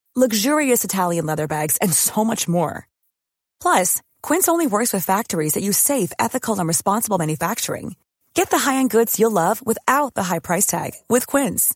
luxurious 0.15 0.83
Italian 0.83 1.25
leather 1.25 1.47
bags, 1.47 1.77
and 1.77 1.93
so 1.93 2.25
much 2.25 2.49
more. 2.49 2.85
Plus, 3.61 4.01
Quince 4.21 4.49
only 4.49 4.67
works 4.67 4.91
with 4.91 5.05
factories 5.05 5.53
that 5.53 5.63
use 5.63 5.77
safe, 5.77 6.11
ethical, 6.19 6.59
and 6.59 6.67
responsible 6.67 7.17
manufacturing. 7.17 7.95
Get 8.33 8.49
the 8.49 8.57
high-end 8.59 8.89
goods 8.89 9.19
you'll 9.19 9.31
love 9.31 9.65
without 9.65 10.13
the 10.13 10.23
high 10.23 10.39
price 10.39 10.65
tag 10.65 10.95
with 11.07 11.27
Quince. 11.27 11.73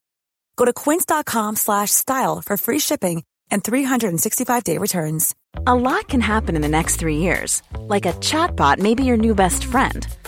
Go 0.58 0.66
to 0.66 0.74
quince.com/style 0.74 2.42
for 2.46 2.58
free 2.58 2.80
shipping 2.80 3.24
and 3.52 3.64
365-day 3.64 4.80
returns. 4.80 5.34
A 5.68 5.76
lot 5.76 6.08
can 6.08 6.22
happen 6.22 6.56
in 6.56 6.62
the 6.62 6.68
next 6.68 6.98
3 6.98 7.18
years. 7.18 7.62
Like 7.78 8.06
a 8.06 8.14
chatbot 8.14 8.80
may 8.80 8.96
be 8.96 9.04
your 9.04 9.18
new 9.18 9.36
best 9.36 9.66
friend. 9.66 10.08